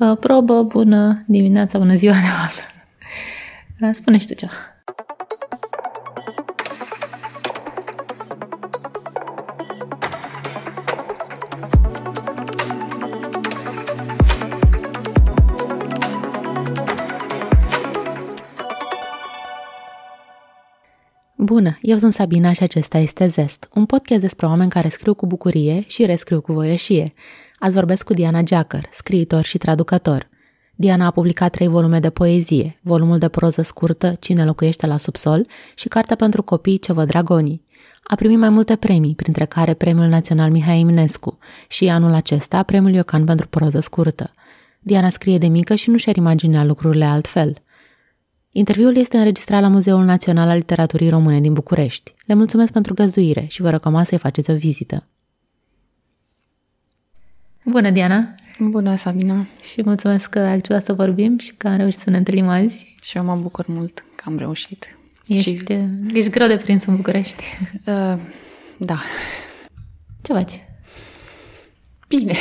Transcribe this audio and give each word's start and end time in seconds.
Uh, 0.00 0.16
probă, 0.20 0.62
bună 0.62 1.24
dimineața, 1.26 1.78
bună 1.78 1.94
ziua, 1.94 2.12
de 2.12 2.18
fapt. 2.18 2.74
Uh, 3.80 3.88
spune 3.92 4.18
și 4.18 4.26
tu 4.26 4.34
ceva. 4.34 4.52
Bună, 21.36 21.78
eu 21.80 21.98
sunt 21.98 22.12
Sabina 22.12 22.52
și 22.52 22.62
acesta 22.62 22.98
este 22.98 23.26
Zest, 23.26 23.68
un 23.74 23.84
podcast 23.86 24.20
despre 24.20 24.46
oameni 24.46 24.70
care 24.70 24.88
scriu 24.88 25.14
cu 25.14 25.26
bucurie 25.26 25.84
și 25.86 26.06
rescriu 26.06 26.40
cu 26.40 26.52
voieșie. 26.52 27.12
Azi 27.62 27.74
vorbesc 27.74 28.04
cu 28.04 28.12
Diana 28.12 28.42
Geacăr, 28.42 28.88
scriitor 28.92 29.44
și 29.44 29.58
traducător. 29.58 30.28
Diana 30.74 31.06
a 31.06 31.10
publicat 31.10 31.50
trei 31.50 31.68
volume 31.68 31.98
de 31.98 32.10
poezie, 32.10 32.78
volumul 32.82 33.18
de 33.18 33.28
proză 33.28 33.62
scurtă 33.62 34.16
Cine 34.20 34.44
locuiește 34.44 34.86
la 34.86 34.96
subsol 34.96 35.46
și 35.74 35.88
cartea 35.88 36.16
pentru 36.16 36.42
copii 36.42 36.78
Ce 36.78 36.92
văd 36.92 37.06
dragonii. 37.06 37.64
A 38.02 38.14
primit 38.14 38.38
mai 38.38 38.48
multe 38.48 38.76
premii, 38.76 39.14
printre 39.14 39.44
care 39.44 39.74
Premiul 39.74 40.06
Național 40.06 40.50
Mihai 40.50 40.80
Eminescu 40.80 41.38
și 41.68 41.88
anul 41.88 42.12
acesta 42.12 42.62
Premiul 42.62 42.94
Iocan 42.94 43.24
pentru 43.24 43.48
proză 43.48 43.80
scurtă. 43.80 44.32
Diana 44.80 45.10
scrie 45.10 45.38
de 45.38 45.46
mică 45.46 45.74
și 45.74 45.90
nu 45.90 45.96
și-ar 45.96 46.16
imagina 46.16 46.64
lucrurile 46.64 47.04
altfel– 47.04 47.56
Interviul 48.52 48.96
este 48.96 49.16
înregistrat 49.16 49.60
la 49.60 49.68
Muzeul 49.68 50.04
Național 50.04 50.48
al 50.48 50.56
Literaturii 50.56 51.08
Române 51.08 51.40
din 51.40 51.52
București. 51.52 52.14
Le 52.26 52.34
mulțumesc 52.34 52.72
pentru 52.72 52.94
găzduire 52.94 53.46
și 53.48 53.62
vă 53.62 53.70
recomand 53.70 54.06
să-i 54.06 54.18
faceți 54.18 54.50
o 54.50 54.54
vizită. 54.54 55.06
Bună, 57.70 57.90
Diana! 57.90 58.34
Bună, 58.58 58.96
Sabina! 58.96 59.46
Și 59.62 59.82
mulțumesc 59.84 60.30
că 60.30 60.38
ai 60.38 60.52
acceptat 60.52 60.84
să 60.84 60.92
vorbim 60.92 61.38
și 61.38 61.54
că 61.56 61.68
am 61.68 61.76
reușit 61.76 62.00
să 62.00 62.10
ne 62.10 62.16
întâlnim 62.16 62.48
azi. 62.48 62.94
Și 63.02 63.16
eu 63.16 63.24
mă 63.24 63.34
bucur 63.34 63.64
mult 63.68 64.04
că 64.14 64.22
am 64.26 64.38
reușit. 64.38 64.98
Ești, 65.26 65.50
și... 65.50 65.64
ești 66.12 66.30
greu 66.30 66.46
de 66.46 66.56
prins 66.56 66.84
în 66.84 66.96
București. 66.96 67.42
Uh, 67.86 68.18
da. 68.78 69.00
Ce 70.22 70.32
faci? 70.32 70.60
Bine. 72.08 72.34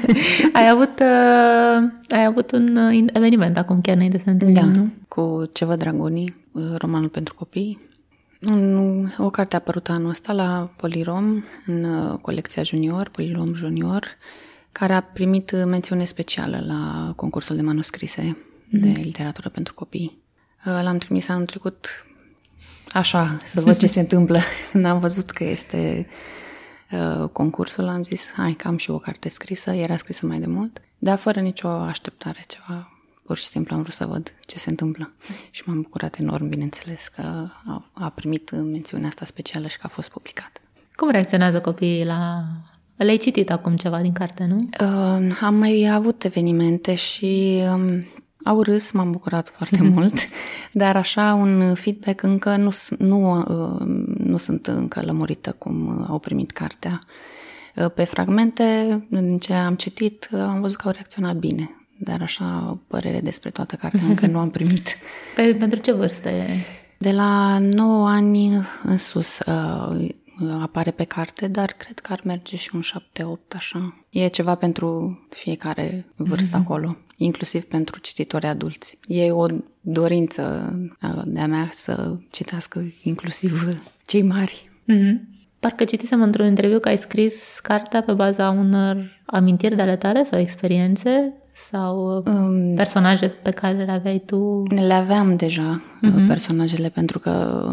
ai, 0.58 0.68
avut, 0.68 1.00
uh, 1.00 1.90
ai 2.08 2.24
avut 2.24 2.52
un 2.52 2.76
uh, 2.76 3.04
eveniment 3.12 3.56
acum 3.56 3.80
chiar 3.80 3.94
înainte 3.94 4.16
să 4.16 4.22
ne 4.26 4.32
întâlnim, 4.32 4.72
da, 4.72 4.80
nu? 4.80 4.88
cu 5.08 5.42
Ceva 5.52 5.76
Dragonii, 5.76 6.34
uh, 6.52 6.62
romanul 6.76 7.08
pentru 7.08 7.34
copii. 7.34 7.78
Un, 8.50 9.08
o 9.18 9.30
carte 9.30 9.54
a 9.54 9.58
apărut 9.58 9.88
anul 9.88 10.10
ăsta 10.10 10.32
la 10.32 10.70
Polirom, 10.76 11.42
în 11.66 11.84
uh, 11.84 12.18
colecția 12.20 12.62
junior, 12.62 13.08
Polirom 13.08 13.54
Junior, 13.54 14.16
care 14.72 14.92
a 14.92 15.00
primit 15.00 15.64
mențiune 15.64 16.04
specială 16.04 16.62
la 16.66 17.12
concursul 17.16 17.56
de 17.56 17.62
manuscrise 17.62 18.36
mm-hmm. 18.36 18.80
de 18.80 18.88
literatură 18.88 19.48
pentru 19.48 19.74
copii. 19.74 20.18
Uh, 20.66 20.80
l-am 20.82 20.98
trimis 20.98 21.28
anul 21.28 21.44
trecut 21.44 22.04
așa, 22.88 23.38
să 23.44 23.60
văd 23.60 23.76
ce 23.76 23.86
se 23.96 24.00
întâmplă. 24.00 24.40
Când 24.70 24.84
am 24.84 24.98
văzut 24.98 25.30
că 25.30 25.44
este 25.44 26.06
Uh, 26.92 27.28
concursul, 27.28 27.88
am 27.88 28.02
zis, 28.02 28.32
hai 28.32 28.52
că 28.52 28.68
am 28.68 28.76
și 28.76 28.90
o 28.90 28.98
carte 28.98 29.28
scrisă, 29.28 29.70
era 29.70 29.96
scrisă 29.96 30.26
mai 30.26 30.38
de 30.38 30.46
mult, 30.46 30.80
dar 30.98 31.18
fără 31.18 31.40
nicio 31.40 31.68
așteptare, 31.68 32.44
ceva 32.46 32.92
pur 33.22 33.36
și 33.36 33.44
simplu 33.44 33.74
am 33.74 33.82
vrut 33.82 33.94
să 33.94 34.06
văd 34.06 34.34
ce 34.46 34.58
se 34.58 34.70
întâmplă. 34.70 35.12
Și 35.50 35.62
m-am 35.66 35.80
bucurat 35.80 36.18
enorm, 36.18 36.48
bineînțeles, 36.48 37.08
că 37.08 37.22
a, 37.66 37.84
a 37.92 38.08
primit 38.08 38.50
mențiunea 38.50 39.08
asta 39.08 39.24
specială 39.24 39.66
și 39.66 39.78
că 39.78 39.82
a 39.86 39.88
fost 39.88 40.10
publicat. 40.10 40.60
Cum 40.96 41.10
reacționează 41.10 41.60
copiii 41.60 42.04
la... 42.04 42.44
Le-ai 43.02 43.16
citit 43.16 43.50
acum 43.50 43.76
ceva 43.76 44.00
din 44.00 44.12
carte, 44.12 44.44
nu? 44.44 44.56
Uh, 44.56 45.38
am 45.40 45.54
mai 45.54 45.90
avut 45.92 46.24
evenimente 46.24 46.94
și 46.94 47.62
um, 47.72 48.04
au 48.44 48.62
râs, 48.62 48.90
m-am 48.90 49.10
bucurat 49.10 49.48
foarte 49.48 49.82
mult, 49.94 50.14
dar 50.72 50.96
așa 50.96 51.34
un 51.34 51.74
feedback 51.74 52.22
încă 52.22 52.56
nu, 52.56 52.70
nu, 52.98 53.38
uh, 53.38 53.86
nu 54.18 54.36
sunt 54.36 54.66
încă 54.66 55.02
lămurită 55.04 55.54
cum 55.58 56.06
au 56.08 56.18
primit 56.18 56.50
cartea. 56.50 56.98
Uh, 57.76 57.90
pe 57.94 58.04
fragmente, 58.04 58.98
din 59.08 59.38
ce 59.38 59.52
am 59.52 59.74
citit, 59.74 60.28
uh, 60.32 60.40
am 60.40 60.60
văzut 60.60 60.76
că 60.76 60.86
au 60.86 60.92
reacționat 60.92 61.36
bine, 61.36 61.70
dar 61.98 62.20
așa 62.22 62.78
părere 62.86 63.20
despre 63.20 63.50
toată 63.50 63.76
cartea 63.76 64.06
încă 64.08 64.26
nu 64.32 64.38
am 64.38 64.50
primit. 64.50 64.96
Pe, 65.34 65.56
pentru 65.58 65.78
ce 65.78 65.92
vârstă 65.92 66.28
e? 66.28 66.46
De 66.98 67.12
la 67.12 67.58
9 67.58 68.08
ani 68.08 68.66
în 68.84 68.96
sus 68.96 69.38
apare 70.50 70.90
pe 70.90 71.04
carte, 71.04 71.48
dar 71.48 71.72
cred 71.72 71.98
că 71.98 72.12
ar 72.12 72.20
merge 72.24 72.56
și 72.56 72.70
un 72.74 72.82
7-8 72.82 73.56
așa. 73.56 74.04
E 74.10 74.28
ceva 74.28 74.54
pentru 74.54 75.18
fiecare 75.30 76.06
vârstă 76.16 76.56
mm-hmm. 76.56 76.60
acolo, 76.60 76.96
inclusiv 77.16 77.64
pentru 77.64 78.00
cititori 78.00 78.46
adulți. 78.46 78.98
E 79.06 79.30
o 79.30 79.46
dorință 79.80 80.72
de-a 81.24 81.46
mea 81.46 81.68
să 81.72 82.16
citească 82.30 82.84
inclusiv 83.02 83.68
cei 84.06 84.22
mari. 84.22 84.70
Mm-hmm. 84.92 85.30
Parcă 85.58 85.84
citisem 85.84 86.22
într-un 86.22 86.46
interviu 86.46 86.78
că 86.78 86.88
ai 86.88 86.98
scris 86.98 87.58
cartea 87.62 88.02
pe 88.02 88.12
baza 88.12 88.50
unor 88.50 89.20
amintiri 89.26 89.76
de 89.76 89.82
ale 89.82 89.96
tale 89.96 90.24
sau 90.24 90.38
experiențe 90.38 91.34
sau 91.54 92.22
um, 92.26 92.74
personaje 92.74 93.28
pe 93.28 93.50
care 93.50 93.84
le 93.84 93.90
aveai 93.90 94.22
tu? 94.26 94.62
Le 94.68 94.92
aveam 94.92 95.36
deja, 95.36 95.82
uh-huh. 95.82 96.26
personajele, 96.28 96.88
pentru 96.88 97.18
că, 97.18 97.64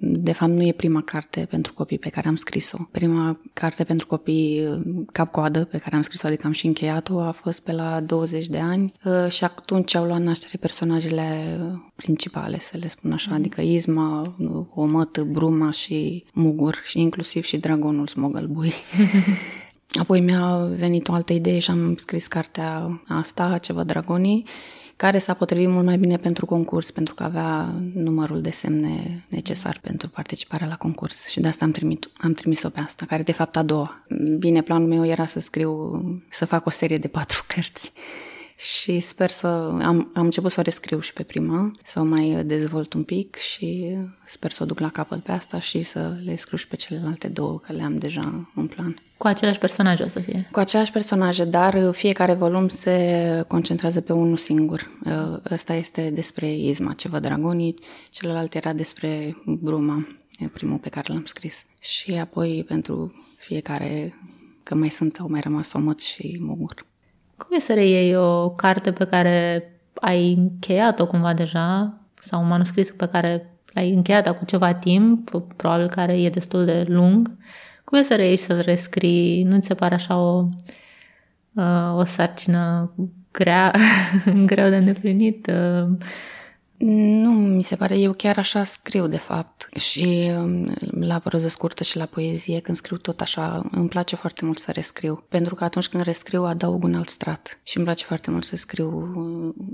de 0.00 0.32
fapt, 0.32 0.52
nu 0.52 0.62
e 0.62 0.72
prima 0.72 1.02
carte 1.02 1.46
pentru 1.50 1.72
copii 1.72 1.98
pe 1.98 2.08
care 2.08 2.28
am 2.28 2.36
scris-o. 2.36 2.78
Prima 2.90 3.40
carte 3.52 3.84
pentru 3.84 4.06
copii 4.06 4.82
cap-coadă 5.12 5.64
pe 5.64 5.78
care 5.78 5.96
am 5.96 6.02
scris-o, 6.02 6.26
adică 6.26 6.46
am 6.46 6.52
și 6.52 6.66
încheiat-o, 6.66 7.20
a 7.20 7.30
fost 7.30 7.60
pe 7.60 7.72
la 7.72 8.00
20 8.00 8.46
de 8.46 8.58
ani 8.58 8.92
uh, 9.04 9.30
și 9.30 9.44
atunci 9.44 9.94
au 9.94 10.04
luat 10.04 10.20
naștere 10.20 10.56
personajele 10.60 11.58
principale, 11.96 12.58
să 12.60 12.76
le 12.80 12.88
spun 12.88 13.12
așa, 13.12 13.30
uh-huh. 13.30 13.34
adică 13.34 13.60
Izma, 13.60 14.36
Omăt, 14.74 15.20
Bruma 15.20 15.70
și 15.70 16.24
Mugur 16.32 16.80
și 16.84 17.00
inclusiv 17.00 17.44
și 17.44 17.56
Dragonul 17.56 18.06
Smogălbui. 18.06 18.72
Apoi 19.96 20.20
mi-a 20.20 20.56
venit 20.56 21.08
o 21.08 21.12
altă 21.12 21.32
idee 21.32 21.58
și 21.58 21.70
am 21.70 21.96
scris 21.96 22.26
cartea 22.26 23.00
asta, 23.06 23.58
Ceva 23.58 23.84
Dragonii, 23.84 24.44
care 24.96 25.18
s-a 25.18 25.34
potrivit 25.34 25.68
mult 25.68 25.84
mai 25.84 25.98
bine 25.98 26.16
pentru 26.16 26.46
concurs, 26.46 26.90
pentru 26.90 27.14
că 27.14 27.22
avea 27.22 27.74
numărul 27.94 28.40
de 28.40 28.50
semne 28.50 29.24
necesar 29.28 29.78
pentru 29.82 30.08
participarea 30.08 30.66
la 30.66 30.76
concurs 30.76 31.28
și 31.28 31.40
de 31.40 31.48
asta 31.48 31.64
am, 31.64 31.70
trimit, 31.70 32.10
am 32.16 32.32
trimis-o 32.32 32.68
pe 32.68 32.80
asta, 32.80 33.06
care 33.06 33.22
de 33.22 33.32
fapt 33.32 33.56
a 33.56 33.62
doua. 33.62 34.04
Bine, 34.38 34.62
planul 34.62 34.88
meu 34.88 35.06
era 35.06 35.26
să 35.26 35.40
scriu, 35.40 36.02
să 36.30 36.44
fac 36.44 36.66
o 36.66 36.70
serie 36.70 36.96
de 36.96 37.08
patru 37.08 37.44
cărți 37.54 37.92
și 38.56 39.00
sper 39.00 39.30
să... 39.30 39.46
Am, 39.82 40.10
am 40.14 40.24
început 40.24 40.50
să 40.50 40.60
o 40.60 40.62
rescriu 40.62 41.00
și 41.00 41.12
pe 41.12 41.22
prima, 41.22 41.70
să 41.82 42.00
o 42.00 42.04
mai 42.04 42.42
dezvolt 42.44 42.92
un 42.92 43.02
pic 43.02 43.36
și 43.36 43.96
sper 44.26 44.50
să 44.50 44.62
o 44.62 44.66
duc 44.66 44.78
la 44.78 44.88
capăt 44.88 45.22
pe 45.22 45.32
asta 45.32 45.60
și 45.60 45.82
să 45.82 46.16
le 46.24 46.36
scriu 46.36 46.56
și 46.56 46.68
pe 46.68 46.76
celelalte 46.76 47.28
două, 47.28 47.58
că 47.58 47.72
le 47.72 47.82
am 47.82 47.98
deja 47.98 48.50
în 48.54 48.66
plan. 48.66 49.02
Cu 49.18 49.26
aceleași 49.26 49.58
personaje 49.58 50.02
o 50.02 50.08
să 50.08 50.20
fie? 50.20 50.48
Cu 50.50 50.58
aceleași 50.58 50.92
personaje, 50.92 51.44
dar 51.44 51.90
fiecare 51.92 52.32
volum 52.32 52.68
se 52.68 53.44
concentrează 53.48 54.00
pe 54.00 54.12
unul 54.12 54.36
singur. 54.36 54.90
Ăsta 55.50 55.74
este 55.74 56.10
despre 56.10 56.52
Izma, 56.52 56.92
ce 56.92 57.08
văd 57.08 57.22
dragonii, 57.22 57.74
celălalt 58.10 58.54
era 58.54 58.72
despre 58.72 59.36
Bruma, 59.46 60.06
primul 60.52 60.78
pe 60.78 60.88
care 60.88 61.12
l-am 61.12 61.24
scris. 61.24 61.64
Și 61.80 62.12
apoi 62.12 62.64
pentru 62.68 63.24
fiecare, 63.36 64.14
că 64.62 64.74
mai 64.74 64.88
sunt, 64.88 65.18
au 65.20 65.28
mai 65.30 65.40
rămas 65.40 65.72
Omăt 65.72 66.00
și 66.00 66.38
Mugur. 66.40 66.86
Cum 67.36 67.56
e 67.56 67.60
să 67.60 67.74
reiei 67.74 68.16
o 68.16 68.50
carte 68.50 68.92
pe 68.92 69.04
care 69.04 69.62
ai 69.94 70.32
încheiat-o 70.32 71.06
cumva 71.06 71.34
deja 71.34 71.98
sau 72.14 72.42
un 72.42 72.48
manuscris 72.48 72.90
pe 72.90 73.06
care 73.06 73.60
l-ai 73.72 73.92
încheiat 73.92 74.26
acum 74.26 74.46
ceva 74.46 74.74
timp, 74.74 75.30
probabil 75.56 75.88
care 75.88 76.22
e 76.22 76.30
destul 76.30 76.64
de 76.64 76.84
lung, 76.88 77.36
cum 77.88 77.98
e 77.98 78.02
să 78.02 78.16
reiei 78.16 78.36
să-l 78.36 78.60
rescrii? 78.60 79.42
Nu 79.42 79.58
ți 79.58 79.66
se 79.66 79.74
pare 79.74 79.94
așa 79.94 80.18
o, 80.18 80.48
uh, 81.52 81.94
o 81.96 82.04
sarcină 82.04 82.92
grea, 83.32 83.72
greu 84.46 84.68
de 84.68 84.76
îndeplinit? 84.76 85.50
Uh, 86.78 86.86
nu, 86.88 87.30
mi 87.30 87.62
se 87.62 87.76
pare, 87.76 87.98
eu 87.98 88.12
chiar 88.12 88.38
așa 88.38 88.64
scriu 88.64 89.06
de 89.06 89.16
fapt. 89.16 89.68
Și 89.78 90.30
um, 90.36 90.74
la 90.90 91.18
proză 91.18 91.48
scurtă 91.48 91.82
și 91.82 91.96
la 91.96 92.04
poezie 92.04 92.60
când 92.60 92.76
scriu 92.76 92.96
tot 92.96 93.20
așa, 93.20 93.68
îmi 93.70 93.88
place 93.88 94.16
foarte 94.16 94.44
mult 94.44 94.58
să 94.58 94.70
rescriu, 94.70 95.24
pentru 95.28 95.54
că 95.54 95.64
atunci 95.64 95.88
când 95.88 96.02
rescriu 96.02 96.42
adaug 96.42 96.84
un 96.84 96.94
alt 96.94 97.08
strat. 97.08 97.60
Și 97.62 97.76
îmi 97.76 97.86
place 97.86 98.04
foarte 98.04 98.30
mult 98.30 98.44
să 98.44 98.56
scriu, 98.56 99.12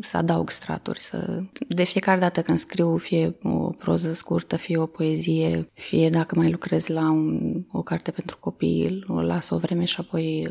să 0.03 0.17
adaug 0.17 0.51
straturi, 0.51 1.01
să... 1.01 1.43
de 1.69 1.85
fiecare 1.85 2.21
dată 2.21 2.43
când 2.43 2.59
scriu 2.59 2.97
fie 2.97 3.37
o 3.43 3.71
proză 3.71 4.12
scurtă, 4.12 4.56
fie 4.56 4.79
o 4.79 4.87
poezie, 4.87 5.71
fie 5.73 6.11
dacă 6.11 6.35
mai 6.35 6.51
lucrez 6.51 6.87
la 6.87 7.11
un, 7.11 7.55
o 7.73 7.83
carte 7.83 8.11
pentru 8.11 8.37
copii, 8.41 9.05
o 9.06 9.21
las 9.21 9.51
o 9.51 9.59
vreme 9.59 9.85
și 9.85 9.97
apoi 9.99 10.49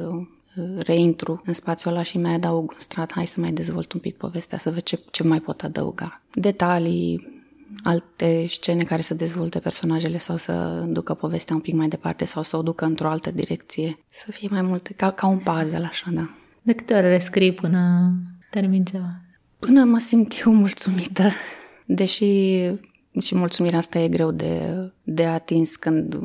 reintru 0.77 1.41
în 1.45 1.53
spațiul 1.53 1.93
ăla 1.93 2.03
și 2.03 2.17
mai 2.17 2.33
adaug 2.33 2.71
un 2.71 2.79
strat, 2.79 3.11
hai 3.11 3.25
să 3.25 3.39
mai 3.39 3.51
dezvolt 3.51 3.93
un 3.93 3.99
pic 3.99 4.17
povestea, 4.17 4.57
să 4.57 4.69
văd 4.69 4.81
ce, 4.81 4.99
ce 5.11 5.23
mai 5.23 5.39
pot 5.39 5.61
adăuga. 5.61 6.21
Detalii, 6.33 7.41
alte 7.83 8.45
scene 8.47 8.83
care 8.83 9.01
să 9.01 9.13
dezvolte 9.13 9.59
personajele 9.59 10.17
sau 10.17 10.37
să 10.37 10.83
ducă 10.87 11.13
povestea 11.13 11.55
un 11.55 11.61
pic 11.61 11.73
mai 11.73 11.87
departe 11.87 12.25
sau 12.25 12.43
să 12.43 12.57
o 12.57 12.61
ducă 12.61 12.85
într-o 12.85 13.09
altă 13.09 13.31
direcție. 13.31 13.97
Să 14.11 14.31
fie 14.31 14.47
mai 14.51 14.61
mult 14.61 14.87
ca, 14.87 15.11
ca 15.11 15.27
un 15.27 15.37
puzzle, 15.37 15.85
așa, 15.85 16.11
da. 16.11 16.29
De 16.61 16.73
câte 16.73 16.93
ori 16.93 17.07
rescrii 17.07 17.53
până 17.53 18.11
termin 18.49 18.83
ceva. 18.83 19.21
Până 19.59 19.83
mă 19.83 19.97
simt 19.97 20.33
eu 20.45 20.53
mulțumită, 20.53 21.31
deși 21.85 22.25
și 23.21 23.35
mulțumirea 23.35 23.77
asta 23.77 23.99
e 23.99 24.07
greu 24.07 24.31
de, 24.31 24.79
de 25.03 25.25
atins 25.25 25.75
când 25.75 26.19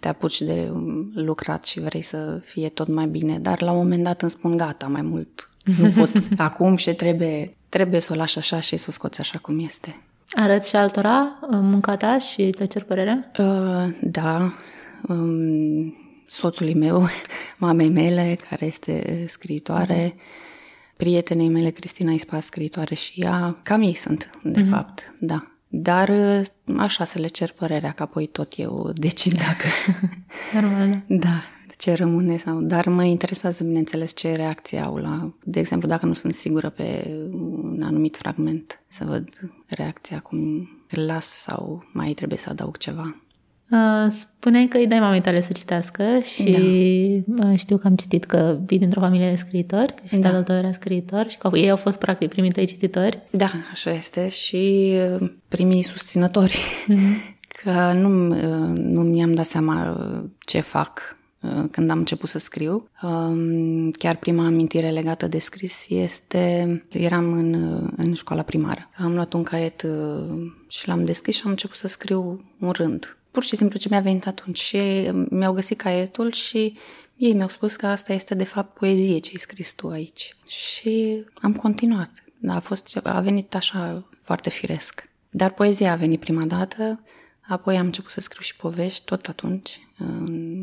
te 0.00 0.08
apuci 0.08 0.42
de 0.42 0.72
lucrat 1.14 1.64
și 1.64 1.80
vrei 1.80 2.02
să 2.02 2.40
fie 2.44 2.68
tot 2.68 2.88
mai 2.88 3.06
bine, 3.06 3.38
dar 3.38 3.62
la 3.62 3.70
un 3.70 3.76
moment 3.76 4.04
dat 4.04 4.22
îmi 4.22 4.30
spun 4.30 4.56
gata, 4.56 4.86
mai 4.86 5.02
mult 5.02 5.50
nu 5.64 5.90
pot 5.90 6.10
acum 6.36 6.76
și 6.76 6.94
trebuie, 6.94 7.56
trebuie 7.68 8.00
să 8.00 8.12
o 8.12 8.16
lași 8.16 8.38
așa 8.38 8.60
și 8.60 8.76
să 8.76 8.86
o 8.88 8.92
scoți 8.92 9.20
așa 9.20 9.38
cum 9.38 9.58
este. 9.58 9.96
Arăți 10.32 10.68
și 10.68 10.76
altora 10.76 11.38
munca 11.50 11.96
ta 11.96 12.18
și 12.18 12.54
le 12.58 12.64
cer 12.64 12.82
părerea? 12.82 13.30
Uh, 13.38 13.88
da. 14.02 14.52
Um, 15.08 15.94
soțului 16.26 16.74
meu, 16.74 17.06
mamei 17.58 17.88
mele, 17.88 18.38
care 18.50 18.66
este 18.66 19.24
scriitoare, 19.28 20.14
uh-huh. 20.14 20.96
prietenei 20.96 21.48
mele, 21.48 21.70
Cristina 21.70 22.12
Ispa, 22.12 22.40
scriitoare 22.40 22.94
și 22.94 23.20
ea. 23.20 23.60
Cam 23.62 23.82
ei 23.82 23.94
sunt, 23.94 24.30
de 24.42 24.62
uh-huh. 24.62 24.70
fapt, 24.70 25.14
da. 25.20 25.50
Dar 25.72 26.08
uh, 26.08 26.46
așa 26.78 27.04
să 27.04 27.18
le 27.18 27.26
cer 27.26 27.52
părerea, 27.52 27.92
că 27.92 28.02
apoi 28.02 28.26
tot 28.26 28.52
eu 28.56 28.90
decid 28.94 29.32
dacă... 29.32 29.66
Normal. 30.60 31.02
Da, 31.06 31.42
ce 31.78 31.94
rămâne 31.94 32.36
sau... 32.36 32.60
Dar 32.60 32.86
mă 32.86 33.04
interesează, 33.04 33.64
bineînțeles, 33.64 34.14
ce 34.14 34.32
reacție 34.32 34.78
au 34.78 34.96
la... 34.96 35.34
De 35.44 35.58
exemplu, 35.58 35.88
dacă 35.88 36.06
nu 36.06 36.12
sunt 36.12 36.34
sigură 36.34 36.68
pe 36.68 37.10
un 37.32 37.80
anumit 37.82 38.16
fragment, 38.16 38.80
să 38.88 39.04
văd 39.04 39.28
reacția, 39.66 40.18
cum 40.18 40.38
îl 40.90 41.06
las 41.06 41.26
sau 41.26 41.84
mai 41.92 42.12
trebuie 42.12 42.38
să 42.38 42.50
adaug 42.50 42.76
ceva. 42.76 43.16
Uh, 43.70 44.10
spuneai 44.10 44.66
că 44.66 44.76
îi 44.76 44.86
dai 44.86 45.00
mamei 45.00 45.20
tale 45.20 45.40
să 45.40 45.52
citească 45.52 46.04
și 46.22 47.22
da. 47.26 47.48
Uh, 47.48 47.58
știu 47.58 47.76
că 47.76 47.86
am 47.86 47.96
citit 47.96 48.24
că 48.24 48.58
vii 48.66 48.78
dintr-o 48.78 49.00
familie 49.00 49.30
de 49.30 49.36
scriitori, 49.36 49.94
că 49.94 50.02
și 50.06 50.16
da. 50.16 50.28
tatăl 50.28 50.42
tău 50.42 50.56
era 50.56 50.72
scriitor 50.72 51.28
și 51.28 51.36
că 51.36 51.50
ei 51.54 51.70
au 51.70 51.76
fost 51.76 51.98
practic 51.98 52.28
primii 52.28 52.50
tăi 52.50 52.66
cititori. 52.66 53.22
Da, 53.30 53.50
așa 53.70 53.90
este 53.90 54.28
și 54.28 54.92
uh, 55.20 55.30
primii 55.48 55.82
susținători. 55.82 56.58
Mm-hmm. 56.88 57.38
Că 57.62 57.92
nu, 57.92 58.08
nu 58.72 59.00
mi-am 59.00 59.32
dat 59.32 59.46
seama 59.46 59.96
ce 60.38 60.60
fac 60.60 61.18
când 61.70 61.90
am 61.90 61.98
început 61.98 62.28
să 62.28 62.38
scriu. 62.38 62.88
Um, 63.02 63.90
chiar 63.90 64.16
prima 64.16 64.46
amintire 64.46 64.88
legată 64.90 65.28
de 65.28 65.38
scris 65.38 65.86
este, 65.88 66.82
eram 66.88 67.32
în, 67.32 67.54
în 67.96 68.12
școala 68.12 68.42
primară. 68.42 68.88
Am 68.96 69.14
luat 69.14 69.32
un 69.32 69.42
caiet 69.42 69.86
și 70.68 70.88
l-am 70.88 71.04
deschis 71.04 71.34
și 71.34 71.42
am 71.44 71.50
început 71.50 71.76
să 71.76 71.88
scriu 71.88 72.44
un 72.58 72.70
rând 72.70 73.19
pur 73.30 73.42
și 73.42 73.56
simplu 73.56 73.78
ce 73.78 73.88
mi-a 73.90 74.00
venit 74.00 74.26
atunci 74.26 74.58
și 74.58 75.10
mi-au 75.30 75.52
găsit 75.52 75.78
caietul 75.78 76.32
și 76.32 76.76
ei 77.16 77.32
mi-au 77.32 77.48
spus 77.48 77.76
că 77.76 77.86
asta 77.86 78.12
este 78.12 78.34
de 78.34 78.44
fapt 78.44 78.78
poezie 78.78 79.18
ce 79.18 79.30
ai 79.32 79.38
scris 79.38 79.72
tu 79.72 79.88
aici. 79.88 80.36
Și 80.48 81.24
am 81.34 81.54
continuat. 81.54 82.10
A, 82.48 82.58
fost, 82.58 83.00
a 83.02 83.20
venit 83.20 83.54
așa 83.54 84.08
foarte 84.22 84.50
firesc. 84.50 85.08
Dar 85.30 85.52
poezia 85.52 85.92
a 85.92 85.96
venit 85.96 86.20
prima 86.20 86.44
dată, 86.44 87.00
apoi 87.40 87.76
am 87.76 87.84
început 87.84 88.10
să 88.10 88.20
scriu 88.20 88.42
și 88.42 88.56
povești, 88.56 89.04
tot 89.04 89.26
atunci, 89.26 89.88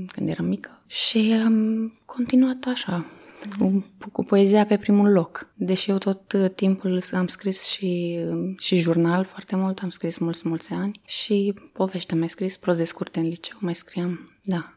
când 0.08 0.30
eram 0.30 0.46
mică. 0.46 0.84
Și 0.88 1.42
am 1.46 2.00
continuat 2.06 2.66
așa, 2.68 3.06
cu, 3.60 3.86
cu 4.12 4.24
poezia 4.24 4.66
pe 4.66 4.78
primul 4.78 5.12
loc. 5.12 5.50
Deși 5.54 5.90
eu 5.90 5.98
tot 5.98 6.32
uh, 6.34 6.50
timpul 6.56 7.02
am 7.12 7.28
scris 7.28 7.66
și, 7.66 8.20
și 8.58 8.76
jurnal 8.76 9.24
foarte 9.24 9.56
mult, 9.56 9.80
am 9.80 9.90
scris 9.90 10.18
mulți, 10.18 10.48
mulți 10.48 10.74
ani 10.74 11.00
și 11.06 11.54
povești 11.74 12.14
am 12.14 12.20
mai 12.20 12.30
scris, 12.30 12.58
proze 12.58 12.84
scurte 12.84 13.20
în 13.20 13.28
liceu, 13.28 13.58
mai 13.60 13.76
scriam, 13.76 14.32
da. 14.44 14.72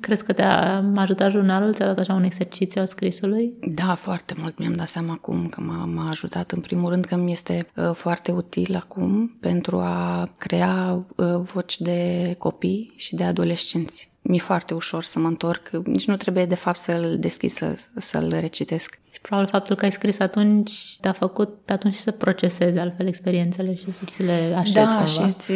Crezi 0.00 0.24
că 0.24 0.32
te-a 0.32 0.84
ajutat 0.96 1.30
jurnalul? 1.30 1.74
Ți-a 1.74 1.86
dat 1.86 1.98
așa 1.98 2.14
un 2.14 2.22
exercițiu 2.22 2.80
al 2.80 2.86
scrisului? 2.86 3.52
Da, 3.60 3.94
foarte 3.94 4.34
mult. 4.38 4.58
Mi-am 4.58 4.72
dat 4.72 4.88
seama 4.88 5.12
acum 5.12 5.46
că 5.48 5.60
m-a, 5.60 5.84
m-a 5.84 6.06
ajutat. 6.08 6.50
În 6.52 6.60
primul 6.60 6.88
rând 6.88 7.04
că 7.04 7.16
mi 7.16 7.32
este 7.32 7.66
uh, 7.76 7.90
foarte 7.94 8.32
util 8.32 8.74
acum 8.74 9.36
pentru 9.40 9.78
a 9.78 10.30
crea 10.38 11.04
uh, 11.16 11.26
voci 11.40 11.80
de 11.80 12.34
copii 12.38 12.92
și 12.96 13.14
de 13.14 13.24
adolescenți 13.24 14.12
mi-e 14.26 14.38
foarte 14.38 14.74
ușor 14.74 15.02
să 15.02 15.18
mă 15.18 15.28
întorc. 15.28 15.68
Nici 15.68 16.06
nu 16.06 16.16
trebuie, 16.16 16.44
de 16.44 16.54
fapt, 16.54 16.78
să-l 16.78 17.16
deschid, 17.18 17.50
să, 17.50 17.78
să-l 17.96 18.36
recitesc. 18.40 18.98
Și 19.10 19.20
probabil 19.20 19.50
faptul 19.50 19.76
că 19.76 19.84
ai 19.84 19.92
scris 19.92 20.18
atunci 20.18 20.96
te-a 21.00 21.12
făcut 21.12 21.70
atunci 21.70 21.94
să 21.94 22.10
procesezi 22.10 22.78
altfel 22.78 23.06
experiențele 23.06 23.74
și 23.74 23.92
să 23.92 24.04
ți 24.04 24.22
le 24.22 24.54
așezi 24.56 24.74
Da, 24.74 24.84
cumva. 24.84 25.04
și 25.04 25.32
ți, 25.32 25.52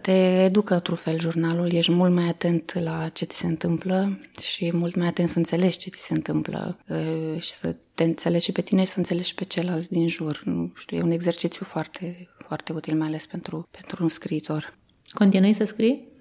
te 0.00 0.42
educă 0.42 0.74
într 0.74 0.92
fel 0.92 1.18
jurnalul, 1.20 1.72
ești 1.72 1.92
mult 1.92 2.12
mai 2.12 2.28
atent 2.28 2.72
la 2.82 3.08
ce 3.12 3.24
ți 3.24 3.36
se 3.38 3.46
întâmplă 3.46 4.18
și 4.40 4.70
mult 4.74 4.94
mai 4.94 5.06
atent 5.06 5.28
să 5.28 5.38
înțelegi 5.38 5.78
ce 5.78 5.90
ți 5.90 6.04
se 6.04 6.12
întâmplă 6.14 6.78
uh, 6.88 7.40
și 7.40 7.52
să 7.52 7.76
te 7.94 8.04
înțelegi 8.04 8.44
și 8.44 8.52
pe 8.52 8.60
tine 8.60 8.84
și 8.84 8.90
să 8.90 8.98
înțelegi 8.98 9.28
și 9.28 9.34
pe 9.34 9.44
ceilalți 9.44 9.90
din 9.90 10.08
jur. 10.08 10.42
Nu 10.44 10.72
știu, 10.76 10.96
e 10.96 11.02
un 11.02 11.10
exercițiu 11.10 11.64
foarte, 11.64 12.28
foarte 12.38 12.72
util, 12.72 12.96
mai 12.96 13.06
ales 13.06 13.26
pentru, 13.26 13.68
pentru 13.70 14.02
un 14.02 14.08
scriitor. 14.08 14.78
Continui 15.08 15.52
să 15.52 15.64
scrii? 15.64 16.12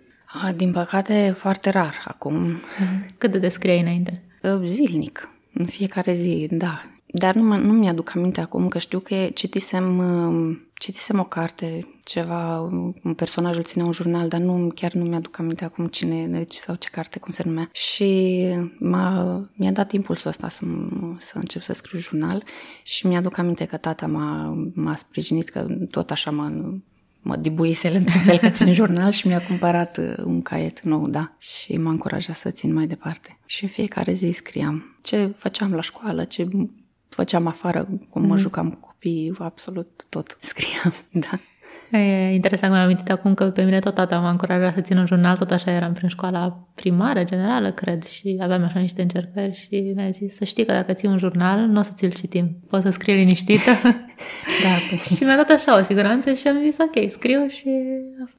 Din 0.56 0.72
păcate, 0.72 1.34
foarte 1.38 1.70
rar 1.70 2.04
acum. 2.08 2.56
Cât 3.18 3.32
de 3.32 3.38
descriei 3.38 3.80
înainte? 3.80 4.24
Zilnic, 4.64 5.30
în 5.54 5.66
fiecare 5.66 6.14
zi, 6.14 6.48
da. 6.52 6.82
Dar 7.06 7.36
nu, 7.36 7.58
nu 7.58 7.74
mi-aduc 7.74 8.16
aminte 8.16 8.42
acum 8.42 8.68
că 8.68 8.78
știu 8.78 9.00
că 9.00 9.16
citisem, 9.34 10.02
citisem 10.74 11.20
o 11.20 11.24
carte, 11.24 11.88
ceva, 12.04 12.60
un 13.04 13.14
personaj 13.16 13.58
îl 13.58 13.64
ținea 13.64 13.86
un 13.86 13.92
jurnal, 13.92 14.28
dar 14.28 14.40
nu, 14.40 14.72
chiar 14.76 14.94
nu 14.94 15.04
mi-aduc 15.04 15.40
aminte 15.40 15.64
acum 15.64 15.86
cine 15.86 16.28
deci, 16.28 16.54
sau 16.54 16.76
ce 16.76 16.90
carte, 16.90 17.20
cum 17.20 17.32
se 17.32 17.44
numea. 17.46 17.70
Și 17.72 18.42
m-a, 18.80 19.50
mi-a 19.54 19.72
dat 19.72 19.92
impulsul 19.92 20.30
ăsta 20.30 20.50
să, 20.50 20.66
să 21.18 21.38
încep 21.38 21.62
să 21.62 21.74
scriu 21.74 22.00
jurnal 22.00 22.44
și 22.84 23.08
mi-aduc 23.08 23.38
aminte 23.38 23.66
că 23.66 23.78
tata 23.78 24.08
m-a, 24.08 24.58
m-a 24.74 24.96
sprijinit, 24.96 25.50
că 25.50 25.66
tot 25.92 26.12
așa 26.12 26.32
mă 26.32 26.74
mă 27.24 27.36
dibuise 27.36 27.88
el 27.88 27.96
într-un 27.96 28.22
fel 28.22 28.38
că 28.38 28.50
țin 28.50 28.74
jurnal 28.74 29.12
și 29.12 29.28
mi-a 29.28 29.42
cumpărat 29.42 29.98
uh, 29.98 30.14
un 30.24 30.42
caiet 30.42 30.82
nou, 30.82 31.08
da, 31.08 31.36
și 31.38 31.78
m-a 31.78 31.90
încurajat 31.90 32.36
să 32.36 32.52
țin 32.52 32.74
mai 32.74 32.88
departe. 32.88 33.38
Și 33.46 33.64
în 33.64 33.70
fiecare 33.70 34.14
zi 34.14 34.32
scriam 34.32 34.98
ce 35.02 35.26
făceam 35.26 35.74
la 35.74 35.82
școală, 35.82 36.24
ce 36.24 36.48
făceam 37.10 37.48
afară, 37.48 37.88
cum 38.10 38.26
mă 38.26 38.34
mm. 38.34 38.40
jucam 38.40 38.70
cu 38.70 38.88
copiii, 38.88 39.34
absolut 39.38 40.06
tot 40.10 40.38
scriam, 40.42 40.94
da. 41.30 41.40
E 41.98 42.34
interesant 42.34 42.72
că 42.72 42.78
mi-am 42.78 42.90
amintit 42.90 43.10
acum 43.10 43.34
că 43.34 43.46
pe 43.46 43.64
mine 43.64 43.80
tot 43.80 43.94
tata 43.94 44.20
m-a 44.20 44.30
încurajat 44.30 44.74
să 44.74 44.82
țin 44.82 44.98
un 44.98 45.06
jurnal, 45.06 45.38
tot 45.38 45.52
așa 45.52 45.72
eram 45.72 45.94
prin 45.94 46.10
școala 46.10 46.68
primară, 46.76 47.24
generală, 47.24 47.70
cred, 47.70 48.04
și 48.04 48.38
aveam 48.42 48.64
așa 48.64 48.80
niște 48.80 49.02
încercări 49.02 49.54
și 49.54 49.92
mi-a 49.96 50.10
zis 50.10 50.36
să 50.36 50.46
știi 50.46 50.66
că 50.66 50.72
dacă 50.72 50.94
ții 50.94 51.08
un 51.08 51.18
jurnal, 51.18 51.60
nu 51.60 51.80
o 51.80 51.82
să 51.82 51.92
ți-l 51.94 52.12
citim, 52.12 52.58
poți 52.70 52.84
să 52.84 52.90
scrii 52.90 53.16
liniștită. 53.16 53.72
da, 54.64 54.96
și 55.16 55.24
mi-a 55.24 55.36
dat 55.36 55.50
așa 55.50 55.80
o 55.80 55.84
siguranță 55.84 56.34
și 56.34 56.48
am 56.48 56.58
zis 56.60 56.78
ok, 56.78 57.10
scriu 57.10 57.48
și 57.48 57.70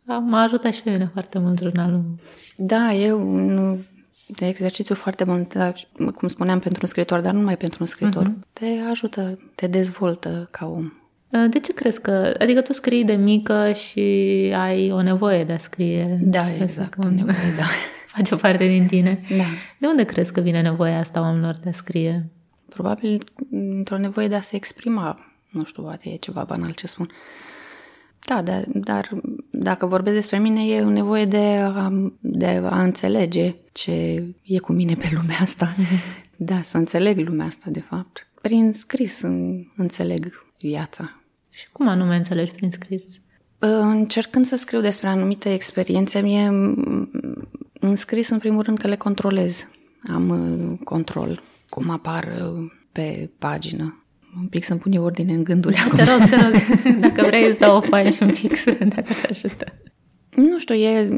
m-a 0.05 0.43
ajutat 0.43 0.73
și 0.73 0.83
pe 0.83 0.91
mine 0.91 1.11
foarte 1.13 1.39
mult 1.39 1.59
jurnalul. 1.59 2.05
Da, 2.57 2.93
eu 2.93 3.23
nu, 3.29 3.79
de 4.27 4.47
exercițiu 4.47 4.95
foarte 4.95 5.25
bun, 5.25 5.47
dar, 5.53 5.75
cum 6.15 6.29
spuneam, 6.29 6.59
pentru 6.59 6.81
un 6.83 6.89
scriitor, 6.89 7.21
dar 7.21 7.33
nu 7.33 7.39
numai 7.39 7.57
pentru 7.57 7.79
un 7.81 7.87
scriitor. 7.87 8.29
Uh-huh. 8.29 8.53
Te 8.53 8.67
ajută, 8.91 9.39
te 9.55 9.67
dezvoltă 9.67 10.49
ca 10.51 10.67
om. 10.67 10.93
Uh, 11.35 11.51
de 11.51 11.59
ce 11.59 11.75
crezi 11.75 12.01
că... 12.01 12.35
Adică 12.39 12.61
tu 12.61 12.73
scrii 12.73 13.05
de 13.05 13.15
mică 13.15 13.73
și 13.73 14.01
ai 14.57 14.93
o 14.93 15.03
nevoie 15.03 15.45
de 15.45 15.53
a 15.53 15.59
scrie. 15.59 16.19
Da, 16.21 16.55
exact, 16.55 17.05
o 17.05 17.09
nevoie, 17.09 17.55
da. 17.57 17.65
Face 18.15 18.37
parte 18.37 18.67
din 18.67 18.87
tine. 18.87 19.21
Da. 19.29 19.45
De 19.79 19.87
unde 19.87 20.05
crezi 20.05 20.33
că 20.33 20.41
vine 20.41 20.61
nevoia 20.61 20.99
asta 20.99 21.21
oamenilor 21.21 21.57
de 21.63 21.69
a 21.69 21.73
scrie? 21.73 22.31
Probabil 22.69 23.25
într-o 23.51 23.99
nevoie 23.99 24.29
de 24.29 24.35
a 24.35 24.41
se 24.41 24.57
exprima. 24.57 25.19
Nu 25.51 25.65
știu, 25.65 25.83
poate 25.83 26.11
e 26.11 26.17
ceva 26.17 26.45
banal 26.45 26.71
ce 26.71 26.87
spun. 26.87 27.11
Da, 28.27 28.43
dar, 28.43 28.65
dar 28.67 29.11
dacă 29.51 29.87
vorbesc 29.87 30.17
despre 30.17 30.39
mine, 30.39 30.67
e 30.67 30.81
o 30.81 30.91
nevoie 30.91 31.25
de 31.25 31.59
a, 31.63 31.93
de 32.21 32.47
a 32.47 32.83
înțelege 32.83 33.55
ce 33.73 34.25
e 34.43 34.59
cu 34.59 34.73
mine 34.73 34.95
pe 34.95 35.11
lumea 35.13 35.37
asta. 35.41 35.75
Da, 36.37 36.63
să 36.63 36.77
înțeleg 36.77 37.19
lumea 37.19 37.47
asta, 37.47 37.71
de 37.71 37.81
fapt. 37.81 38.27
Prin 38.41 38.73
scris 38.73 39.21
înțeleg 39.77 40.47
viața. 40.59 41.24
Și 41.55 41.69
cum 41.73 41.89
anume 41.89 42.17
înțelegi 42.17 42.53
prin 42.53 42.71
scris? 42.71 43.05
Încercând 43.59 44.45
să 44.45 44.57
scriu 44.57 44.81
despre 44.81 45.09
anumite 45.09 45.53
experiențe, 45.53 46.21
mie 46.21 46.47
în 47.81 47.97
scris, 47.97 48.29
în 48.29 48.39
primul 48.39 48.63
rând, 48.63 48.79
că 48.79 48.87
le 48.87 48.97
controlez. 48.97 49.69
Am 50.13 50.29
uh, 50.29 50.79
control 50.85 51.43
cum 51.69 51.91
apar 51.91 52.25
uh, 52.25 52.71
pe 52.93 53.31
pagină. 53.39 54.05
Un 54.41 54.47
pic 54.47 54.65
să-mi 54.65 54.81
pun 54.81 54.93
eu 54.93 55.05
ordine 55.05 55.33
în 55.33 55.45
gânduri 55.45 55.77
acum. 55.77 55.97
Te 55.97 56.05
rog, 56.05 56.29
te 56.29 56.37
rog, 56.37 56.53
dacă 57.07 57.23
vrei 57.27 57.49
îți 57.49 57.59
dau 57.59 57.77
o 57.77 57.81
foaie 57.81 58.13
și 58.13 58.23
un 58.23 58.33
fix, 58.33 58.65
dacă 58.65 59.13
te 59.23 59.29
ajută. 59.31 59.67
Nu 60.37 60.59
știu, 60.59 60.75
e, 60.75 61.09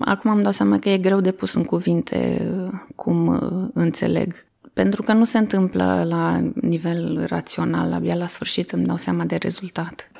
acum 0.00 0.30
am 0.30 0.42
dau 0.42 0.52
seama 0.52 0.78
că 0.78 0.88
e 0.88 0.98
greu 0.98 1.20
de 1.20 1.32
pus 1.32 1.54
în 1.54 1.64
cuvinte 1.64 2.50
uh, 2.56 2.72
cum 2.94 3.40
înțeleg 3.74 4.34
pentru 4.74 5.02
că 5.02 5.12
nu 5.12 5.24
se 5.24 5.38
întâmplă 5.38 6.04
la 6.06 6.40
nivel 6.54 7.24
rațional, 7.26 7.92
abia 7.92 8.14
la 8.14 8.26
sfârșit 8.26 8.72
îmi 8.72 8.84
dau 8.84 8.96
seama 8.96 9.24
de 9.24 9.36
rezultat. 9.36 10.10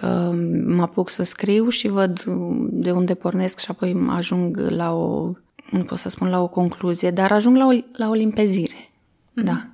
Mă 0.66 0.82
apuc 0.82 1.08
să 1.08 1.22
scriu 1.22 1.68
și 1.68 1.88
văd 1.88 2.24
de 2.70 2.90
unde 2.90 3.14
pornesc 3.14 3.58
și 3.58 3.66
apoi 3.70 4.06
ajung 4.08 4.58
la 4.58 4.94
o, 4.94 5.32
nu 5.70 5.82
pot 5.86 5.98
să 5.98 6.08
spun 6.08 6.28
la 6.28 6.42
o 6.42 6.48
concluzie, 6.48 7.10
dar 7.10 7.32
ajung 7.32 7.56
la 7.56 7.66
o, 7.66 7.72
la 7.92 8.08
o 8.08 8.12
limpezire. 8.12 8.74
Mm-hmm. 8.74 9.44
Da. 9.44 9.70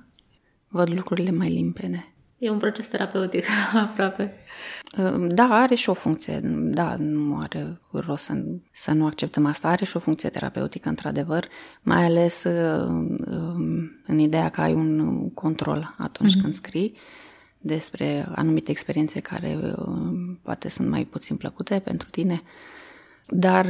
Văd 0.67 0.93
lucrurile 0.93 1.31
mai 1.31 1.49
limpede. 1.49 2.10
E 2.41 2.49
un 2.49 2.57
proces 2.57 2.87
terapeutic 2.87 3.45
aproape. 3.89 4.33
Da, 5.27 5.47
are 5.51 5.75
și 5.75 5.89
o 5.89 5.93
funcție. 5.93 6.39
Da, 6.43 6.95
nu 6.97 7.37
are 7.41 7.81
rost 7.91 8.23
să, 8.23 8.43
să 8.71 8.91
nu 8.91 9.05
acceptăm 9.05 9.45
asta. 9.45 9.67
Are 9.67 9.85
și 9.85 9.95
o 9.95 9.99
funcție 9.99 10.29
terapeutică, 10.29 10.89
într-adevăr, 10.89 11.47
mai 11.81 12.03
ales 12.03 12.43
în 14.05 14.17
ideea 14.17 14.49
că 14.49 14.61
ai 14.61 14.73
un 14.73 15.29
control 15.29 15.95
atunci 15.97 16.31
mm-hmm. 16.35 16.41
când 16.41 16.53
scrii 16.53 16.97
despre 17.57 18.27
anumite 18.35 18.71
experiențe 18.71 19.19
care 19.19 19.57
poate 20.41 20.69
sunt 20.69 20.89
mai 20.89 21.03
puțin 21.03 21.35
plăcute 21.35 21.79
pentru 21.79 22.09
tine. 22.09 22.41
Dar 23.27 23.67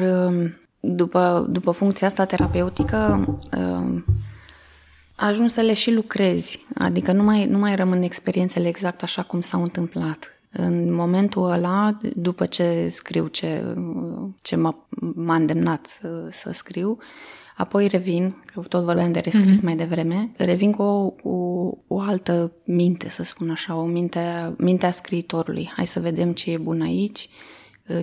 după, 0.80 1.48
după 1.50 1.72
funcția 1.72 2.08
asta 2.08 2.26
terapeutică, 2.26 3.26
ajungi 5.22 5.54
să 5.54 5.62
le 5.62 5.74
și 5.74 5.94
lucrezi, 5.94 6.66
adică 6.76 7.12
nu 7.12 7.24
mai, 7.24 7.46
nu 7.46 7.58
mai 7.58 7.76
rămân 7.76 8.02
experiențele 8.02 8.68
exact 8.68 9.04
așa 9.04 9.24
cum 9.24 9.42
s-au 9.42 9.62
întâmplat. 9.62 10.32
În 10.52 10.94
momentul 10.94 11.52
ăla, 11.52 11.98
după 12.16 12.46
ce 12.46 12.88
scriu 12.92 13.28
ce, 13.28 13.76
ce 14.42 14.56
m-a, 14.56 14.88
m-a 15.16 15.36
îndemnat 15.36 15.86
să, 15.86 16.28
să 16.32 16.52
scriu, 16.54 16.98
apoi 17.58 17.88
revin, 17.88 18.44
că 18.46 18.60
tot 18.60 18.84
vorbeam 18.84 19.12
de 19.12 19.20
rescris 19.20 19.60
mm-hmm. 19.60 19.64
mai 19.64 19.76
devreme, 19.76 20.32
revin 20.38 20.72
cu 20.72 20.82
o, 20.82 21.10
cu 21.10 21.84
o 21.88 22.00
altă 22.00 22.52
minte, 22.66 23.10
să 23.10 23.24
spun 23.24 23.50
așa, 23.50 23.76
o 23.76 23.86
minte, 23.86 24.54
mintea 24.58 24.92
scriitorului. 24.92 25.72
Hai 25.76 25.88
să 25.88 26.00
vedem 26.00 26.34
ce 26.34 26.52
e 26.52 26.58
bun 26.58 26.82
aici, 26.82 27.30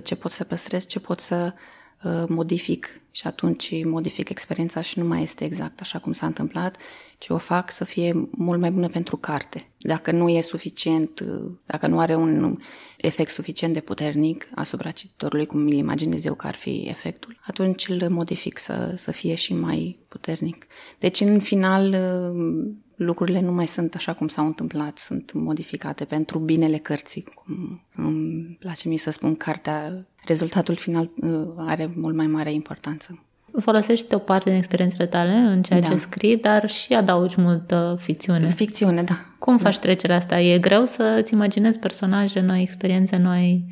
ce 0.03 0.15
pot 0.15 0.31
să 0.31 0.43
păstrez, 0.43 0.85
ce 0.85 0.99
pot 0.99 1.19
să 1.19 1.35
Uh, 1.35 1.78
modific 2.27 3.01
și 3.11 3.27
atunci 3.27 3.85
modific 3.85 4.29
experiența 4.29 4.81
și 4.81 4.99
nu 4.99 5.05
mai 5.05 5.23
este 5.23 5.43
exact 5.43 5.79
așa 5.79 5.99
cum 5.99 6.13
s-a 6.13 6.25
întâmplat, 6.25 6.77
ci 7.17 7.29
o 7.29 7.37
fac 7.37 7.71
să 7.71 7.85
fie 7.85 8.29
mult 8.31 8.59
mai 8.59 8.71
bună 8.71 8.87
pentru 8.87 9.17
carte. 9.17 9.69
Dacă 9.77 10.11
nu 10.11 10.29
e 10.29 10.41
suficient, 10.41 11.19
uh, 11.19 11.51
dacă 11.65 11.87
nu 11.87 11.99
are 11.99 12.15
un 12.15 12.57
efect 12.97 13.31
suficient 13.31 13.73
de 13.73 13.79
puternic 13.79 14.49
asupra 14.55 14.91
cititorului, 14.91 15.45
cum 15.45 15.59
îl 15.59 15.71
imaginez 15.71 16.25
eu 16.25 16.33
că 16.33 16.47
ar 16.47 16.55
fi 16.55 16.85
efectul, 16.87 17.39
atunci 17.41 17.87
îl 17.87 18.09
modific 18.09 18.57
să, 18.57 18.93
să 18.97 19.11
fie 19.11 19.35
și 19.35 19.53
mai 19.53 19.99
puternic. 20.07 20.67
Deci, 20.99 21.19
în 21.19 21.39
final, 21.39 21.89
uh, 21.89 22.71
lucrurile 22.99 23.41
nu 23.41 23.51
mai 23.51 23.67
sunt 23.67 23.95
așa 23.95 24.13
cum 24.13 24.27
s-au 24.27 24.45
întâmplat, 24.45 24.97
sunt 24.97 25.31
modificate 25.33 26.05
pentru 26.05 26.39
binele 26.39 26.77
cărții. 26.77 27.23
Cum 27.33 27.81
îmi 27.95 28.57
place 28.59 28.87
mie 28.87 28.97
să 28.97 29.11
spun, 29.11 29.35
cartea, 29.35 30.05
rezultatul 30.25 30.75
final 30.75 31.09
uh, 31.21 31.47
are 31.57 31.91
mult 31.95 32.15
mai 32.15 32.27
mare 32.27 32.51
importanță. 32.53 33.23
Folosești 33.59 34.13
o 34.13 34.17
parte 34.17 34.49
din 34.49 34.57
experiențele 34.57 35.05
tale 35.05 35.31
în 35.31 35.61
ceea 35.61 35.79
da. 35.79 35.87
ce 35.87 35.95
scrii, 35.95 36.37
dar 36.37 36.69
și 36.69 36.93
adaugi 36.93 37.41
multă 37.41 37.97
ficțiune. 37.99 38.49
Ficțiune, 38.49 39.03
da. 39.03 39.25
Cum 39.39 39.57
faci 39.57 39.75
da. 39.75 39.81
trecerea 39.81 40.15
asta? 40.15 40.39
E 40.39 40.59
greu 40.59 40.85
să-ți 40.85 41.33
imaginezi 41.33 41.79
personaje 41.79 42.39
noi, 42.39 42.61
experiențe 42.61 43.17
noi? 43.17 43.65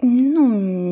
Nu 0.00 0.42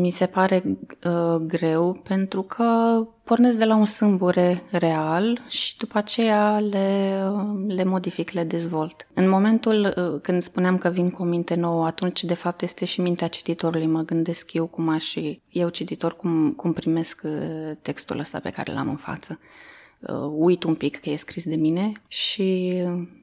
mi 0.00 0.10
se 0.10 0.26
pare 0.26 0.62
uh, 1.04 1.36
greu 1.36 1.92
pentru 1.92 2.42
că 2.42 3.00
pornesc 3.24 3.58
de 3.58 3.64
la 3.64 3.74
un 3.74 3.84
sâmbure 3.84 4.62
real 4.70 5.40
și 5.48 5.76
după 5.76 5.98
aceea 5.98 6.58
le, 6.58 7.20
le 7.66 7.84
modific, 7.84 8.30
le 8.30 8.44
dezvolt. 8.44 9.06
În 9.14 9.28
momentul 9.28 9.94
uh, 9.96 10.20
când 10.22 10.42
spuneam 10.42 10.78
că 10.78 10.88
vin 10.88 11.10
cu 11.10 11.22
o 11.22 11.24
minte 11.24 11.54
nouă, 11.54 11.86
atunci 11.86 12.24
de 12.24 12.34
fapt 12.34 12.62
este 12.62 12.84
și 12.84 13.00
mintea 13.00 13.28
cititorului. 13.28 13.86
Mă 13.86 14.02
gândesc 14.02 14.52
eu 14.52 14.66
cum 14.66 14.88
aș, 14.88 15.14
eu 15.48 15.68
cititor, 15.68 16.16
cum, 16.16 16.52
cum 16.52 16.72
primesc 16.72 17.20
uh, 17.24 17.76
textul 17.82 18.18
ăsta 18.18 18.40
pe 18.40 18.50
care 18.50 18.72
l-am 18.72 18.88
în 18.88 18.96
față 18.96 19.38
uh, 19.40 19.46
uit 20.32 20.62
un 20.62 20.74
pic 20.74 21.00
că 21.00 21.10
e 21.10 21.16
scris 21.16 21.44
de 21.44 21.56
mine 21.56 21.92
și 22.08 22.72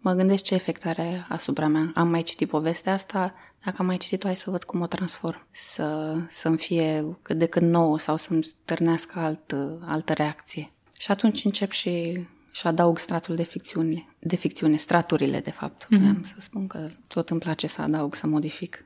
mă 0.02 0.14
gândesc 0.14 0.44
ce 0.44 0.54
efect 0.54 0.86
are 0.86 1.26
asupra 1.30 1.68
mea. 1.68 1.92
Am 1.94 2.08
mai 2.08 2.24
citit 2.24 2.50
povestea 2.50 2.94
asta, 2.94 3.34
dacă 3.64 3.76
am 3.80 3.86
mai 3.86 3.98
citit-o, 3.98 4.26
hai 4.28 4.36
să 4.36 4.50
văd 4.50 4.64
cum 4.64 4.82
o 4.82 4.88
transform. 4.88 5.48
Să, 5.52 6.18
să-mi 6.30 6.58
fie 6.58 7.18
cât 7.22 7.38
de 7.38 7.46
cât 7.46 7.62
nouă 7.62 8.00
sau 8.00 8.18
să-mi 8.18 8.44
stârnească 8.44 9.20
alt, 9.20 9.56
altă 9.82 10.14
reacție. 10.14 10.72
Și 11.00 11.12
atunci 11.12 11.46
încep 11.46 11.72
și 11.72 12.26
și 12.56 12.68
adaug 12.68 13.00
stratul 13.00 13.36
de 13.36 13.44
ficțiune, 13.44 14.06
de 14.20 14.36
ficțiune 14.36 14.78
straturile, 14.78 15.40
de 15.40 15.52
fapt. 15.52 15.86
Mm-hmm. 15.86 16.08
Am 16.08 16.24
să 16.24 16.36
spun 16.40 16.68
că 16.68 16.88
tot 17.08 17.30
îmi 17.30 17.40
place 17.40 17.68
să 17.68 17.82
adaug, 17.82 18.16
să 18.16 18.28
modific 18.28 18.86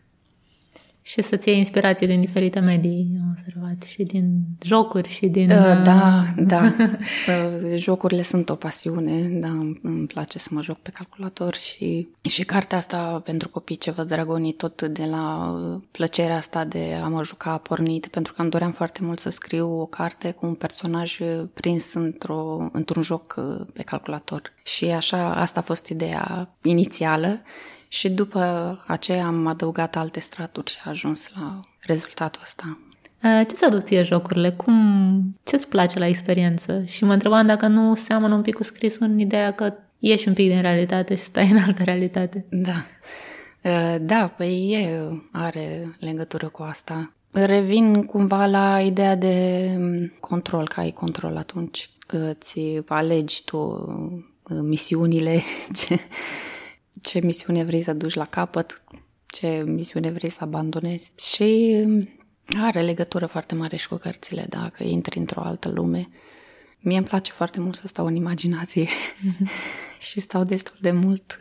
și 1.09 1.21
să-ți 1.21 1.49
iei 1.49 1.57
inspirație 1.57 2.07
din 2.07 2.21
diferite 2.21 2.59
medii, 2.59 3.19
am 3.21 3.35
observat, 3.37 3.81
și 3.83 4.03
din 4.03 4.41
jocuri 4.61 5.09
și 5.09 5.27
din... 5.27 5.49
Uh, 5.49 5.81
da, 5.83 6.23
da. 6.53 6.61
Uh, 6.63 7.75
jocurile 7.75 8.21
sunt 8.21 8.49
o 8.49 8.55
pasiune, 8.55 9.27
da, 9.29 9.47
îmi 9.81 10.07
place 10.07 10.39
să 10.39 10.49
mă 10.51 10.61
joc 10.61 10.77
pe 10.77 10.89
calculator 10.89 11.55
și, 11.55 12.07
și 12.21 12.43
cartea 12.43 12.77
asta 12.77 13.21
pentru 13.25 13.49
copii 13.49 13.75
ce 13.75 13.91
văd 13.91 14.07
dragonii 14.07 14.51
tot 14.51 14.81
de 14.81 15.05
la 15.05 15.55
plăcerea 15.91 16.37
asta 16.37 16.65
de 16.65 16.99
a 17.03 17.07
mă 17.07 17.23
juca 17.23 17.51
a 17.51 17.57
pornit, 17.57 18.07
pentru 18.07 18.33
că 18.33 18.41
îmi 18.41 18.51
doream 18.51 18.71
foarte 18.71 18.99
mult 19.03 19.19
să 19.19 19.29
scriu 19.29 19.79
o 19.79 19.85
carte 19.85 20.31
cu 20.31 20.45
un 20.45 20.53
personaj 20.53 21.17
prins 21.53 21.93
într-o, 21.93 22.69
într-un 22.71 23.03
joc 23.03 23.35
uh, 23.37 23.65
pe 23.73 23.83
calculator. 23.83 24.53
Și 24.63 24.85
așa, 24.85 25.33
asta 25.33 25.59
a 25.59 25.63
fost 25.63 25.87
ideea 25.87 26.55
inițială 26.61 27.41
și 27.91 28.09
după 28.09 28.83
aceea 28.87 29.25
am 29.25 29.47
adăugat 29.47 29.95
alte 29.95 30.19
straturi 30.19 30.71
și 30.71 30.77
a 30.85 30.89
ajuns 30.89 31.29
la 31.35 31.59
rezultatul 31.81 32.41
ăsta. 32.43 32.79
Ce-ți 33.21 33.65
aduc 33.65 33.83
ție 33.83 34.01
jocurile? 34.01 34.51
Cum, 34.51 35.35
ce-ți 35.43 35.67
place 35.67 35.99
la 35.99 36.07
experiență? 36.07 36.83
Și 36.85 37.03
mă 37.03 37.13
întrebam 37.13 37.45
dacă 37.45 37.67
nu 37.67 37.95
seamănă 37.95 38.35
un 38.35 38.41
pic 38.41 38.55
cu 38.55 38.63
scrisul 38.63 39.05
în 39.05 39.19
ideea 39.19 39.53
că 39.53 39.73
ieși 39.99 40.27
un 40.27 40.33
pic 40.33 40.49
din 40.49 40.61
realitate 40.61 41.15
și 41.15 41.23
stai 41.23 41.49
în 41.49 41.57
altă 41.57 41.83
realitate. 41.83 42.45
Da. 42.49 42.85
Da, 44.01 44.27
păi 44.37 44.71
e, 44.71 45.11
are 45.31 45.95
legătură 45.99 46.47
cu 46.47 46.63
asta. 46.63 47.13
Revin 47.31 48.05
cumva 48.05 48.45
la 48.45 48.81
ideea 48.81 49.15
de 49.15 49.67
control, 50.19 50.67
că 50.67 50.79
ai 50.79 50.91
control 50.91 51.37
atunci. 51.37 51.89
Îți 52.07 52.59
alegi 52.87 53.43
tu 53.43 53.85
misiunile, 54.61 55.41
ce, 55.77 55.99
ce 57.01 57.19
misiune 57.19 57.63
vrei 57.63 57.81
să 57.81 57.93
duci 57.93 58.13
la 58.13 58.25
capăt, 58.25 58.83
ce 59.27 59.63
misiune 59.65 60.11
vrei 60.11 60.29
să 60.29 60.39
abandonezi. 60.41 61.11
Și 61.15 61.77
are 62.57 62.81
legătură 62.81 63.25
foarte 63.25 63.55
mare 63.55 63.75
și 63.75 63.87
cu 63.87 63.95
cărțile, 63.95 64.45
dacă 64.49 64.83
intri 64.83 65.17
într-o 65.17 65.41
altă 65.41 65.69
lume. 65.69 66.09
Mie 66.79 66.97
îmi 66.97 67.05
place 67.05 67.31
foarte 67.31 67.59
mult 67.59 67.75
să 67.75 67.87
stau 67.87 68.05
în 68.05 68.15
imaginație 68.15 68.87
și 70.09 70.19
stau 70.19 70.43
destul 70.43 70.75
de 70.81 70.91
mult. 70.91 71.39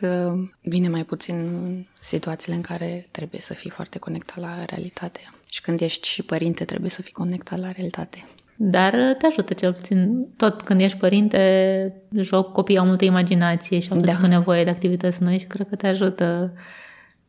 Vine 0.61 0.87
mai 0.87 1.03
puțin 1.03 1.35
în 1.35 1.85
situațiile 2.01 2.55
în 2.55 2.61
care 2.61 3.07
trebuie 3.11 3.41
să 3.41 3.53
fii 3.53 3.69
foarte 3.69 3.99
conectat 3.99 4.37
la 4.37 4.65
realitate. 4.65 5.19
Și 5.49 5.61
când 5.61 5.81
ești 5.81 6.07
și 6.07 6.23
părinte, 6.23 6.65
trebuie 6.65 6.89
să 6.89 7.01
fii 7.01 7.13
conectat 7.13 7.59
la 7.59 7.71
realitate. 7.71 8.25
Dar 8.61 9.15
te 9.17 9.25
ajută 9.25 9.53
cel 9.53 9.73
puțin. 9.73 10.27
Tot 10.37 10.61
când 10.61 10.81
ești 10.81 10.97
părinte, 10.97 11.93
joc, 12.11 12.51
copiii 12.51 12.77
au 12.77 12.85
multă 12.85 13.05
imaginație 13.05 13.79
și 13.79 13.91
au 13.91 13.99
da. 13.99 14.27
nevoie 14.27 14.63
de 14.63 14.69
activități 14.69 15.23
noi 15.23 15.37
și 15.37 15.45
cred 15.45 15.67
că 15.67 15.75
te 15.75 15.87
ajută 15.87 16.53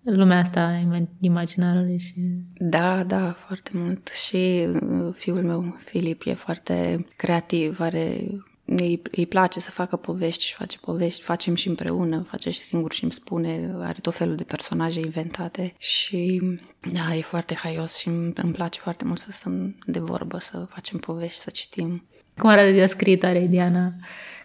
lumea 0.03 0.39
asta 0.39 0.85
imaginarului. 1.21 1.99
Și... 1.99 2.15
Da, 2.59 3.05
da, 3.05 3.33
foarte 3.37 3.71
mult. 3.75 4.09
Și 4.09 4.69
uh, 4.73 5.15
fiul 5.15 5.43
meu, 5.43 5.77
Filip, 5.85 6.23
e 6.27 6.35
foarte 6.35 7.07
creativ, 7.17 7.81
are 7.81 8.17
îi, 8.77 9.03
îi 9.11 9.27
place 9.27 9.61
să 9.61 9.71
facă 9.71 9.97
povești 9.97 10.45
și 10.45 10.55
face 10.55 10.79
povești, 10.79 11.23
facem 11.23 11.55
și 11.55 11.69
împreună, 11.69 12.27
face 12.31 12.51
și 12.51 12.61
singur 12.61 12.93
și 12.93 13.03
îmi 13.03 13.13
spune, 13.13 13.75
are 13.79 13.99
tot 14.03 14.15
felul 14.15 14.35
de 14.35 14.45
personaje 14.45 15.01
inventate 15.01 15.75
și 15.79 16.43
da, 16.93 17.15
e 17.17 17.21
foarte 17.21 17.55
haios 17.55 17.97
și 17.97 18.09
îmi, 18.09 18.33
îmi 18.35 18.53
place 18.53 18.81
foarte 18.81 19.05
mult 19.05 19.19
să 19.19 19.29
stăm 19.31 19.77
de 19.87 19.99
vorbă, 19.99 20.39
să 20.39 20.67
facem 20.69 20.99
povești, 20.99 21.41
să 21.41 21.51
citim. 21.51 22.05
Cum 22.39 22.51
arată 22.51 22.73
ziua 22.73 22.87
scriitoare, 22.87 23.47
Diana? 23.51 23.93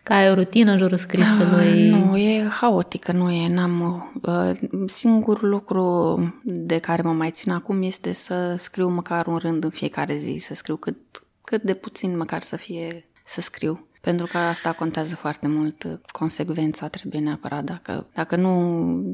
Că 0.04 0.14
ai 0.14 0.30
o 0.30 0.34
rutină 0.34 0.72
în 0.72 0.78
jurul 0.78 0.98
scrisului? 0.98 1.68
Ah, 1.68 1.90
nu, 1.90 2.18
e 2.18 2.48
haotică, 2.48 3.12
nu 3.12 3.32
e, 3.32 3.48
n-am... 3.54 4.06
Uh, 4.22 4.70
singurul 4.86 5.50
lucru 5.50 6.18
de 6.44 6.78
care 6.78 7.02
mă 7.02 7.12
mai 7.12 7.32
țin 7.32 7.52
acum 7.52 7.82
este 7.82 8.14
să 8.14 8.56
scriu 8.58 8.90
măcar 8.90 9.28
un 9.28 9.38
rând 9.38 9.64
în 9.64 9.70
fiecare 9.70 10.16
zi, 10.16 10.38
să 10.42 10.54
scriu 10.54 10.76
cât, 10.76 10.98
cât 11.44 11.62
de 11.64 11.74
puțin 11.74 12.18
măcar 12.18 12.42
să 12.42 12.56
fie 12.56 13.10
să 13.26 13.42
scriu. 13.42 13.88
Pentru 14.06 14.26
că 14.26 14.38
asta 14.38 14.74
contează 14.74 15.16
foarte 15.16 15.48
mult. 15.48 16.00
Consecvența 16.12 16.88
trebuie 16.88 17.22
neapărat. 17.22 17.64
Dacă, 17.64 18.08
dacă 18.14 18.36
nu, 18.36 18.60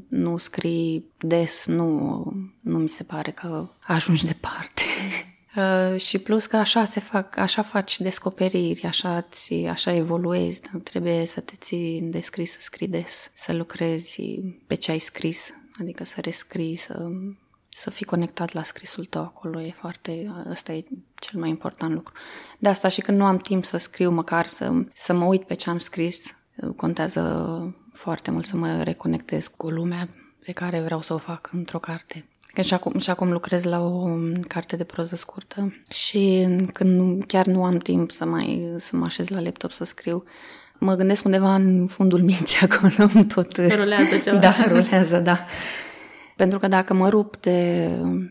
nu 0.07 0.37
scrii 0.37 1.11
des, 1.17 1.65
nu, 1.65 2.23
nu 2.59 2.77
mi 2.77 2.89
se 2.89 3.03
pare 3.03 3.31
că 3.31 3.67
ajungi 3.87 4.25
departe. 4.25 4.81
Uh, 5.55 5.99
și 5.99 6.17
plus 6.17 6.45
că 6.45 6.57
așa 6.57 6.85
se 6.85 6.99
fac, 6.99 7.37
așa 7.37 7.61
faci 7.61 7.99
descoperiri, 7.99 8.83
așa, 8.83 9.21
ți, 9.21 9.53
așa 9.53 9.93
evoluezi, 9.93 10.61
trebuie 10.83 11.25
să 11.25 11.39
te 11.39 11.53
ții 11.55 12.01
de 12.01 12.19
scris, 12.19 12.51
să 12.51 12.57
scrii 12.61 12.87
des, 12.87 13.31
să 13.33 13.53
lucrezi 13.53 14.41
pe 14.67 14.75
ce 14.75 14.91
ai 14.91 14.99
scris, 14.99 15.53
adică 15.79 16.03
să 16.03 16.21
rescrii, 16.21 16.75
să 16.75 17.09
să 17.73 17.89
fii 17.89 18.05
conectat 18.05 18.53
la 18.53 18.63
scrisul 18.63 19.05
tău 19.05 19.21
acolo, 19.21 19.61
e 19.61 19.71
foarte, 19.71 20.31
ăsta 20.49 20.71
e 20.71 20.83
cel 21.15 21.39
mai 21.39 21.49
important 21.49 21.93
lucru. 21.93 22.13
De 22.57 22.69
asta 22.69 22.87
și 22.87 23.01
când 23.01 23.17
nu 23.17 23.25
am 23.25 23.37
timp 23.37 23.65
să 23.65 23.77
scriu, 23.77 24.11
măcar 24.11 24.47
să, 24.47 24.71
să 24.93 25.13
mă 25.13 25.25
uit 25.25 25.43
pe 25.43 25.53
ce 25.53 25.69
am 25.69 25.77
scris, 25.77 26.35
contează 26.75 27.75
foarte 27.93 28.31
mult 28.31 28.45
să 28.45 28.55
mă 28.55 28.83
reconectez 28.83 29.47
cu 29.47 29.69
lumea 29.69 30.09
pe 30.45 30.51
care 30.51 30.79
vreau 30.79 31.01
să 31.01 31.13
o 31.13 31.17
fac 31.17 31.49
într-o 31.53 31.79
carte. 31.79 32.25
Că 32.53 32.61
și 32.61 32.73
acum, 32.73 32.99
și 32.99 33.09
acum 33.09 33.31
lucrez 33.31 33.63
la 33.63 33.81
o 33.81 34.07
carte 34.47 34.75
de 34.75 34.83
proză 34.83 35.15
scurtă 35.15 35.73
și 35.89 36.47
când 36.73 37.23
chiar 37.25 37.45
nu 37.45 37.63
am 37.63 37.77
timp 37.77 38.11
să 38.11 38.25
mai 38.25 38.75
să 38.77 38.95
mă 38.95 39.05
așez 39.05 39.27
la 39.27 39.41
laptop 39.41 39.71
să 39.71 39.83
scriu, 39.83 40.23
mă 40.77 40.95
gândesc 40.95 41.25
undeva 41.25 41.55
în 41.55 41.87
fundul 41.87 42.21
minții 42.21 42.59
acolo 42.69 43.09
tot... 43.33 43.57
Rulează 43.57 44.17
ceva. 44.17 44.37
Da, 44.37 44.55
rulează, 44.67 45.19
da. 45.19 45.45
Pentru 46.41 46.59
că 46.59 46.67
dacă 46.67 46.93
mă 46.93 47.09
rup 47.09 47.37
de, 47.37 47.89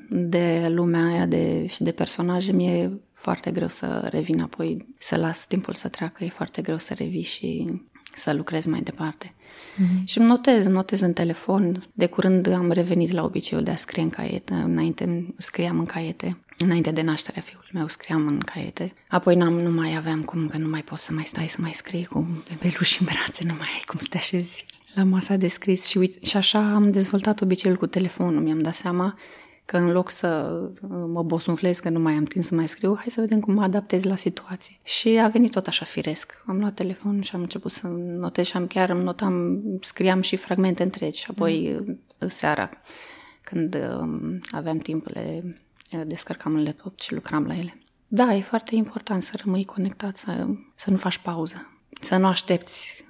de 0.09 0.67
lumea 0.69 1.05
aia 1.05 1.27
de, 1.27 1.67
și 1.67 1.83
de 1.83 1.93
personaje, 1.93 2.53
mi-e 2.53 3.01
foarte 3.13 3.51
greu 3.51 3.69
să 3.69 4.09
revin 4.11 4.41
apoi, 4.41 4.87
să 4.99 5.17
las 5.17 5.47
timpul 5.47 5.75
să 5.75 5.89
treacă, 5.89 6.25
e 6.25 6.29
foarte 6.29 6.63
greu 6.63 6.79
să 6.79 6.95
revii 6.95 7.23
și 7.23 7.67
să 8.15 8.33
lucrez 8.33 8.67
mai 8.67 8.81
departe. 8.81 9.35
Mm-hmm. 9.35 10.05
Și 10.05 10.19
îmi 10.19 10.27
notez, 10.27 10.67
notez 10.67 11.01
în 11.01 11.13
telefon. 11.13 11.83
De 11.93 12.07
curând 12.07 12.53
am 12.53 12.71
revenit 12.71 13.11
la 13.11 13.25
obiceiul 13.25 13.65
de 13.65 13.71
a 13.71 13.77
scrie 13.77 14.03
în 14.03 14.11
caiete. 14.11 14.55
Înainte 14.55 15.35
scriam 15.39 15.79
în 15.79 15.87
caiete. 15.87 16.37
Înainte 16.59 16.91
de 16.91 17.03
nașterea 17.03 17.43
fiului 17.43 17.71
meu 17.73 17.89
scriam 17.89 18.27
în 18.27 18.39
caiete. 18.39 18.93
Apoi 19.09 19.35
n-am, 19.35 19.53
nu 19.53 19.71
mai 19.71 19.97
aveam 19.97 20.23
cum, 20.23 20.49
că 20.49 20.59
nu 20.59 20.69
mai 20.69 20.83
poți 20.83 21.05
să 21.05 21.13
mai 21.13 21.25
stai 21.25 21.49
să 21.49 21.57
mai 21.61 21.73
scrii 21.73 22.05
cu 22.05 22.45
bebeluși 22.49 23.01
în 23.01 23.09
brațe, 23.11 23.45
nu 23.45 23.55
mai 23.59 23.69
ai 23.73 23.83
cum 23.87 23.99
să 23.99 24.07
te 24.11 24.17
așezi 24.17 24.67
la 24.95 25.05
masa 25.05 25.37
de 25.37 25.49
scris. 25.49 25.87
Și, 25.87 25.99
uite, 25.99 26.19
și 26.23 26.37
așa 26.37 26.75
am 26.75 26.89
dezvoltat 26.89 27.41
obiceiul 27.41 27.77
cu 27.77 27.87
telefonul. 27.87 28.43
Mi-am 28.43 28.61
dat 28.61 28.75
seama 28.75 29.19
că 29.65 29.77
în 29.77 29.91
loc 29.93 30.11
să 30.11 30.61
uh, 30.83 30.89
mă 31.07 31.23
bosunflez 31.23 31.79
că 31.79 31.89
nu 31.89 32.01
mai 32.01 32.13
am 32.13 32.25
timp 32.25 32.45
să 32.45 32.55
mai 32.55 32.69
scriu, 32.69 32.95
hai 32.95 33.07
să 33.09 33.21
vedem 33.21 33.41
cum 33.41 33.55
mă 33.55 33.63
adaptez 33.63 34.03
la 34.03 34.17
situație. 34.17 34.77
Și 34.85 35.09
a 35.09 35.29
venit 35.29 35.51
tot 35.51 35.67
așa 35.67 35.85
firesc. 35.85 36.43
Am 36.47 36.59
luat 36.59 36.75
telefonul 36.75 37.23
și 37.23 37.35
am 37.35 37.41
început 37.41 37.71
să 37.71 37.87
notez 38.19 38.47
și 38.47 38.57
am 38.57 38.67
chiar 38.67 38.89
îmi 38.89 39.03
notam, 39.03 39.63
scriam 39.81 40.21
și 40.21 40.37
fragmente 40.37 40.83
întregi 40.83 41.21
și 41.21 41.27
apoi 41.31 41.81
mm. 41.87 42.29
seara, 42.29 42.69
când 43.43 43.75
um, 44.01 44.41
aveam 44.51 44.79
timp, 44.79 45.07
le 45.07 45.57
descărcam 46.07 46.55
în 46.55 46.63
laptop 46.63 47.01
și 47.01 47.15
lucram 47.15 47.47
la 47.47 47.57
ele. 47.57 47.83
Da, 48.07 48.35
e 48.35 48.41
foarte 48.41 48.75
important 48.75 49.23
să 49.23 49.33
rămâi 49.45 49.65
conectat, 49.65 50.17
să, 50.17 50.47
să 50.75 50.91
nu 50.91 50.97
faci 50.97 51.19
pauză 51.19 51.70
să 52.01 52.17
nu 52.17 52.27
aștepți. 52.27 53.05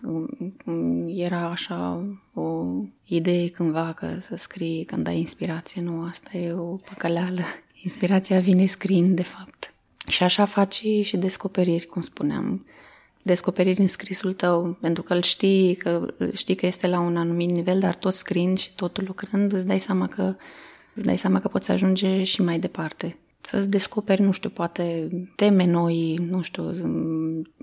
Era 1.06 1.48
așa 1.48 2.04
o 2.34 2.64
idee 3.04 3.48
cândva 3.48 3.92
că 3.92 4.18
să 4.20 4.36
scrii 4.36 4.84
când 4.84 5.06
ai 5.06 5.18
inspirație. 5.18 5.82
Nu, 5.82 6.02
asta 6.02 6.36
e 6.36 6.52
o 6.52 6.76
păcăleală. 6.76 7.42
Inspirația 7.82 8.40
vine 8.40 8.66
scriind, 8.66 9.16
de 9.16 9.22
fapt. 9.22 9.74
Și 10.08 10.22
așa 10.22 10.44
faci 10.44 10.82
și 11.02 11.16
descoperiri, 11.16 11.86
cum 11.86 12.02
spuneam. 12.02 12.66
Descoperiri 13.22 13.80
în 13.80 13.86
scrisul 13.86 14.32
tău, 14.32 14.76
pentru 14.80 15.02
că 15.02 15.14
îl 15.14 15.22
știi 15.22 15.74
că, 15.74 16.06
știi 16.34 16.54
că 16.54 16.66
este 16.66 16.86
la 16.86 17.00
un 17.00 17.16
anumit 17.16 17.50
nivel, 17.50 17.78
dar 17.78 17.94
tot 17.94 18.12
scriind 18.12 18.58
și 18.58 18.74
tot 18.74 19.06
lucrând, 19.06 19.52
îți 19.52 19.66
dai 19.66 19.78
seama 19.78 20.06
că, 20.06 20.36
îți 20.94 21.04
dai 21.04 21.18
seama 21.18 21.40
că 21.40 21.48
poți 21.48 21.70
ajunge 21.70 22.24
și 22.24 22.42
mai 22.42 22.58
departe 22.58 23.16
să-ți 23.40 23.68
descoperi, 23.68 24.22
nu 24.22 24.32
știu, 24.32 24.48
poate 24.48 25.08
teme 25.36 25.66
noi, 25.66 26.18
nu 26.30 26.42
știu, 26.42 26.64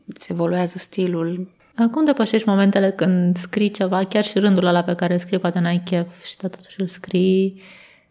îți 0.05 0.31
evoluează 0.31 0.77
stilul. 0.77 1.55
Cum 1.91 2.05
depășești 2.05 2.47
momentele 2.47 2.91
când 2.91 3.37
scrii 3.37 3.71
ceva, 3.71 4.03
chiar 4.03 4.23
și 4.23 4.39
rândul 4.39 4.65
ăla 4.65 4.83
pe 4.83 4.95
care 4.95 5.13
îl 5.13 5.19
scrii, 5.19 5.39
poate 5.39 5.59
n-ai 5.59 5.81
chef 5.85 6.23
și 6.23 6.37
totuși 6.37 6.75
îl 6.81 6.87
scrii, 6.87 7.61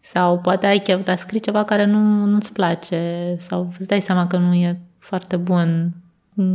sau 0.01 0.39
poate 0.39 0.65
ai 0.65 0.79
chef, 0.79 1.03
dar 1.03 1.17
scrii 1.17 1.39
ceva 1.39 1.63
care 1.63 1.85
nu, 1.85 2.25
nu-ți 2.25 2.51
place, 2.51 3.35
sau 3.39 3.73
îți 3.79 3.87
dai 3.87 4.01
seama 4.01 4.27
că 4.27 4.37
nu 4.37 4.53
e 4.53 4.79
foarte 4.99 5.35
bun, 5.35 5.93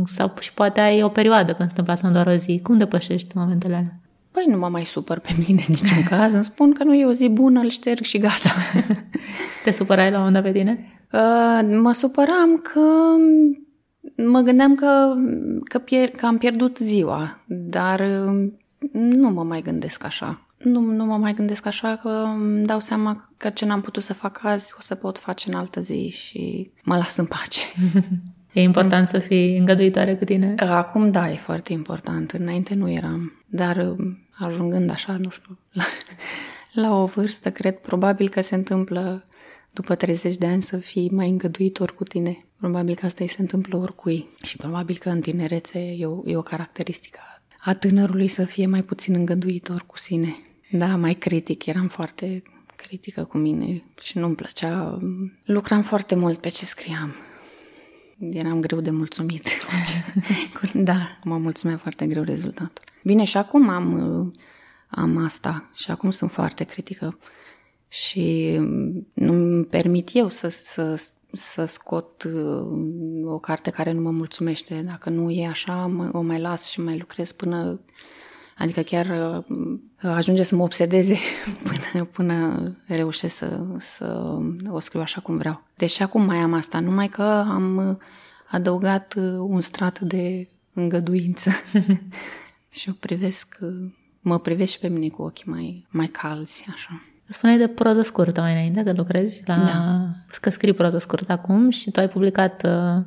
sau 0.05 0.33
și 0.39 0.53
poate 0.53 0.79
ai 0.79 1.03
o 1.03 1.09
perioadă 1.09 1.53
când 1.53 1.57
se 1.57 1.63
întâmplă 1.63 1.93
asta 1.93 2.07
în 2.07 2.13
doar 2.13 2.27
o 2.27 2.35
zi. 2.35 2.59
Cum 2.63 2.77
depășești 2.77 3.37
momentele 3.37 3.75
alea? 3.75 3.99
Păi 4.31 4.45
nu 4.47 4.57
mă 4.57 4.69
mai 4.69 4.83
supăr 4.83 5.19
pe 5.19 5.35
mine 5.47 5.63
în 5.67 5.75
niciun 5.81 6.03
caz, 6.03 6.33
îmi 6.33 6.43
spun 6.43 6.73
că 6.73 6.83
nu 6.83 6.93
e 6.93 7.05
o 7.05 7.11
zi 7.11 7.29
bună, 7.29 7.59
îl 7.59 7.69
șterg 7.69 8.03
și 8.03 8.17
gata. 8.17 8.51
Te 9.63 9.71
supărai 9.71 10.11
la 10.11 10.17
un 10.17 10.23
moment 10.23 10.43
dat 10.43 10.53
pe 10.53 10.59
tine? 10.59 10.87
Uh, 11.13 11.77
mă 11.81 11.91
supăram 11.91 12.57
că 12.57 12.79
mă 14.23 14.39
gândeam 14.39 14.75
că, 14.75 15.13
că, 15.63 15.79
pier, 15.79 16.09
că 16.09 16.25
am 16.25 16.37
pierdut 16.37 16.77
ziua, 16.77 17.43
dar 17.47 17.99
uh, 17.99 18.51
nu 18.91 19.29
mă 19.29 19.43
mai 19.43 19.61
gândesc 19.61 20.03
așa. 20.03 20.47
Nu, 20.57 20.79
nu 20.79 21.05
mă 21.05 21.17
mai 21.17 21.33
gândesc 21.33 21.65
așa 21.65 21.95
că 21.95 22.09
îmi 22.09 22.65
dau 22.65 22.79
seama 22.79 23.29
că 23.37 23.49
ce 23.49 23.65
n-am 23.65 23.81
putut 23.81 24.03
să 24.03 24.13
fac 24.13 24.39
azi 24.43 24.73
o 24.77 24.81
să 24.81 24.95
pot 24.95 25.17
face 25.17 25.49
în 25.49 25.55
altă 25.55 25.79
zi 25.79 26.09
și 26.09 26.71
mă 26.83 26.95
las 26.95 27.17
în 27.17 27.25
pace. 27.25 27.61
E 28.53 28.61
important 28.61 29.07
să 29.07 29.19
fii 29.19 29.57
îngăduitoare 29.57 30.15
cu 30.15 30.23
tine? 30.23 30.55
Acum 30.57 31.11
da, 31.11 31.31
e 31.31 31.35
foarte 31.35 31.73
important. 31.73 32.31
Înainte 32.31 32.75
nu 32.75 32.89
eram. 32.89 33.43
Dar 33.45 33.77
uh, 33.77 34.05
ajungând 34.31 34.89
așa, 34.89 35.17
nu 35.19 35.29
știu, 35.29 35.57
la, 35.71 35.83
la 36.73 36.95
o 37.01 37.05
vârstă, 37.05 37.51
cred 37.51 37.75
probabil 37.75 38.29
că 38.29 38.41
se 38.41 38.55
întâmplă 38.55 39.23
după 39.73 39.95
30 39.95 40.35
de 40.35 40.45
ani 40.45 40.61
să 40.61 40.77
fii 40.77 41.09
mai 41.09 41.29
îngăduitor 41.29 41.95
cu 41.95 42.03
tine. 42.03 42.37
Probabil 42.57 42.95
că 42.95 43.05
asta 43.05 43.23
îi 43.23 43.29
se 43.29 43.41
întâmplă 43.41 43.77
oricui 43.77 44.29
și 44.43 44.57
probabil 44.57 44.97
că 44.97 45.09
în 45.09 45.21
tinerețe 45.21 45.79
e 45.79 46.05
o, 46.05 46.21
e 46.25 46.37
o 46.37 46.41
caracteristică 46.41 47.19
a 47.65 47.73
tânărului 47.73 48.27
să 48.27 48.45
fie 48.45 48.65
mai 48.65 48.83
puțin 48.83 49.13
îngăduitor 49.13 49.83
cu 49.87 49.97
sine. 49.97 50.35
Da, 50.71 50.95
mai 50.95 51.13
critic, 51.13 51.65
eram 51.65 51.87
foarte 51.87 52.43
critică 52.75 53.23
cu 53.23 53.37
mine 53.37 53.83
și 54.01 54.17
nu-mi 54.17 54.35
plăcea. 54.35 54.99
Lucram 55.43 55.81
foarte 55.81 56.15
mult 56.15 56.37
pe 56.37 56.49
ce 56.49 56.65
scriam. 56.65 57.15
Eram 58.19 58.59
greu 58.59 58.81
de 58.81 58.89
mulțumit. 58.89 59.47
da, 60.73 61.19
mă 61.23 61.37
mulțumea 61.37 61.77
foarte 61.77 62.05
greu 62.05 62.23
rezultatul. 62.23 62.83
Bine, 63.03 63.23
și 63.23 63.37
acum 63.37 63.69
am, 63.69 64.33
am 64.87 65.17
asta 65.17 65.69
și 65.75 65.91
acum 65.91 66.11
sunt 66.11 66.31
foarte 66.31 66.63
critică 66.63 67.17
și 67.93 68.57
nu 69.13 69.33
îmi 69.33 69.65
permit 69.65 70.09
eu 70.13 70.29
să, 70.29 70.49
să, 70.49 71.01
să 71.31 71.65
scot 71.65 72.23
uh, 72.23 73.25
o 73.25 73.39
carte 73.39 73.69
care 73.69 73.91
nu 73.91 74.01
mă 74.01 74.11
mulțumește. 74.11 74.81
Dacă 74.81 75.09
nu 75.09 75.29
e 75.29 75.47
așa, 75.47 75.73
mă, 75.73 76.09
o 76.13 76.21
mai 76.21 76.39
las 76.39 76.67
și 76.69 76.81
mai 76.81 76.97
lucrez 76.97 77.31
până... 77.31 77.79
Adică 78.57 78.81
chiar 78.81 79.35
uh, 79.45 79.79
ajunge 80.01 80.43
să 80.43 80.55
mă 80.55 80.63
obsedeze 80.63 81.17
până, 81.91 82.05
până 82.05 82.77
reușesc 82.87 83.35
să, 83.35 83.65
să 83.79 84.37
o 84.67 84.79
scriu 84.79 85.01
așa 85.01 85.21
cum 85.21 85.37
vreau. 85.37 85.63
Deși 85.75 86.01
acum 86.01 86.25
mai 86.25 86.37
am 86.37 86.53
asta, 86.53 86.79
numai 86.79 87.09
că 87.09 87.23
am 87.47 87.99
adăugat 88.49 89.13
uh, 89.17 89.23
un 89.39 89.61
strat 89.61 89.99
de 89.99 90.49
îngăduință 90.73 91.49
și 92.79 92.89
o 92.89 92.93
privesc, 92.99 93.57
mă 94.19 94.39
privesc 94.39 94.71
și 94.71 94.79
pe 94.79 94.87
mine 94.87 95.09
cu 95.09 95.21
ochii 95.21 95.49
mai, 95.51 95.87
mai 95.89 96.07
calzi, 96.07 96.65
așa. 96.69 97.01
Spuneai 97.27 97.57
de 97.57 97.67
proză 97.67 98.01
scurtă 98.01 98.41
mai 98.41 98.51
înainte, 98.51 98.83
că 98.83 98.93
lucrezi 98.95 99.41
la... 99.45 99.55
Da. 99.55 100.07
Că 100.41 100.49
scrii 100.49 100.73
proză 100.73 100.97
scurtă 100.97 101.31
acum 101.31 101.69
și 101.69 101.91
tu 101.91 101.99
ai 101.99 102.09
publicat 102.09 102.65
uh, 102.65 103.03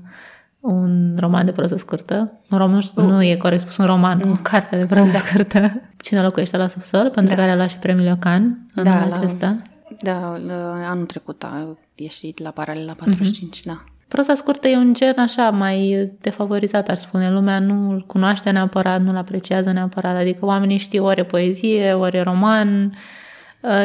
un 0.60 1.16
roman 1.18 1.44
de 1.44 1.52
proză 1.52 1.76
scurtă. 1.76 2.32
Un 2.50 2.58
roman, 2.58 2.82
nu, 2.94 3.08
nu 3.08 3.22
e 3.22 3.36
corect 3.36 3.60
spus, 3.60 3.76
un 3.76 3.86
roman, 3.86 4.20
mm. 4.24 4.30
o 4.30 4.34
carte 4.42 4.76
de 4.76 4.84
proză 4.84 5.10
da. 5.10 5.18
scurtă. 5.18 5.70
Cine 6.02 6.22
locuiește 6.22 6.56
la 6.56 6.66
subsol, 6.66 7.10
pentru 7.10 7.34
da. 7.34 7.40
care 7.40 7.52
a 7.52 7.56
luat 7.56 7.70
și 7.70 7.76
premiul 7.76 8.12
Ocan 8.12 8.70
în 8.74 8.84
da, 8.84 9.00
acesta. 9.00 9.56
Da, 9.98 10.40
anul 10.84 11.04
trecut 11.04 11.42
a 11.42 11.76
ieșit 11.94 12.38
la 12.38 12.50
Paralela 12.50 12.92
45, 12.92 13.58
mm-hmm. 13.58 13.64
da. 13.64 13.84
Proza 14.08 14.34
scurtă 14.34 14.68
e 14.68 14.76
un 14.76 14.94
gen 14.94 15.18
așa 15.18 15.50
mai 15.50 16.10
defavorizat, 16.20 16.88
ar 16.88 16.96
spune. 16.96 17.30
Lumea 17.30 17.58
nu 17.58 17.90
îl 17.90 18.04
cunoaște 18.06 18.50
neapărat, 18.50 19.00
nu-l 19.00 19.16
apreciază 19.16 19.72
neapărat. 19.72 20.16
Adică 20.16 20.44
oamenii 20.44 20.78
știu 20.78 21.04
ori 21.04 21.24
poezie, 21.24 21.92
ori 21.92 22.22
roman, 22.22 22.84
Uh, 22.84 22.96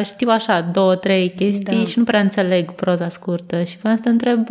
știu 0.04 0.28
așa 0.28 0.60
două, 0.60 0.96
trei 0.96 1.30
chestii 1.30 1.76
da. 1.76 1.84
și 1.84 1.98
nu 1.98 2.04
prea 2.04 2.20
înțeleg 2.20 2.70
proza 2.70 3.08
scurtă. 3.08 3.62
Și 3.62 3.76
pe 3.76 3.88
asta 3.88 4.10
întreb 4.10 4.46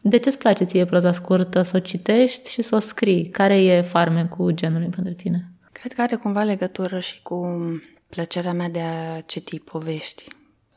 de 0.00 0.16
ce 0.16 0.28
îți 0.28 0.38
place 0.38 0.64
ție 0.64 0.84
proza 0.84 1.12
scurtă, 1.12 1.62
să 1.62 1.76
o 1.76 1.80
citești 1.80 2.50
și 2.50 2.62
să 2.62 2.74
o 2.74 2.78
scrii? 2.78 3.28
Care 3.28 3.62
e 3.62 3.80
farme 3.80 4.24
cu 4.24 4.50
genului 4.50 4.88
pentru 4.88 5.12
tine? 5.12 5.48
Cred 5.72 5.92
că 5.92 6.02
are 6.02 6.16
cumva 6.16 6.42
legătură 6.42 6.98
și 6.98 7.22
cu 7.22 7.46
plăcerea 8.08 8.52
mea 8.52 8.68
de 8.68 8.80
a 8.80 9.20
citi 9.20 9.58
povești 9.58 10.24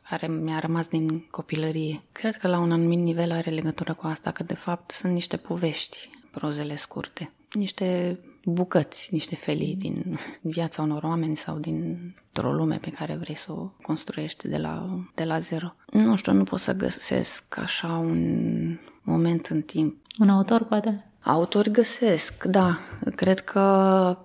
care 0.09 0.27
mi-a 0.27 0.59
rămas 0.59 0.87
din 0.87 1.27
copilărie. 1.29 2.01
Cred 2.11 2.35
că 2.35 2.47
la 2.47 2.59
un 2.59 2.71
anumit 2.71 2.99
nivel 2.99 3.31
are 3.31 3.49
legătură 3.49 3.93
cu 3.93 4.07
asta, 4.07 4.31
că 4.31 4.43
de 4.43 4.53
fapt 4.53 4.91
sunt 4.91 5.13
niște 5.13 5.37
povești, 5.37 6.09
prozele 6.31 6.75
scurte. 6.75 7.31
Niște 7.51 8.19
bucăți, 8.43 9.09
niște 9.11 9.35
felii 9.35 9.75
din 9.75 10.17
viața 10.41 10.81
unor 10.81 11.03
oameni 11.03 11.35
sau 11.35 11.57
dintr-o 11.57 12.53
lume 12.53 12.77
pe 12.77 12.89
care 12.89 13.15
vrei 13.15 13.35
să 13.35 13.51
o 13.51 13.71
construiești 13.81 14.47
de 14.47 14.57
la, 14.57 14.99
de 15.15 15.23
la 15.23 15.39
zero. 15.39 15.75
Nu 15.91 16.15
știu, 16.15 16.33
nu 16.33 16.43
pot 16.43 16.59
să 16.59 16.73
găsesc 16.73 17.57
așa 17.57 17.97
un 17.97 18.79
moment 19.01 19.45
în 19.45 19.61
timp. 19.61 19.95
Un 20.19 20.29
autor, 20.29 20.63
poate? 20.63 21.05
Autori 21.19 21.71
găsesc, 21.71 22.43
da. 22.43 22.79
Cred 23.15 23.39
că 23.39 24.17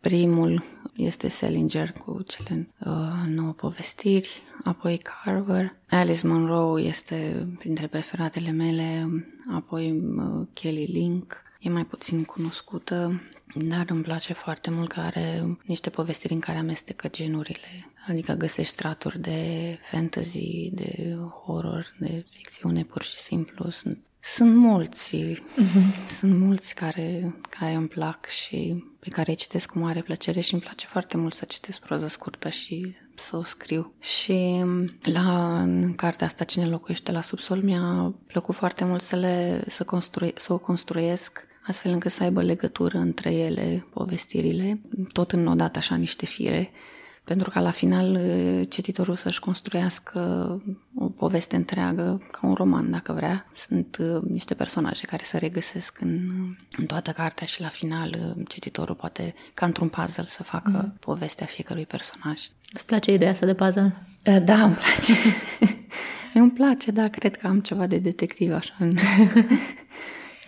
primul 0.00 0.62
este 0.96 1.28
Salinger 1.28 1.92
cu 1.92 2.22
cele 2.22 2.68
uh, 2.78 3.24
nouă 3.28 3.52
povestiri, 3.52 4.42
apoi 4.64 4.98
Carver. 5.02 5.76
Alice 5.88 6.26
Munro 6.26 6.80
este 6.80 7.48
printre 7.58 7.86
preferatele 7.86 8.50
mele, 8.50 9.08
apoi 9.54 10.02
uh, 10.16 10.46
Kelly 10.52 10.84
Link, 10.84 11.42
e 11.64 11.70
mai 11.70 11.84
puțin 11.84 12.24
cunoscută. 12.24 13.22
Dar 13.54 13.84
îmi 13.88 14.02
place 14.02 14.32
foarte 14.32 14.70
mult 14.70 14.92
că 14.92 15.00
are 15.00 15.58
niște 15.64 15.90
povestiri 15.90 16.32
în 16.32 16.40
care 16.40 16.58
amestecă 16.58 17.08
genurile. 17.08 17.92
Adică 18.08 18.32
găsești 18.32 18.72
straturi 18.72 19.20
de 19.20 19.38
fantasy, 19.90 20.70
de 20.72 21.16
horror, 21.44 21.94
de 21.98 22.24
ficțiune 22.30 22.84
pur 22.84 23.02
și 23.02 23.18
simplu. 23.18 23.70
Sunt, 23.70 23.98
sunt 24.20 24.54
mulți, 24.54 25.16
uh-huh. 25.16 26.16
sunt 26.18 26.38
mulți 26.38 26.74
care, 26.74 27.34
care 27.58 27.72
îmi 27.72 27.88
plac 27.88 28.26
și 28.26 28.84
pe 29.00 29.08
care 29.08 29.30
îi 29.30 29.36
citesc 29.36 29.70
cu 29.70 29.78
mare 29.78 30.02
plăcere 30.02 30.40
și 30.40 30.52
îmi 30.52 30.62
place 30.62 30.86
foarte 30.86 31.16
mult 31.16 31.34
să 31.34 31.44
citesc 31.44 31.80
proză 31.80 32.06
scurtă 32.06 32.48
și 32.48 32.94
să 33.16 33.36
o 33.36 33.42
scriu. 33.42 33.92
Și 34.00 34.64
la 35.02 35.60
în 35.62 35.94
cartea 35.94 36.26
asta, 36.26 36.44
Cine 36.44 36.66
locuiește 36.66 37.12
la 37.12 37.20
subsol, 37.20 37.62
mi-a 37.62 38.14
plăcut 38.26 38.54
foarte 38.54 38.84
mult 38.84 39.00
să, 39.00 39.16
le, 39.16 39.64
să, 39.68 39.84
construi, 39.84 40.32
să 40.36 40.52
o 40.52 40.58
construiesc 40.58 41.52
astfel 41.66 41.92
încât 41.92 42.10
să 42.10 42.22
aibă 42.22 42.42
legătură 42.42 42.98
între 42.98 43.32
ele, 43.32 43.86
povestirile, 43.90 44.80
tot 45.12 45.32
înnodat 45.32 45.76
așa 45.76 45.94
niște 45.94 46.26
fire, 46.26 46.70
pentru 47.24 47.50
ca 47.50 47.60
la 47.60 47.70
final 47.70 48.18
cititorul 48.68 49.14
să-și 49.14 49.40
construiască 49.40 50.20
o 50.94 51.08
poveste 51.08 51.56
întreagă, 51.56 52.22
ca 52.30 52.46
un 52.46 52.54
roman, 52.54 52.90
dacă 52.90 53.12
vrea. 53.12 53.46
Sunt 53.68 53.96
niște 54.28 54.54
personaje 54.54 55.06
care 55.06 55.22
se 55.24 55.38
regăsesc 55.38 56.00
în, 56.00 56.30
în 56.76 56.86
toată 56.86 57.10
cartea 57.10 57.46
și 57.46 57.60
la 57.60 57.68
final 57.68 58.36
cititorul 58.48 58.94
poate, 58.94 59.34
ca 59.54 59.66
într-un 59.66 59.88
puzzle, 59.88 60.24
să 60.26 60.42
facă 60.42 60.70
mm. 60.70 60.96
povestea 61.00 61.46
fiecărui 61.46 61.86
personaj. 61.86 62.40
Îți 62.72 62.86
place 62.86 63.12
ideea 63.12 63.30
asta 63.30 63.46
de 63.46 63.54
puzzle? 63.54 64.06
Da, 64.22 64.62
îmi 64.62 64.74
place. 64.74 65.12
îmi 66.34 66.50
place, 66.50 66.90
da, 66.90 67.08
cred 67.08 67.36
că 67.36 67.46
am 67.46 67.60
ceva 67.60 67.86
de 67.86 67.98
detectiv 67.98 68.52
așa 68.52 68.74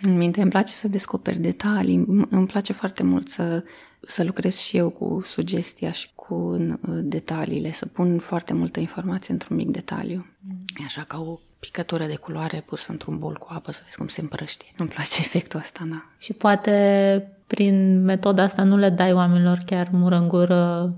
în, 0.01 0.11
în 0.11 0.17
minte. 0.17 0.41
Îmi 0.41 0.49
place 0.49 0.73
să 0.73 0.87
descoperi 0.87 1.39
detalii, 1.39 2.05
îmi 2.29 2.47
place 2.47 2.73
foarte 2.73 3.03
mult 3.03 3.29
să, 3.29 3.63
să 4.01 4.23
lucrez 4.23 4.57
și 4.57 4.77
eu 4.77 4.89
cu 4.89 5.21
sugestia 5.25 5.91
și 5.91 6.09
cu 6.15 6.33
uh, 6.33 6.75
detaliile, 7.01 7.71
să 7.71 7.85
pun 7.85 8.19
foarte 8.19 8.53
multă 8.53 8.79
informație 8.79 9.33
într-un 9.33 9.55
mic 9.55 9.69
detaliu. 9.69 10.25
Mm. 10.39 10.57
E 10.81 10.83
așa 10.85 11.01
ca 11.01 11.19
o 11.19 11.39
picătură 11.59 12.05
de 12.05 12.15
culoare 12.15 12.63
pusă 12.65 12.91
într-un 12.91 13.19
bol 13.19 13.37
cu 13.37 13.47
apă 13.49 13.71
să 13.71 13.81
vezi 13.83 13.97
cum 13.97 14.07
se 14.07 14.21
împrăștie. 14.21 14.67
Îmi 14.77 14.89
place 14.89 15.19
efectul 15.19 15.59
ăsta, 15.59 15.85
da. 15.89 16.05
Și 16.17 16.33
poate 16.33 17.37
prin 17.47 18.03
metoda 18.03 18.43
asta 18.43 18.63
nu 18.63 18.77
le 18.77 18.89
dai 18.89 19.13
oamenilor 19.13 19.57
chiar 19.65 19.89
mură 19.91 20.15
în 20.15 20.27
gură 20.27 20.93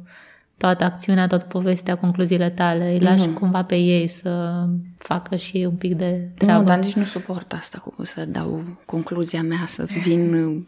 toată 0.60 0.84
acțiunea, 0.84 1.28
toată 1.28 1.46
povestea, 1.46 1.96
concluziile 1.96 2.50
tale, 2.50 2.92
îi 2.92 3.00
lași 3.00 3.28
nu. 3.28 3.34
cumva 3.34 3.64
pe 3.64 3.76
ei 3.76 4.08
să 4.08 4.66
facă 4.98 5.36
și 5.36 5.58
un 5.70 5.76
pic 5.76 5.94
de 5.94 6.30
treabă. 6.38 6.60
Nu, 6.60 6.66
dar 6.66 6.80
nici 6.80 6.94
nu 6.94 7.04
suport 7.04 7.54
asta 7.54 7.78
cu 7.78 8.04
să 8.04 8.26
dau 8.26 8.64
concluzia 8.86 9.44
mea, 9.44 9.64
să 9.68 9.84
vin 10.04 10.66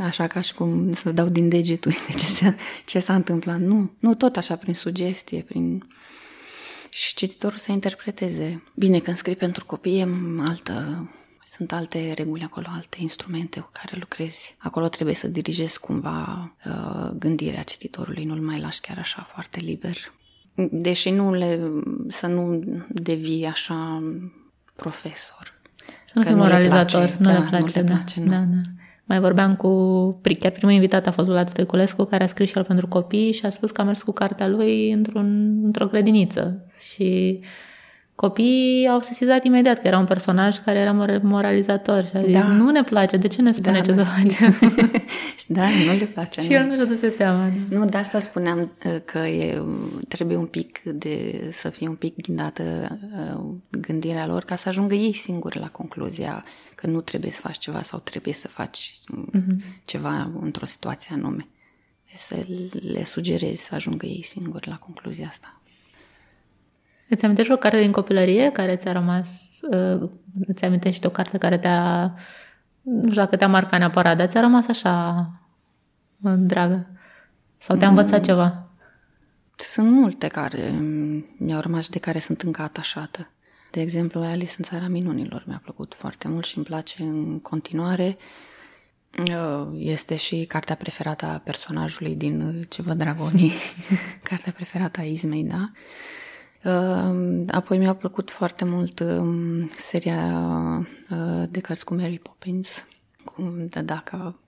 așa 0.00 0.26
ca 0.26 0.40
și 0.40 0.54
cum 0.54 0.92
să 0.92 1.12
dau 1.12 1.28
din 1.28 1.48
degetul 1.48 1.92
de 2.06 2.12
ce, 2.12 2.26
se, 2.26 2.54
ce 2.84 2.98
s-a 2.98 3.14
întâmplat. 3.14 3.58
Nu, 3.60 3.90
nu 3.98 4.14
tot 4.14 4.36
așa 4.36 4.56
prin 4.56 4.74
sugestie, 4.74 5.40
prin 5.40 5.82
și 6.90 7.14
cititorul 7.14 7.58
să 7.58 7.72
interpreteze. 7.72 8.62
Bine, 8.74 8.98
când 8.98 9.16
scrii 9.16 9.36
pentru 9.36 9.64
copii 9.64 10.00
e 10.00 10.08
altă 10.48 11.08
sunt 11.48 11.72
alte 11.72 12.12
reguli 12.16 12.42
acolo, 12.42 12.66
alte 12.70 12.96
instrumente 13.00 13.60
cu 13.60 13.68
care 13.72 13.96
lucrezi. 13.98 14.56
Acolo 14.58 14.88
trebuie 14.88 15.14
să 15.14 15.28
dirigezi 15.28 15.80
cumva 15.80 16.52
uh, 16.66 17.10
gândirea 17.18 17.62
cititorului, 17.62 18.24
nu-l 18.24 18.40
mai 18.40 18.60
lași 18.60 18.80
chiar 18.80 18.98
așa 18.98 19.26
foarte 19.30 19.60
liber. 19.60 19.96
Deși 20.70 21.10
nu 21.10 21.32
le, 21.32 21.60
să 22.08 22.26
nu 22.26 22.62
devii 22.88 23.44
așa 23.44 24.02
profesor. 24.76 25.60
Să 26.04 26.18
nu 26.18 26.22
fii 26.22 26.34
moralizator, 26.34 27.16
nu 27.18 27.30
le 27.30 27.34
place. 27.48 27.58
Nu 27.58 27.66
le 27.66 27.70
place, 27.70 27.80
nu. 27.80 27.86
Le 27.86 27.94
place, 27.94 28.20
nu. 28.20 28.30
Da, 28.30 28.36
da. 28.36 28.60
Mai 29.04 29.20
vorbeam 29.20 29.56
cu, 29.56 29.70
chiar 30.38 30.52
primul 30.52 30.74
invitat 30.74 31.06
a 31.06 31.12
fost 31.12 31.28
Vlad 31.28 31.48
Stoiculescu, 31.48 32.04
care 32.04 32.24
a 32.24 32.26
scris 32.26 32.48
și 32.48 32.56
el 32.56 32.64
pentru 32.64 32.88
copii 32.88 33.32
și 33.32 33.46
a 33.46 33.50
spus 33.50 33.70
că 33.70 33.80
a 33.80 33.84
mers 33.84 34.02
cu 34.02 34.12
cartea 34.12 34.46
lui 34.46 34.90
într-un, 34.90 35.60
într-o 35.64 35.86
grădiniță. 35.86 36.66
Și 36.92 37.40
copiii 38.20 38.88
au 38.88 39.00
sesizat 39.00 39.44
imediat 39.44 39.80
că 39.80 39.86
era 39.86 39.98
un 39.98 40.04
personaj 40.04 40.58
care 40.58 40.78
era 40.78 41.20
moralizator 41.22 42.04
și 42.04 42.16
a 42.16 42.20
zis, 42.20 42.32
da. 42.32 42.46
nu 42.46 42.70
ne 42.70 42.84
place, 42.84 43.16
de 43.16 43.28
ce 43.28 43.42
ne 43.42 43.52
spune 43.52 43.76
da, 43.76 43.80
ce 43.80 43.92
da, 43.92 44.04
să 44.04 44.10
facem? 44.10 44.58
da, 45.56 45.62
nu 45.86 45.98
le 45.98 46.04
place. 46.04 46.40
și 46.40 46.52
el 46.52 46.64
nu 46.64 46.70
și-a 46.70 46.84
dus 46.84 47.14
seama. 47.14 47.50
Nu, 47.68 47.84
de 47.84 47.96
asta 47.96 48.18
spuneam 48.18 48.58
uh, 48.84 48.96
că 49.04 49.18
e, 49.18 49.62
trebuie 50.08 50.36
un 50.36 50.46
pic 50.46 50.82
de, 50.82 51.48
să 51.52 51.68
fie 51.68 51.88
un 51.88 51.94
pic 51.94 52.22
ghindată 52.22 52.98
uh, 53.34 53.44
gândirea 53.70 54.26
lor 54.26 54.44
ca 54.44 54.56
să 54.56 54.68
ajungă 54.68 54.94
ei 54.94 55.12
singuri 55.12 55.58
la 55.58 55.68
concluzia 55.68 56.44
că 56.74 56.86
nu 56.86 57.00
trebuie 57.00 57.30
să 57.30 57.40
faci 57.40 57.58
ceva 57.58 57.82
sau 57.82 57.98
trebuie 57.98 58.34
să 58.34 58.48
faci 58.48 58.92
uh-huh. 59.34 59.80
ceva 59.84 60.30
într-o 60.40 60.66
situație 60.66 61.14
anume. 61.14 61.48
Să 62.16 62.46
le 62.92 63.04
sugerezi 63.04 63.64
să 63.64 63.74
ajungă 63.74 64.06
ei 64.06 64.22
singuri 64.22 64.68
la 64.68 64.76
concluzia 64.76 65.26
asta. 65.26 65.60
Îți 67.08 67.24
amintești 67.24 67.52
o 67.52 67.56
carte 67.56 67.80
din 67.80 67.92
copilărie 67.92 68.50
care 68.50 68.76
ți-a 68.76 68.92
rămas, 68.92 69.48
uh, 69.70 70.10
îți 70.46 70.64
amintești 70.64 71.06
o 71.06 71.10
carte 71.10 71.38
care 71.38 71.58
te-a, 71.58 72.14
nu 72.82 73.10
știu 73.10 73.22
dacă 73.22 73.36
te-a 73.36 73.48
marcat 73.48 73.78
neapărat, 73.78 74.16
dar 74.16 74.26
ți-a 74.28 74.40
rămas 74.40 74.68
așa 74.68 75.26
uh, 76.22 76.32
dragă? 76.36 76.86
Sau 77.58 77.76
te-a 77.76 77.88
învățat 77.88 78.18
mm. 78.18 78.24
ceva? 78.24 78.68
Sunt 79.56 79.90
multe 79.90 80.26
care 80.26 80.72
mi-au 81.36 81.60
rămas 81.60 81.84
și 81.84 81.90
de 81.90 81.98
care 81.98 82.18
sunt 82.18 82.42
încă 82.42 82.62
atașată. 82.62 83.30
De 83.70 83.80
exemplu, 83.80 84.20
Alice 84.20 84.54
în 84.58 84.64
Țara 84.64 84.88
Minunilor 84.88 85.44
mi-a 85.46 85.60
plăcut 85.62 85.94
foarte 85.94 86.28
mult 86.28 86.44
și 86.44 86.56
îmi 86.56 86.66
place 86.66 87.02
în 87.02 87.40
continuare. 87.40 88.16
Uh, 89.18 89.68
este 89.76 90.16
și 90.16 90.44
cartea 90.44 90.74
preferată 90.74 91.26
a 91.26 91.38
personajului 91.44 92.14
din 92.14 92.66
Ce 92.68 92.82
vă 92.82 92.94
dragonii, 92.94 93.52
cartea 94.28 94.52
preferată 94.52 95.00
a 95.00 95.04
Izmei, 95.04 95.44
da? 95.44 95.70
Ehm, 96.62 97.44
apoi 97.50 97.78
mi-a 97.78 97.94
plăcut 97.94 98.30
foarte 98.30 98.64
mult 98.64 99.00
ehm, 99.00 99.70
seria 99.76 100.86
eh, 101.10 101.48
de 101.50 101.60
cărți 101.60 101.84
cu 101.84 101.94
Mary 101.94 102.18
Poppins, 102.18 102.86
cu 103.24 103.42
Dadaca 103.68 104.38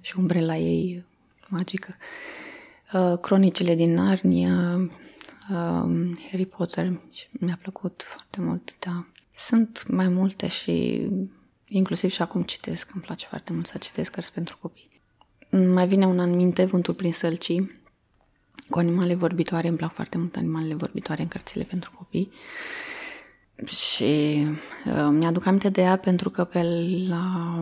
și 0.00 0.18
umbrela 0.18 0.56
ei 0.56 1.04
magică. 1.48 1.94
Eh, 2.92 3.18
cronicile 3.20 3.74
din 3.74 3.94
Narnia, 3.94 4.90
ehm, 5.50 6.18
Harry 6.30 6.46
Potter, 6.46 7.00
mi-a 7.30 7.58
plăcut 7.62 8.02
foarte 8.06 8.40
mult, 8.40 8.76
da. 8.78 9.06
Sunt 9.38 9.88
mai 9.88 10.08
multe 10.08 10.48
și 10.48 11.06
inclusiv 11.68 12.10
și 12.10 12.22
acum 12.22 12.42
citesc, 12.42 12.90
îmi 12.94 13.02
place 13.02 13.26
foarte 13.26 13.52
mult 13.52 13.66
să 13.66 13.78
citesc 13.78 14.10
cărți 14.10 14.32
pentru 14.32 14.58
copii. 14.60 15.00
Mai 15.50 15.88
vine 15.88 16.06
un 16.06 16.18
an 16.18 16.34
minte, 16.34 16.64
Vântul 16.64 16.94
prin 16.94 17.12
sălcii, 17.12 17.70
cu 18.68 18.78
animale 18.78 19.14
vorbitoare. 19.14 19.68
Îmi 19.68 19.76
plac 19.76 19.94
foarte 19.94 20.18
mult 20.18 20.36
animalele 20.36 20.74
vorbitoare 20.74 21.22
în 21.22 21.28
cărțile 21.28 21.64
pentru 21.64 21.90
copii. 21.96 22.30
Și 23.64 24.46
uh, 24.86 25.08
mi-aduc 25.10 25.46
aminte 25.46 25.68
de 25.68 25.80
ea 25.80 25.96
pentru 25.96 26.30
că 26.30 26.44
pe 26.44 26.62
la, 27.08 27.54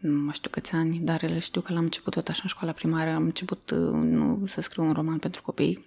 nu 0.00 0.22
mai 0.22 0.34
știu 0.34 0.50
câți 0.50 0.74
ani, 0.74 0.98
dar 0.98 1.40
știu 1.40 1.60
că 1.60 1.72
l-am 1.72 1.82
început 1.82 2.12
tot 2.12 2.28
așa 2.28 2.40
în 2.42 2.48
școala 2.48 2.72
primară, 2.72 3.10
am 3.10 3.22
început 3.22 3.70
uh, 3.70 3.78
nu, 4.02 4.42
să 4.46 4.60
scriu 4.60 4.84
un 4.84 4.92
roman 4.92 5.18
pentru 5.18 5.42
copii, 5.42 5.84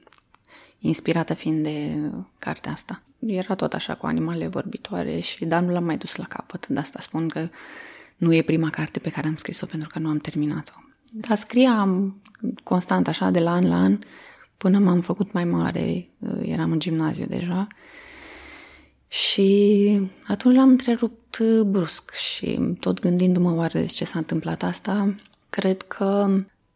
inspirată 0.79 1.33
fiind 1.33 1.63
de 1.63 1.95
cartea 2.39 2.71
asta. 2.71 3.01
Era 3.19 3.55
tot 3.55 3.73
așa 3.73 3.95
cu 3.95 4.05
animale 4.05 4.47
vorbitoare, 4.47 5.19
și 5.19 5.45
dar 5.45 5.61
nu 5.61 5.71
l-am 5.71 5.83
mai 5.83 5.97
dus 5.97 6.15
la 6.15 6.25
capăt. 6.25 6.67
De 6.67 6.79
asta 6.79 6.99
spun 7.01 7.27
că 7.27 7.49
nu 8.17 8.33
e 8.33 8.41
prima 8.41 8.69
carte 8.69 8.99
pe 8.99 9.09
care 9.09 9.27
am 9.27 9.35
scris-o 9.35 9.65
pentru 9.65 9.89
că 9.89 9.99
nu 9.99 10.09
am 10.09 10.17
terminat-o. 10.17 10.73
Dar 11.11 11.37
scriam 11.37 12.21
constant 12.63 13.07
așa 13.07 13.29
de 13.29 13.39
la 13.39 13.51
an 13.51 13.67
la 13.67 13.75
an 13.75 13.99
până 14.57 14.79
m-am 14.79 15.01
făcut 15.01 15.31
mai 15.31 15.45
mare, 15.45 16.07
uh, 16.19 16.39
eram 16.41 16.71
în 16.71 16.79
gimnaziu 16.79 17.25
deja. 17.25 17.67
Și 19.07 19.99
atunci 20.27 20.55
l-am 20.55 20.69
întrerupt 20.69 21.37
uh, 21.37 21.61
brusc 21.61 22.13
și 22.13 22.59
tot 22.79 22.99
gândindu-mă 22.99 23.53
oare 23.53 23.79
de 23.79 23.85
ce 23.85 24.05
s-a 24.05 24.17
întâmplat 24.17 24.63
asta, 24.63 25.15
cred 25.49 25.81
că 25.81 26.29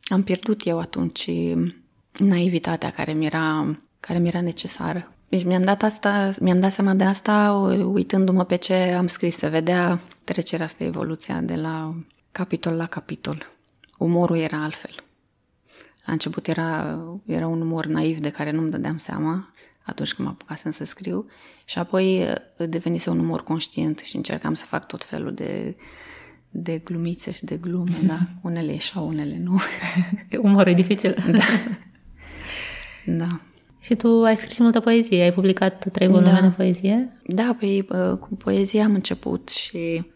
am 0.03 0.23
pierdut 0.23 0.65
eu 0.65 0.79
atunci 0.79 1.29
naivitatea 2.17 2.91
care 2.91 3.13
mi 3.13 3.25
era, 3.25 3.77
care 3.99 4.19
mi 4.19 4.27
era 4.27 4.41
necesară. 4.41 5.11
Deci 5.29 5.43
mi-am 5.43 5.63
dat, 5.63 5.83
asta, 5.83 6.31
mi-am 6.39 6.59
dat 6.59 6.71
seama 6.71 6.93
de 6.93 7.03
asta 7.03 7.51
uitându-mă 7.93 8.43
pe 8.43 8.55
ce 8.55 8.73
am 8.73 9.07
scris, 9.07 9.37
să 9.37 9.49
vedea 9.49 9.99
trecerea 10.23 10.65
asta, 10.65 10.83
evoluția 10.83 11.41
de 11.41 11.55
la 11.55 11.95
capitol 12.31 12.73
la 12.73 12.85
capitol. 12.85 13.49
Umorul 13.97 14.37
era 14.37 14.63
altfel. 14.63 15.03
La 16.09 16.15
început 16.15 16.47
era, 16.47 16.99
era 17.25 17.47
un 17.47 17.61
umor 17.61 17.85
naiv 17.85 18.19
de 18.19 18.29
care 18.29 18.51
nu-mi 18.51 18.71
dădeam 18.71 18.97
seama 18.97 19.53
atunci 19.83 20.13
când 20.13 20.27
mă 20.27 20.33
apucasem 20.33 20.71
să 20.71 20.85
scriu 20.85 21.25
și 21.65 21.79
apoi 21.79 22.19
uh, 22.19 22.69
devenise 22.69 23.09
un 23.09 23.19
umor 23.19 23.43
conștient 23.43 23.99
și 23.99 24.15
încercam 24.15 24.53
să 24.53 24.65
fac 24.65 24.87
tot 24.87 25.03
felul 25.03 25.33
de, 25.33 25.75
de 26.49 26.77
glumițe 26.77 27.31
și 27.31 27.45
de 27.45 27.55
glume, 27.55 27.95
da? 28.11 28.19
Unele 28.41 28.71
ieșau, 28.71 29.07
unele 29.07 29.37
nu. 29.43 29.59
Umor 30.41 30.67
e 30.67 30.73
dificil. 30.73 31.15
Da. 31.31 31.43
da. 33.05 33.39
Și 33.79 33.95
tu 33.95 34.23
ai 34.23 34.37
scris 34.37 34.57
multă 34.57 34.79
poezie, 34.79 35.23
ai 35.23 35.33
publicat 35.33 35.91
trei 35.91 36.07
volume 36.07 36.31
da. 36.31 36.41
de 36.41 36.53
poezie? 36.55 37.19
Da, 37.25 37.55
păi, 37.59 37.87
uh, 37.89 38.17
cu 38.17 38.35
poezia 38.35 38.83
am 38.83 38.93
început 38.93 39.49
și 39.49 40.11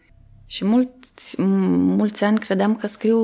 Și 0.54 0.64
mulți, 0.64 1.40
mulți 1.40 2.24
ani 2.24 2.38
credeam 2.38 2.76
că 2.76 2.86
scriu, 2.86 3.18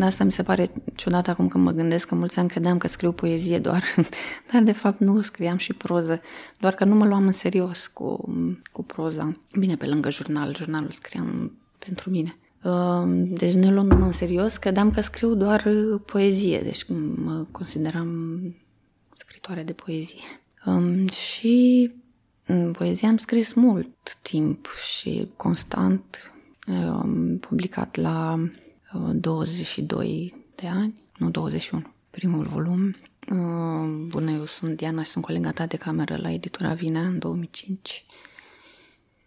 asta 0.00 0.24
mi 0.24 0.32
se 0.32 0.42
pare 0.42 0.72
ciudat 0.94 1.28
acum 1.28 1.48
când 1.48 1.64
mă 1.64 1.70
gândesc 1.70 2.06
că 2.06 2.14
mulți 2.14 2.38
ani 2.38 2.48
credeam 2.48 2.78
că 2.78 2.88
scriu 2.88 3.12
poezie 3.12 3.58
doar, 3.58 3.82
dar 4.52 4.62
de 4.62 4.72
fapt 4.72 4.98
nu 5.00 5.20
scriam 5.20 5.56
și 5.56 5.72
proză, 5.72 6.20
doar 6.58 6.74
că 6.74 6.84
nu 6.84 6.94
mă 6.94 7.06
luam 7.06 7.26
în 7.26 7.32
serios 7.32 7.86
cu, 7.86 8.34
cu 8.72 8.82
proza. 8.82 9.36
Bine, 9.58 9.76
pe 9.76 9.86
lângă 9.86 10.10
jurnal, 10.10 10.54
jurnalul 10.56 10.90
scriam 10.90 11.58
pentru 11.78 12.10
mine. 12.10 12.36
Ehm, 12.64 13.34
deci 13.34 13.54
ne 13.54 13.72
luăm 13.72 14.02
în 14.02 14.12
serios, 14.12 14.56
credeam 14.56 14.90
că 14.90 15.00
scriu 15.00 15.34
doar 15.34 15.68
poezie, 16.06 16.60
deci 16.60 16.86
mă 17.14 17.46
consideram 17.50 18.08
scritoare 19.14 19.62
de 19.62 19.72
poezie. 19.72 20.20
Ehm, 20.66 21.08
și 21.08 21.90
poezia 22.72 23.08
am 23.08 23.16
scris 23.16 23.52
mult 23.52 24.18
timp 24.22 24.66
și 24.94 25.28
constant 25.36 26.32
am 26.66 27.38
publicat 27.40 27.96
la 27.96 28.38
22 29.12 30.32
uh, 30.34 30.40
de 30.54 30.66
ani, 30.66 31.02
nu 31.16 31.30
21, 31.30 31.92
primul 32.10 32.44
volum. 32.44 32.96
Uh, 33.30 34.06
bună, 34.06 34.30
eu 34.30 34.44
sunt 34.44 34.76
Diana 34.76 35.02
și 35.02 35.10
sunt 35.10 35.24
colega 35.24 35.50
ta 35.50 35.66
de 35.66 35.76
cameră 35.76 36.16
la 36.16 36.30
editura 36.30 36.74
Vinea 36.74 37.02
în 37.02 37.18
2005. 37.18 38.04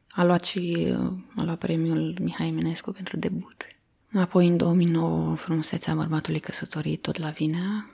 A 0.10 0.24
luat 0.24 0.43
și 0.43 0.88
uh, 0.89 1.12
a 1.36 1.43
luat 1.43 1.58
premiul 1.58 2.17
Mihai 2.21 2.48
Eminescu 2.48 2.91
pentru 2.91 3.17
debut. 3.17 3.67
Apoi 4.13 4.48
în 4.48 4.58
2009 4.58 5.36
Frumusețea 5.36 5.95
bărbatului 5.95 6.39
căsătorit 6.39 7.02
tot 7.02 7.17
la 7.17 7.30
Vinea 7.30 7.89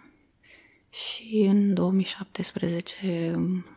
și 0.90 1.46
în 1.50 1.74
2017 1.74 2.96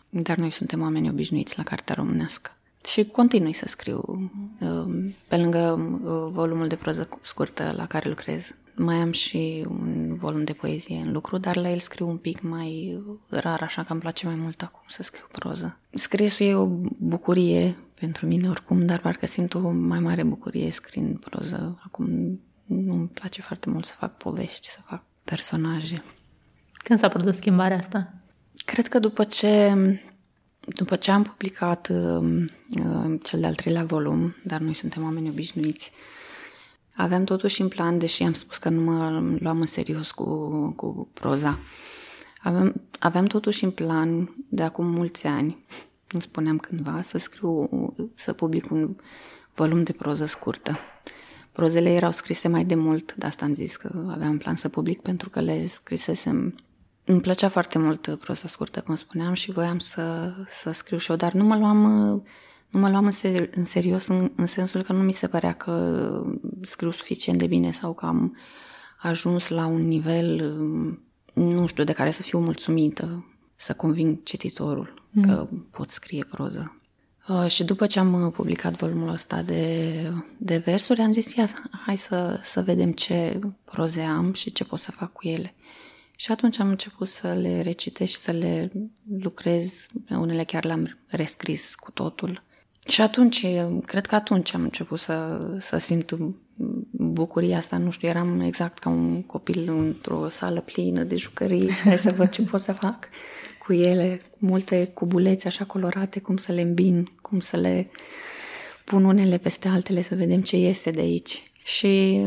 Dar 0.09 0.37
noi 0.37 0.51
suntem 0.51 0.81
oameni 0.81 1.09
obișnuiți 1.09 1.57
la 1.57 1.63
Cartea 1.63 1.95
Românească. 1.95 2.57
Și 2.85 3.05
continui 3.05 3.53
să 3.53 3.65
scriu 3.69 4.31
um, 4.61 5.15
pe 5.29 5.37
lângă 5.37 5.59
uh, 5.59 6.33
volumul 6.33 6.67
de 6.67 6.77
proză 6.77 7.09
scurtă 7.23 7.73
la 7.77 7.87
care 7.87 8.09
lucrez. 8.09 8.55
Mai 8.77 8.97
am 8.97 9.13
și 9.13 9.67
un 9.69 10.15
volum 10.15 10.45
de 10.45 10.53
poezie 10.53 10.97
în 10.97 11.13
lucru, 11.13 11.39
dar 11.39 11.57
la 11.57 11.71
el 11.71 11.79
scriu 11.79 12.09
un 12.09 12.17
pic 12.17 12.41
mai 12.41 13.03
rar, 13.29 13.63
așa 13.63 13.83
că 13.83 13.93
îmi 13.93 14.01
place 14.01 14.27
mai 14.27 14.35
mult 14.35 14.63
acum 14.63 14.85
să 14.87 15.03
scriu 15.03 15.25
proză. 15.33 15.79
Scrisul 15.91 16.47
e 16.47 16.55
o 16.55 16.67
bucurie 16.99 17.77
pentru 17.95 18.27
mine 18.27 18.49
oricum, 18.49 18.87
dar 18.87 18.99
parcă 18.99 19.27
simt 19.27 19.55
o 19.55 19.71
mai 19.71 20.01
mare 20.01 20.23
bucurie 20.23 20.71
scriind 20.71 21.19
proză. 21.19 21.79
Acum 21.85 22.07
nu 22.65 22.95
îmi 22.95 23.09
place 23.09 23.41
foarte 23.41 23.71
mult 23.71 23.85
să 23.85 23.95
fac 23.99 24.17
povești, 24.17 24.71
să 24.71 24.79
fac 24.85 25.05
personaje. 25.25 26.03
Când 26.73 26.99
s-a 26.99 27.09
produs 27.09 27.37
schimbarea 27.37 27.77
asta? 27.77 28.15
Cred 28.65 28.87
că 28.87 28.99
după 28.99 29.25
ce 29.25 29.75
după 30.67 30.97
ce 30.97 31.11
am 31.11 31.23
publicat 31.23 31.89
uh, 31.89 32.47
uh, 32.85 33.21
cel 33.23 33.41
de-al 33.41 33.55
treilea 33.55 33.85
volum, 33.85 34.35
dar 34.45 34.61
noi 34.61 34.75
suntem 34.75 35.03
oameni 35.03 35.29
obișnuiți, 35.29 35.91
aveam 36.95 37.25
totuși 37.25 37.61
în 37.61 37.69
plan, 37.69 37.99
deși 37.99 38.23
am 38.23 38.33
spus 38.33 38.57
că 38.57 38.69
nu 38.69 38.81
mă 38.81 39.23
luam 39.39 39.61
în 39.61 39.67
serios 39.67 40.11
cu, 40.11 40.25
cu 40.77 41.09
proza, 41.13 41.59
aveam, 42.41 42.75
aveam 42.99 43.25
totuși 43.25 43.65
în 43.65 43.71
plan 43.71 44.35
de 44.49 44.63
acum 44.63 44.87
mulți 44.87 45.27
ani, 45.27 45.65
îmi 46.13 46.23
spuneam 46.23 46.59
cândva, 46.59 47.01
să 47.03 47.19
scriu, 47.19 47.69
să 48.17 48.33
public 48.33 48.71
un 48.71 48.97
volum 49.55 49.83
de 49.83 49.93
proză 49.93 50.27
scurtă. 50.27 50.79
Prozele 51.53 51.93
erau 51.93 52.13
scrise 52.13 52.49
mai 52.49 52.65
de 52.65 52.75
mult, 52.75 53.15
de 53.15 53.27
asta 53.27 53.45
am 53.45 53.55
zis 53.55 53.77
că 53.77 54.05
aveam 54.09 54.39
plan 54.39 54.57
să 54.57 54.69
public 54.69 55.01
pentru 55.01 55.31
că 55.31 55.41
le 55.41 55.67
scrisesem 55.67 56.55
îmi 57.05 57.21
plăcea 57.21 57.49
foarte 57.49 57.79
mult 57.79 58.17
prosa 58.21 58.49
scurtă, 58.49 58.81
cum 58.81 58.95
spuneam, 58.95 59.33
și 59.33 59.53
voiam 59.53 59.79
să, 59.79 60.33
să 60.49 60.71
scriu 60.71 60.99
și 60.99 61.11
eu, 61.11 61.17
dar 61.17 61.33
nu 61.33 61.45
mă 61.45 61.57
luam, 61.57 61.79
nu 62.69 62.81
mă 62.81 62.89
luam 62.89 63.05
în, 63.05 63.13
seri- 63.13 63.51
în 63.51 63.65
serios 63.65 64.07
în, 64.07 64.33
în 64.37 64.47
sensul 64.47 64.83
că 64.83 64.93
nu 64.93 65.03
mi 65.03 65.13
se 65.13 65.27
părea 65.27 65.53
că 65.53 66.25
scriu 66.63 66.91
suficient 66.91 67.39
de 67.39 67.47
bine 67.47 67.71
sau 67.71 67.93
că 67.93 68.07
am 68.07 68.37
ajuns 69.01 69.49
la 69.49 69.67
un 69.67 69.89
nivel, 69.89 70.57
nu 71.33 71.67
știu, 71.67 71.85
de 71.85 71.93
care 71.93 72.11
să 72.11 72.23
fiu 72.23 72.39
mulțumită, 72.39 73.25
să 73.57 73.73
conving 73.73 74.23
cititorul 74.23 75.09
mm. 75.11 75.23
că 75.23 75.49
pot 75.71 75.91
scrie 75.91 76.25
proză. 76.25 76.79
Uh, 77.29 77.47
și 77.47 77.65
după 77.65 77.87
ce 77.87 77.99
am 77.99 78.31
publicat 78.31 78.77
volumul 78.77 79.09
ăsta 79.09 79.43
de, 79.43 79.95
de 80.39 80.57
versuri, 80.57 81.01
am 81.01 81.13
zis, 81.13 81.35
ia, 81.35 81.49
hai 81.87 81.97
să, 81.97 82.41
să 82.43 82.63
vedem 82.63 82.93
ce 82.93 83.39
proze 83.65 84.01
am 84.01 84.33
și 84.33 84.53
ce 84.53 84.65
pot 84.65 84.79
să 84.79 84.91
fac 84.91 85.13
cu 85.13 85.29
ele. 85.29 85.55
Și 86.17 86.31
atunci 86.31 86.59
am 86.59 86.69
început 86.69 87.09
să 87.09 87.33
le 87.33 87.61
recitesc 87.63 88.13
și 88.13 88.19
să 88.19 88.31
le 88.31 88.73
lucrez, 89.19 89.87
unele 90.09 90.45
chiar 90.45 90.65
le-am 90.65 90.99
rescris 91.07 91.75
cu 91.75 91.91
totul. 91.91 92.43
Și 92.89 93.01
atunci, 93.01 93.47
cred 93.85 94.07
că 94.07 94.15
atunci 94.15 94.55
am 94.55 94.63
început 94.63 94.99
să, 94.99 95.49
să 95.59 95.79
simt 95.79 96.17
bucuria 96.91 97.57
asta, 97.57 97.77
nu 97.77 97.91
știu, 97.91 98.09
eram 98.09 98.41
exact 98.41 98.79
ca 98.79 98.89
un 98.89 99.23
copil 99.23 99.71
într-o 99.71 100.29
sală 100.29 100.61
plină 100.61 101.03
de 101.03 101.17
jucării 101.17 101.71
și 101.71 101.81
hai 101.81 101.99
să 101.99 102.13
văd 102.13 102.31
ce 102.31 102.43
pot 102.43 102.61
să 102.61 102.73
fac 102.73 103.09
cu 103.67 103.73
ele, 103.73 104.21
multe 104.39 104.91
cubulețe 104.95 105.49
așa 105.49 105.65
colorate, 105.65 106.21
cum 106.21 106.37
să 106.37 106.53
le 106.53 106.61
îmbin, 106.61 107.13
cum 107.23 107.41
să 107.41 107.57
le 107.57 107.91
pun 108.85 109.05
unele 109.05 109.39
peste 109.39 109.69
altele, 109.69 110.03
să 110.03 110.15
vedem 110.15 110.41
ce 110.41 110.57
iese 110.57 110.91
de 110.91 111.01
aici. 111.01 111.51
Și, 111.65 112.25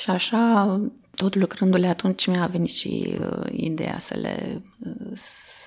și 0.00 0.10
așa 0.10 0.80
tot 1.16 1.34
lucrându-le 1.34 1.86
atunci 1.86 2.26
mi-a 2.26 2.46
venit 2.46 2.70
și 2.70 3.16
uh, 3.20 3.46
ideea 3.50 3.98
să 3.98 4.18
le, 4.20 4.62
uh, 4.78 5.12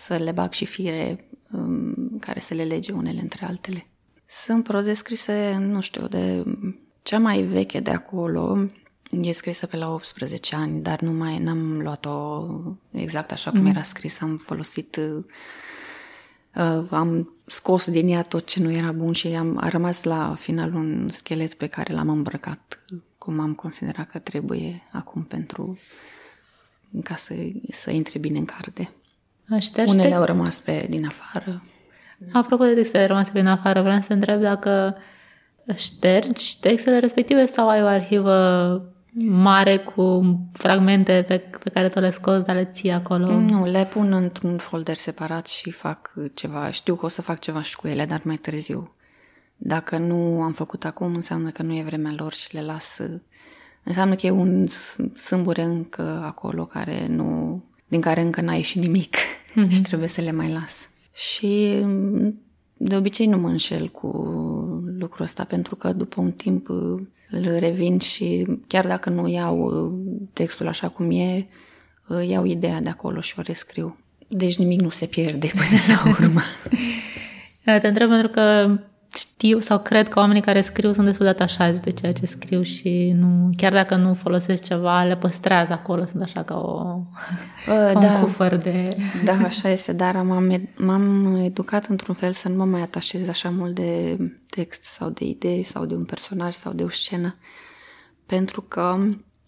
să 0.05 0.15
le 0.15 0.31
bag 0.31 0.51
și 0.51 0.65
fire 0.65 1.29
um, 1.51 2.17
care 2.19 2.39
să 2.39 2.53
le 2.53 2.63
lege 2.63 2.91
unele 2.91 3.19
între 3.21 3.45
altele. 3.45 3.87
Sunt 4.25 4.63
proze 4.63 4.93
scrise, 4.93 5.57
nu 5.59 5.81
știu, 5.81 6.07
de 6.07 6.43
cea 7.01 7.19
mai 7.19 7.41
veche 7.41 7.79
de 7.79 7.91
acolo, 7.91 8.69
e 9.21 9.31
scrisă 9.31 9.65
pe 9.65 9.77
la 9.77 9.93
18 9.93 10.55
ani, 10.55 10.81
dar 10.81 11.01
nu 11.01 11.11
mai 11.11 11.39
n-am 11.39 11.81
luat-o 11.81 12.45
exact 12.91 13.31
așa 13.31 13.51
cum 13.51 13.59
mm. 13.59 13.65
era 13.65 13.81
scris, 13.81 14.21
am 14.21 14.37
folosit 14.37 14.95
uh, 14.95 15.23
uh, 16.55 16.85
am 16.89 17.33
scos 17.45 17.89
din 17.89 18.07
ea 18.07 18.21
tot 18.21 18.45
ce 18.45 18.59
nu 18.59 18.71
era 18.71 18.91
bun 18.91 19.11
și 19.11 19.27
am, 19.27 19.57
a 19.59 19.67
rămas 19.69 20.03
la 20.03 20.35
final 20.39 20.73
un 20.73 21.07
schelet 21.11 21.53
pe 21.53 21.67
care 21.67 21.93
l-am 21.93 22.09
îmbrăcat 22.09 22.85
cum 23.19 23.39
am 23.39 23.53
considerat 23.53 24.09
că 24.09 24.17
trebuie 24.17 24.83
acum 24.91 25.23
pentru 25.23 25.79
ca 27.03 27.15
să, 27.15 27.33
să 27.71 27.91
intre 27.91 28.19
bine 28.19 28.37
în 28.37 28.45
carte. 28.45 28.91
Aștește? 29.49 29.91
Unele 29.91 30.13
au 30.13 30.23
rămas 30.23 30.59
pe 30.59 30.85
din 30.89 31.05
afară. 31.05 31.63
Apropo 32.31 32.63
de 32.63 32.73
textele 32.73 33.05
rămase 33.05 33.31
pe 33.31 33.39
din 33.39 33.47
afară, 33.47 33.81
vreau 33.81 34.01
să 34.01 34.13
întreb 34.13 34.41
dacă 34.41 34.97
ștergi 35.75 36.59
textele 36.59 36.99
respective 36.99 37.45
sau 37.45 37.69
ai 37.69 37.83
o 37.83 37.85
arhivă 37.85 38.81
mare 39.27 39.77
cu 39.77 40.37
fragmente 40.53 41.23
pe, 41.27 41.37
pe 41.63 41.69
care 41.69 41.89
tu 41.89 41.99
le 41.99 42.11
scoți, 42.11 42.45
dar 42.45 42.55
le 42.55 42.65
ții 42.65 42.91
acolo? 42.91 43.39
Nu, 43.39 43.65
le 43.65 43.85
pun 43.85 44.13
într-un 44.13 44.57
folder 44.57 44.95
separat 44.95 45.47
și 45.47 45.71
fac 45.71 46.13
ceva. 46.33 46.71
Știu 46.71 46.95
că 46.95 47.05
o 47.05 47.09
să 47.09 47.21
fac 47.21 47.39
ceva 47.39 47.61
și 47.61 47.75
cu 47.75 47.87
ele, 47.87 48.05
dar 48.05 48.21
mai 48.23 48.35
târziu. 48.35 48.93
Dacă 49.61 49.97
nu 49.97 50.41
am 50.41 50.51
făcut 50.51 50.85
acum, 50.85 51.13
înseamnă 51.13 51.49
că 51.49 51.63
nu 51.63 51.77
e 51.77 51.83
vremea 51.83 52.13
lor 52.17 52.33
și 52.33 52.53
le 52.53 52.61
las. 52.61 52.99
Înseamnă 53.83 54.15
că 54.15 54.25
e 54.25 54.29
un 54.29 54.67
sâmbure 55.15 55.61
încă 55.61 56.21
acolo 56.25 56.65
care 56.65 57.07
nu, 57.07 57.63
din 57.87 58.01
care 58.01 58.21
încă 58.21 58.41
n-a 58.41 58.53
ieșit 58.53 58.81
nimic 58.81 59.15
mm-hmm. 59.17 59.67
și 59.75 59.81
trebuie 59.81 60.07
să 60.07 60.21
le 60.21 60.31
mai 60.31 60.51
las. 60.51 60.89
Și 61.13 61.83
de 62.77 62.95
obicei 62.95 63.25
nu 63.25 63.37
mă 63.37 63.47
înșel 63.47 63.89
cu 63.89 64.07
lucrul 64.99 65.25
ăsta 65.25 65.43
pentru 65.43 65.75
că 65.75 65.93
după 65.93 66.21
un 66.21 66.31
timp 66.31 66.69
îl 67.29 67.57
revin 67.57 67.99
și 67.99 68.45
chiar 68.67 68.87
dacă 68.87 69.09
nu 69.09 69.27
iau 69.27 69.91
textul 70.33 70.67
așa 70.67 70.89
cum 70.89 71.11
e, 71.11 71.47
iau 72.27 72.45
ideea 72.45 72.81
de 72.81 72.89
acolo 72.89 73.21
și 73.21 73.33
o 73.39 73.41
rescriu. 73.41 73.97
Deci 74.27 74.57
nimic 74.57 74.81
nu 74.81 74.89
se 74.89 75.05
pierde 75.05 75.51
până 75.51 75.81
la 75.87 76.09
urmă. 76.09 76.41
Te 77.81 77.87
întreb 77.87 78.09
pentru 78.09 78.29
că 78.29 78.77
știu 79.15 79.59
sau 79.59 79.79
cred 79.79 80.09
că 80.09 80.19
oamenii 80.19 80.41
care 80.41 80.61
scriu 80.61 80.93
sunt 80.93 81.05
destul 81.05 81.25
de 81.25 81.31
atașați 81.31 81.81
de 81.81 81.89
ceea 81.89 82.13
ce 82.13 82.25
scriu 82.25 82.61
și 82.61 83.11
nu, 83.15 83.49
chiar 83.57 83.71
dacă 83.71 83.95
nu 83.95 84.13
folosesc 84.13 84.63
ceva, 84.63 85.03
le 85.03 85.17
păstrează 85.17 85.73
acolo, 85.73 86.05
sunt 86.05 86.21
așa 86.21 86.43
ca, 86.43 86.57
o, 86.57 86.99
uh, 87.67 87.91
ca 87.93 87.99
da, 87.99 88.13
un 88.13 88.21
cufăr 88.21 88.55
de... 88.55 88.89
Da, 89.23 89.37
așa 89.43 89.69
este, 89.69 89.93
dar 89.93 90.15
m-am, 90.15 90.69
m-am 90.77 91.35
educat 91.35 91.85
într-un 91.85 92.15
fel 92.15 92.31
să 92.31 92.49
nu 92.49 92.55
mă 92.55 92.65
mai 92.65 92.81
atașez 92.81 93.27
așa 93.27 93.49
mult 93.49 93.75
de 93.75 94.17
text 94.49 94.83
sau 94.83 95.09
de 95.09 95.25
idei 95.25 95.63
sau 95.63 95.85
de 95.85 95.95
un 95.95 96.03
personaj 96.03 96.53
sau 96.53 96.73
de 96.73 96.83
o 96.83 96.89
scenă, 96.89 97.35
pentru 98.25 98.61
că 98.61 98.97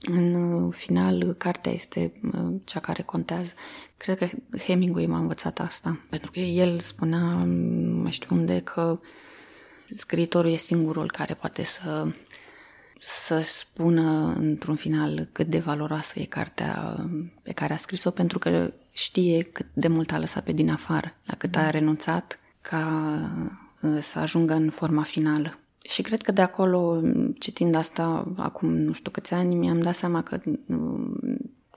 în 0.02 0.70
final, 0.72 1.34
cartea 1.38 1.72
este 1.72 2.12
uh, 2.24 2.56
cea 2.64 2.80
care 2.80 3.02
contează. 3.02 3.52
Cred 3.98 4.18
că 4.18 4.28
Hemingway 4.58 5.06
m-a 5.06 5.18
învățat 5.18 5.60
asta, 5.60 6.00
pentru 6.10 6.32
că 6.32 6.40
el 6.40 6.80
spunea, 6.80 7.48
mai 8.02 8.12
știu 8.12 8.36
unde, 8.36 8.60
că 8.60 9.00
scriitorul 9.96 10.52
e 10.52 10.56
singurul 10.56 11.12
care 11.12 11.34
poate 11.34 11.64
să 11.64 12.08
să 13.06 13.40
spună 13.42 14.36
într-un 14.40 14.76
final 14.76 15.28
cât 15.32 15.48
de 15.48 15.60
valoroasă 15.60 16.20
e 16.20 16.26
cartea 16.26 17.06
pe 17.42 17.52
care 17.52 17.74
a 17.74 17.78
scris-o, 17.78 18.12
pentru 18.12 18.40
că 18.40 18.74
știe 18.92 19.42
cât 19.44 19.66
de 19.74 19.88
mult 19.88 20.12
a 20.12 20.20
lăsat 20.20 20.44
pe 20.44 20.52
din 20.52 20.70
afară, 20.70 21.16
la 21.26 21.36
cât 21.36 21.56
a 21.56 21.70
renunțat 21.70 22.40
ca 22.62 22.86
uh, 23.82 23.98
să 24.02 24.20
ajungă 24.20 24.54
în 24.54 24.70
forma 24.70 25.02
finală. 25.02 25.60
Și 25.82 26.02
cred 26.02 26.22
că 26.22 26.32
de 26.32 26.42
acolo, 26.42 27.02
citind 27.40 27.76
asta 27.76 28.34
acum 28.38 28.74
nu 28.74 28.94
știu 28.94 29.12
câți 29.12 29.34
ani, 29.34 29.56
mi-am 29.56 29.82
dat 29.82 29.96
seama 29.96 30.24
că 30.24 30.40
mm, 30.66 31.20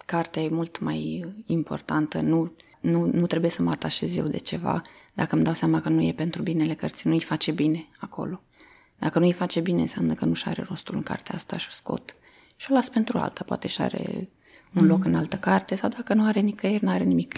cartea 0.07 0.43
e 0.43 0.49
mult 0.49 0.81
mai 0.81 1.25
importantă. 1.47 2.21
Nu, 2.21 2.53
nu, 2.85 3.11
nu 3.13 3.27
trebuie 3.27 3.51
să 3.51 3.63
mă 3.63 3.71
atașez 3.71 4.17
eu 4.17 4.27
de 4.27 4.39
ceva 4.39 4.83
dacă 5.15 5.35
îmi 5.35 5.45
dau 5.45 5.55
seama 5.55 5.81
că 5.81 5.89
nu 5.89 6.03
e 6.03 6.13
pentru 6.13 6.43
binele 6.43 6.75
cărții, 6.75 7.09
nu 7.09 7.15
îi 7.15 7.21
face 7.21 7.53
bine 7.53 7.89
acolo. 7.99 8.43
Dacă 8.99 9.19
nu 9.19 9.25
îi 9.25 9.33
face 9.33 9.61
bine, 9.61 9.81
înseamnă 9.81 10.15
că 10.15 10.25
nu 10.25 10.35
și 10.35 10.45
are 10.47 10.65
rostul 10.69 10.95
în 10.95 11.03
cartea 11.03 11.35
asta 11.35 11.57
și 11.57 11.67
o 11.69 11.73
scot. 11.73 12.15
Și 12.57 12.71
o 12.71 12.75
las 12.75 12.89
pentru 12.89 13.19
alta, 13.19 13.45
poate 13.47 13.69
și 13.69 13.83
are 13.83 14.29
un 14.75 14.87
loc 14.87 15.05
în 15.05 15.15
altă 15.15 15.37
carte 15.37 15.75
sau 15.75 15.89
dacă 15.89 16.15
nu 16.15 16.25
are 16.25 16.41
nicăieri, 16.41 16.85
nu 16.85 16.91
are 16.91 17.05
nimic. 17.05 17.35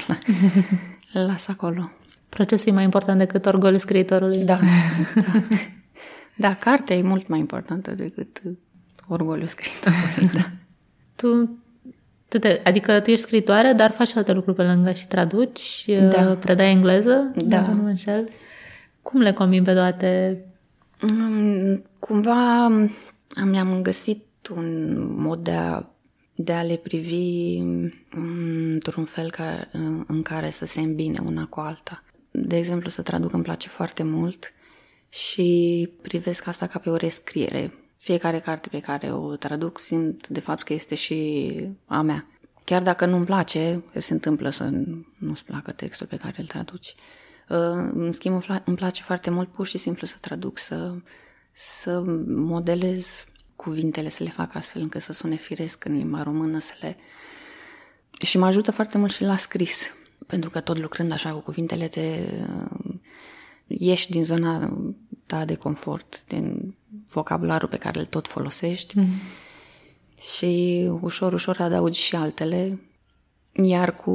Las 1.29 1.49
acolo. 1.49 1.91
Procesul 2.29 2.69
e 2.69 2.75
mai 2.75 2.85
important 2.85 3.19
decât 3.19 3.47
orgolul 3.47 3.79
scriitorului. 3.79 4.45
Da, 4.45 4.59
da. 5.15 5.41
Da, 6.37 6.55
cartea 6.55 6.97
e 6.97 7.03
mult 7.03 7.29
mai 7.29 7.39
importantă 7.39 7.91
decât 7.91 8.43
orgoliul 9.09 9.47
scriitorului, 9.47 10.31
da. 10.33 10.51
Tu, 11.15 11.59
tu 12.39 12.49
te, 12.49 12.61
adică 12.65 13.01
tu 13.01 13.11
ești 13.11 13.25
scriitoare, 13.25 13.73
dar 13.73 13.91
faci 13.91 14.15
alte 14.15 14.33
lucruri 14.33 14.57
pe 14.57 14.63
lângă 14.63 14.93
și 14.93 15.07
traduci, 15.07 15.85
da. 16.11 16.31
Uh, 16.31 16.37
predai 16.41 16.71
engleză, 16.71 17.33
da. 17.35 17.61
nu 17.61 17.83
mă 17.83 17.89
înșel. 17.89 18.29
Cum 19.03 19.21
le 19.21 19.33
combin 19.33 19.63
pe 19.63 19.73
toate? 19.73 20.45
Mm, 21.01 21.85
cumva 21.99 22.69
mi-am 23.45 23.83
găsit 23.83 24.25
un 24.57 24.97
mod 25.21 25.39
de 25.39 25.51
a, 25.51 25.85
de 26.35 26.53
a 26.53 26.63
le 26.63 26.77
privi 26.77 27.59
într-un 28.11 29.05
fel 29.05 29.31
ca, 29.31 29.69
în 30.07 30.23
care 30.23 30.51
să 30.51 30.67
se 30.67 30.81
îmbine 30.81 31.19
una 31.25 31.47
cu 31.47 31.61
alta. 31.61 32.03
De 32.31 32.57
exemplu, 32.57 32.91
să 32.91 33.03
traduc 33.03 33.33
îmi 33.33 33.43
place 33.43 33.69
foarte 33.69 34.03
mult 34.03 34.53
și 35.09 35.89
privesc 36.03 36.47
asta 36.47 36.67
ca 36.67 36.79
pe 36.79 36.91
o 36.91 36.97
rescriere. 36.97 37.73
Fiecare 37.99 38.41
carte 38.41 38.69
pe 38.69 38.81
care 38.81 39.13
o 39.13 39.37
traduc 39.37 39.79
simt 39.79 40.29
de 40.29 40.41
fapt 40.41 40.63
că 40.63 40.73
este 40.73 40.95
și 40.95 41.53
a 41.87 42.03
mea. 42.03 42.27
Chiar 42.65 42.83
dacă 42.83 43.07
nu-mi 43.07 43.25
place, 43.25 43.85
că 43.93 44.01
se 44.01 44.13
întâmplă 44.13 44.51
să 44.51 44.71
nu-ți 45.19 45.45
placă 45.45 45.73
textul 45.73 46.07
pe 46.07 46.17
care 46.17 46.35
îl 46.39 46.47
traduci. 46.47 46.95
Uh, 47.49 47.91
în 47.95 48.13
schimb, 48.13 48.43
îmi 48.65 48.77
place 48.77 49.03
foarte 49.03 49.31
mult 49.31 49.49
pur 49.49 49.67
și 49.67 49.79
simplu 49.79 50.07
să 50.07 50.17
traduc, 50.21 50.59
să, 50.59 50.95
să 51.53 52.03
modelez 52.27 53.25
cuvintele, 53.57 54.11
să 54.11 54.23
le 54.23 54.31
fac 54.31 54.55
astfel 54.55 54.83
încât 54.83 55.03
să 55.03 55.13
sune 55.13 55.37
firesc 55.37 55.85
în 55.85 55.97
limba 55.97 56.23
română, 56.23 56.59
să 56.59 56.73
le... 56.81 56.97
Și 58.19 58.39
mă 58.39 58.47
ajută 58.47 58.71
foarte 58.71 58.99
mult 58.99 59.13
și 59.13 59.23
la 59.23 59.37
scris, 59.37 59.83
pentru 60.27 60.51
că 60.51 60.61
tot 60.61 60.79
lucrând 60.79 61.13
așa 61.13 61.33
cu 61.33 61.41
cuvintele 61.41 61.89
te 61.89 62.23
ieși 63.67 64.11
din 64.11 64.25
zona 64.25 64.79
ta 65.27 65.45
de 65.45 65.55
confort, 65.55 66.25
din 66.29 66.75
vocabularul 67.13 67.69
pe 67.69 67.77
care 67.77 67.99
îl 67.99 68.05
tot 68.05 68.29
folosești 68.29 68.99
mm. 68.99 69.09
și 70.21 70.89
ușor, 71.01 71.33
ușor 71.33 71.57
adaugi 71.61 72.01
și 72.01 72.17
altele. 72.17 72.81
Iar 73.53 73.95
cu 73.95 74.11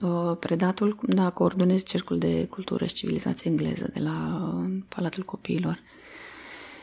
uh, 0.00 0.36
predatul, 0.40 0.98
da, 1.02 1.30
coordonez 1.30 1.82
Cercul 1.82 2.18
de 2.18 2.44
Cultură 2.44 2.86
și 2.86 2.94
Civilizație 2.94 3.50
Engleză 3.50 3.90
de 3.94 4.00
la 4.00 4.48
Palatul 4.88 5.22
Copiilor 5.22 5.80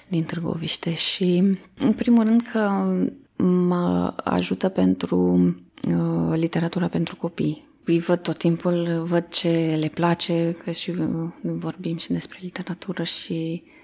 din 0.08 0.24
Târgoviște 0.24 0.94
și, 0.94 1.58
în 1.78 1.94
primul 1.94 2.24
rând, 2.24 2.42
că 2.52 2.94
mă 3.44 4.14
ajută 4.24 4.70
pentru 4.70 5.18
uh, 5.88 6.34
literatura 6.36 6.88
pentru 6.88 7.16
copii 7.16 7.70
îi 7.84 8.00
văd 8.00 8.20
tot 8.20 8.38
timpul, 8.38 9.04
văd 9.08 9.28
ce 9.28 9.78
le 9.80 9.88
place, 9.88 10.56
că 10.64 10.72
și 10.72 10.90
uh, 10.90 11.30
vorbim 11.42 11.98
și 11.98 12.12
despre 12.12 12.38
literatură 12.42 13.04
și 13.04 13.64
uh, 13.66 13.81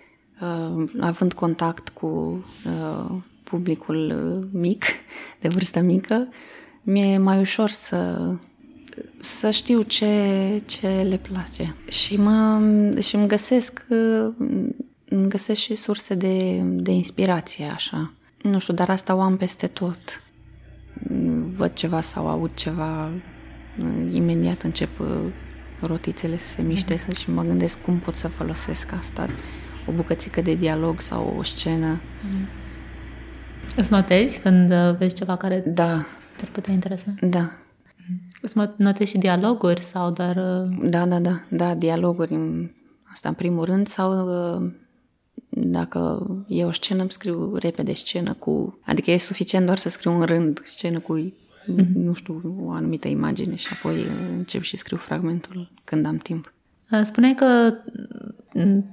având 1.00 1.34
contact 1.34 1.90
cu 1.90 2.08
uh, 2.66 3.16
publicul 3.44 4.12
uh, 4.42 4.60
mic, 4.62 4.86
de 5.42 5.48
vârstă 5.48 5.80
mică, 5.80 6.28
mi-e 6.82 7.18
mai 7.18 7.40
ușor 7.40 7.70
să, 7.70 8.32
să 9.20 9.50
știu 9.50 9.82
ce, 9.82 10.62
ce 10.66 10.88
le 11.10 11.18
place. 11.18 11.76
Și, 11.90 12.18
mă, 12.18 12.62
și 13.00 13.16
îmi 13.16 13.28
găsesc 13.28 13.86
uh, 13.90 14.34
îmi 15.10 15.28
găsesc 15.28 15.60
și 15.60 15.76
surse 15.76 16.16
de, 16.16 16.62
de 16.64 16.92
inspirație, 16.92 17.66
așa. 17.66 18.14
Nu 18.42 18.60
știu, 18.60 18.74
dar 18.74 18.90
asta 18.90 19.16
o 19.16 19.22
am 19.22 19.38
peste 19.38 19.68
tot. 19.68 20.24
Văd 21.56 21.74
ceva 21.74 22.02
sau 22.02 22.28
aud 22.28 22.54
ceva 22.54 23.12
imediat 24.12 24.62
încep 24.62 25.00
uh, 25.00 25.08
rotițele 25.80 26.38
să 26.38 26.48
se 26.48 26.62
miște 26.62 27.04
mm. 27.08 27.14
și 27.14 27.32
mă 27.32 27.44
gândesc 27.44 27.82
cum 27.82 27.98
pot 27.98 28.16
să 28.16 28.28
folosesc 28.28 28.92
asta, 28.92 29.30
o 29.88 29.92
bucățică 29.92 30.42
de 30.42 30.54
dialog 30.54 31.00
sau 31.00 31.36
o 31.38 31.44
scenă. 31.44 31.88
Mm. 31.88 32.48
Îți 33.76 33.92
notezi 33.92 34.40
când 34.40 34.72
uh, 34.72 34.96
vezi 34.98 35.16
ceva 35.16 35.36
care 35.36 35.64
da. 35.66 36.06
te-ar 36.36 36.50
putea 36.52 36.74
interesa? 36.74 37.14
Da. 37.22 37.52
Îți 38.42 38.58
notezi 38.78 39.12
și 39.12 39.18
dialoguri 39.18 39.82
sau 39.82 40.12
doar... 40.12 40.36
Uh, 40.36 40.90
da, 40.90 41.06
da, 41.06 41.20
da, 41.20 41.42
da, 41.50 41.76
dialoguri, 41.76 42.38
asta 43.12 43.30
în 43.30 43.36
primul 43.36 43.64
rând, 43.64 43.88
sau 43.88 44.28
dacă 45.50 46.28
e 46.48 46.66
o 46.66 46.72
scenă, 46.72 47.02
îmi 47.02 47.12
scriu 47.12 47.56
repede 47.56 47.94
scenă 47.94 48.34
cu... 48.34 48.80
Adică 48.86 49.12
e 49.12 49.18
suficient 49.18 49.66
doar 49.66 49.78
să 49.78 49.90
scriu 49.90 50.12
un 50.12 50.22
rând 50.22 50.62
scenă 50.66 51.00
cu 51.00 51.20
mm-hmm. 51.20 51.94
nu 51.94 52.14
știu, 52.14 52.58
o 52.62 52.72
anumită 52.72 53.08
imagine 53.08 53.56
și 53.56 53.68
apoi 53.72 54.06
încep 54.38 54.62
și 54.62 54.78
scriu 54.78 54.98
fragmentul 54.98 55.72
când 55.84 56.06
am 56.06 56.18
timp. 56.18 56.54
Spuneai 57.04 57.34
că 57.34 57.74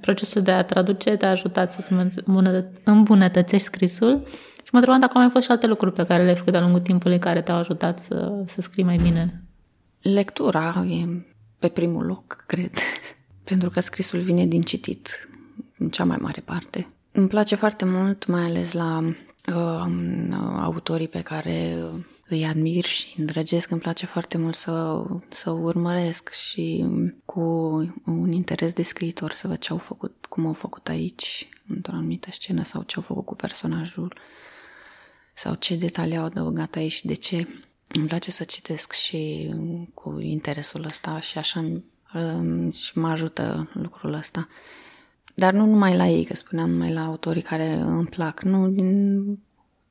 procesul 0.01 0.41
de 0.41 0.51
a 0.51 0.63
traduce 0.63 1.15
te-a 1.15 1.29
ajutat 1.29 1.71
să-ți 1.71 1.91
îmbunătățești 2.83 3.65
scrisul 3.65 4.23
și 4.63 4.69
mă 4.71 4.77
întrebam 4.77 4.99
dacă 4.99 5.11
au 5.15 5.21
mai 5.21 5.29
fost 5.29 5.45
și 5.45 5.51
alte 5.51 5.67
lucruri 5.67 5.93
pe 5.93 6.05
care 6.05 6.23
le-ai 6.23 6.35
făcut 6.35 6.51
de-a 6.51 6.61
lungul 6.61 6.79
timpului 6.79 7.19
care 7.19 7.41
te-au 7.41 7.57
ajutat 7.57 7.99
să, 7.99 8.43
să 8.45 8.61
scrii 8.61 8.83
mai 8.83 8.97
bine. 8.97 9.43
Lectura 10.01 10.85
e 10.89 11.25
pe 11.59 11.67
primul 11.67 12.05
loc, 12.05 12.43
cred, 12.47 12.71
pentru 13.49 13.69
că 13.69 13.79
scrisul 13.79 14.19
vine 14.19 14.45
din 14.45 14.61
citit, 14.61 15.29
în 15.77 15.89
cea 15.89 16.03
mai 16.03 16.17
mare 16.21 16.41
parte. 16.45 16.87
Îmi 17.11 17.27
place 17.27 17.55
foarte 17.55 17.85
mult, 17.85 18.25
mai 18.25 18.43
ales 18.43 18.73
la 18.73 19.03
uh, 19.47 19.87
autorii 20.61 21.07
pe 21.07 21.21
care 21.21 21.77
îi 22.27 22.45
admir 22.45 22.83
și 22.83 23.15
îndrăgesc, 23.19 23.71
îmi 23.71 23.81
place 23.81 24.05
foarte 24.05 24.37
mult 24.37 24.55
să, 24.55 25.05
să 25.29 25.49
urmăresc 25.49 26.29
și 26.29 26.85
cu 27.25 27.41
un 28.05 28.31
interes 28.31 28.73
de 28.73 28.81
scriitor 28.81 29.31
să 29.31 29.47
văd 29.47 29.57
ce 29.57 29.71
au 29.71 29.77
făcut, 29.77 30.25
cum 30.29 30.45
au 30.45 30.53
făcut 30.53 30.87
aici, 30.89 31.49
într-o 31.67 31.95
anumită 31.95 32.31
scenă 32.31 32.63
sau 32.63 32.83
ce 32.83 32.95
au 32.95 33.01
făcut 33.01 33.25
cu 33.25 33.35
personajul 33.35 34.17
sau 35.33 35.53
ce 35.53 35.75
detalii 35.75 36.17
au 36.17 36.23
adăugat 36.23 36.75
aici 36.75 36.91
și 36.91 37.05
de 37.05 37.13
ce. 37.13 37.47
Îmi 37.87 38.07
place 38.07 38.31
să 38.31 38.43
citesc 38.43 38.91
și 38.91 39.53
cu 39.93 40.19
interesul 40.19 40.85
ăsta 40.85 41.19
și 41.19 41.37
așa 41.37 41.59
um, 42.13 42.71
și 42.71 42.97
mă 42.97 43.07
ajută 43.07 43.69
lucrul 43.73 44.13
ăsta. 44.13 44.47
Dar 45.35 45.53
nu 45.53 45.65
numai 45.65 45.95
la 45.95 46.07
ei, 46.07 46.23
că 46.25 46.35
spuneam 46.35 46.69
numai 46.69 46.93
la 46.93 47.05
autorii 47.05 47.41
care 47.41 47.73
îmi 47.73 48.07
plac, 48.07 48.41
nu 48.41 48.67
din 48.67 49.23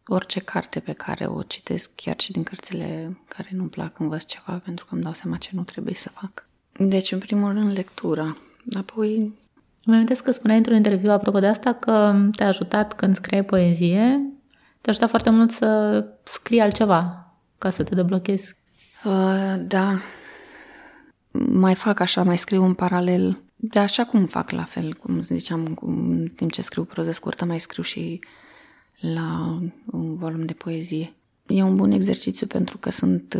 orice 0.06 0.40
carte 0.40 0.80
pe 0.80 0.92
care 0.92 1.26
o 1.26 1.42
citesc, 1.42 1.90
chiar 1.94 2.20
și 2.20 2.32
din 2.32 2.42
cărțile 2.42 3.18
care 3.28 3.48
nu-mi 3.52 3.68
plac, 3.68 3.98
învăț 3.98 4.24
ceva 4.24 4.60
pentru 4.64 4.84
că 4.84 4.94
îmi 4.94 5.02
dau 5.02 5.12
seama 5.12 5.36
ce 5.36 5.50
nu 5.52 5.62
trebuie 5.62 5.94
să 5.94 6.08
fac. 6.08 6.48
Deci, 6.78 7.12
în 7.12 7.18
primul 7.18 7.52
rând, 7.52 7.72
lectura. 7.72 8.34
Apoi... 8.76 9.32
Mă 9.86 9.94
amintesc 9.94 10.24
că 10.24 10.30
spuneai 10.30 10.58
într-un 10.58 10.76
interviu 10.76 11.10
apropo 11.10 11.38
de 11.38 11.46
asta 11.46 11.72
că 11.72 12.14
te-a 12.36 12.46
ajutat 12.46 12.92
când 12.94 13.16
scriai 13.16 13.44
poezie, 13.44 14.20
te-a 14.80 14.92
ajutat 14.92 15.08
foarte 15.08 15.30
mult 15.30 15.50
să 15.50 16.04
scrii 16.22 16.60
altceva 16.60 17.32
ca 17.58 17.70
să 17.70 17.82
te 17.82 17.94
deblochezi. 17.94 18.56
Uh, 19.04 19.54
da. 19.58 19.94
Mai 21.32 21.74
fac 21.74 22.00
așa, 22.00 22.22
mai 22.22 22.38
scriu 22.38 22.64
în 22.64 22.74
paralel. 22.74 23.42
De 23.56 23.78
așa 23.78 24.04
cum 24.04 24.24
fac 24.24 24.50
la 24.50 24.62
fel, 24.62 24.94
cum 24.94 25.20
ziceam, 25.20 25.78
în 25.80 26.28
timp 26.36 26.52
ce 26.52 26.62
scriu 26.62 26.84
proză 26.84 27.12
scurtă, 27.12 27.44
mai 27.44 27.60
scriu 27.60 27.82
și 27.82 28.20
la 29.12 29.60
un 29.86 30.16
volum 30.16 30.44
de 30.44 30.52
poezie. 30.52 31.14
E 31.46 31.62
un 31.62 31.76
bun 31.76 31.90
exercițiu 31.90 32.46
pentru 32.46 32.78
că 32.78 32.90
sunt, 32.90 33.34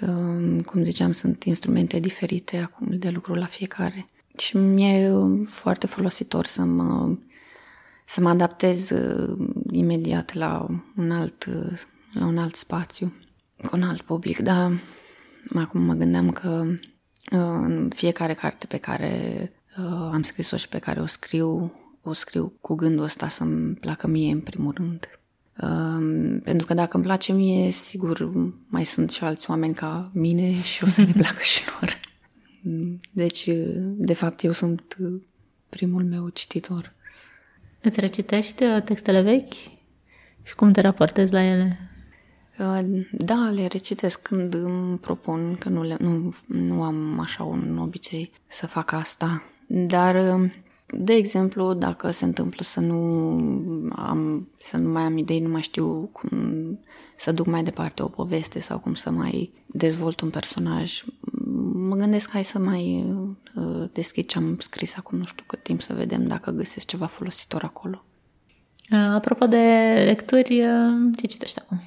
um, 0.00 0.60
cum 0.60 0.82
ziceam, 0.82 1.12
sunt 1.12 1.44
instrumente 1.44 1.98
diferite 1.98 2.56
acum 2.56 2.86
de 2.90 3.10
lucru 3.10 3.34
la 3.34 3.46
fiecare. 3.46 4.06
Și 4.38 4.56
mi-e 4.56 5.12
foarte 5.44 5.86
folositor 5.86 6.46
să 6.46 6.62
mă, 6.62 7.16
să 8.06 8.20
mă 8.20 8.28
adaptez 8.28 8.90
uh, 8.90 9.48
imediat 9.70 10.34
la 10.34 10.66
un 10.96 11.10
alt, 11.10 11.46
la 12.12 12.26
un 12.26 12.38
alt 12.38 12.54
spațiu, 12.54 13.12
cu 13.56 13.76
un 13.76 13.82
alt 13.82 14.00
public. 14.00 14.38
Dar 14.38 14.72
acum 15.54 15.80
mă 15.80 15.94
gândeam 15.94 16.30
că 16.30 16.66
în 17.30 17.90
fiecare 17.94 18.34
carte 18.34 18.66
pe 18.66 18.76
care 18.76 19.50
uh, 19.78 20.10
am 20.12 20.22
scris-o 20.22 20.56
și 20.56 20.68
pe 20.68 20.78
care 20.78 21.00
o 21.00 21.06
scriu, 21.06 21.72
o 22.02 22.12
scriu 22.12 22.52
cu 22.60 22.74
gândul 22.74 23.04
ăsta 23.04 23.28
să-mi 23.28 23.74
placă 23.74 24.06
mie 24.06 24.32
în 24.32 24.40
primul 24.40 24.72
rând. 24.76 25.08
Um, 25.62 26.40
pentru 26.40 26.66
că 26.66 26.74
dacă 26.74 26.96
îmi 26.96 27.04
place 27.04 27.32
mie, 27.32 27.70
sigur 27.70 28.28
mai 28.66 28.84
sunt 28.84 29.10
și 29.10 29.24
alți 29.24 29.50
oameni 29.50 29.74
ca 29.74 30.10
mine 30.14 30.62
și 30.62 30.84
o 30.84 30.86
să 30.86 31.00
le 31.00 31.12
placă 31.12 31.42
și 31.42 31.62
lor. 31.80 32.00
Deci, 33.10 33.48
de 33.82 34.14
fapt, 34.14 34.42
eu 34.42 34.52
sunt 34.52 34.96
primul 35.68 36.04
meu 36.04 36.28
cititor. 36.28 36.94
Îți 37.82 38.00
recitești 38.00 38.62
uh, 38.64 38.82
textele 38.82 39.22
vechi 39.22 39.52
și 40.42 40.54
cum 40.56 40.72
te 40.72 40.80
raportezi 40.80 41.32
la 41.32 41.42
ele? 41.42 41.78
Uh, 42.58 43.04
da, 43.12 43.50
le 43.54 43.66
recitesc 43.66 44.22
când 44.22 44.54
îmi 44.54 44.98
propun, 44.98 45.54
că 45.54 45.68
nu, 45.68 45.82
le, 45.82 45.96
nu, 45.98 46.34
nu 46.46 46.82
am 46.82 47.18
așa 47.20 47.42
un 47.44 47.78
obicei 47.78 48.32
să 48.46 48.66
fac 48.66 48.92
asta. 48.92 49.42
Dar, 49.66 50.40
uh, 50.40 50.50
de 50.94 51.12
exemplu, 51.12 51.74
dacă 51.74 52.10
se 52.10 52.24
întâmplă 52.24 52.64
să 52.64 52.80
nu 52.80 52.98
am, 53.92 54.48
să 54.62 54.76
nu 54.76 54.88
mai 54.88 55.02
am 55.02 55.18
idei, 55.18 55.40
nu 55.40 55.48
mai 55.48 55.60
știu 55.60 56.08
cum 56.12 56.30
să 57.16 57.32
duc 57.32 57.46
mai 57.46 57.62
departe 57.62 58.02
o 58.02 58.08
poveste 58.08 58.60
sau 58.60 58.78
cum 58.78 58.94
să 58.94 59.10
mai 59.10 59.52
dezvolt 59.66 60.20
un 60.20 60.30
personaj, 60.30 61.04
mă 61.72 61.96
gândesc 61.96 62.30
hai 62.30 62.44
să 62.44 62.58
mai 62.58 63.04
uh, 63.54 63.88
deschid 63.92 64.26
ce 64.26 64.38
am 64.38 64.56
scris 64.58 64.96
acum 64.96 65.18
nu 65.18 65.24
știu 65.24 65.44
cât 65.46 65.62
timp 65.62 65.82
să 65.82 65.94
vedem 65.94 66.26
dacă 66.26 66.50
găsesc 66.50 66.86
ceva 66.86 67.06
folositor 67.06 67.62
acolo. 67.62 68.04
Apropo 68.90 69.46
de 69.46 69.92
lecturi, 70.04 70.62
ce 71.16 71.26
citești 71.26 71.58
acum? 71.60 71.80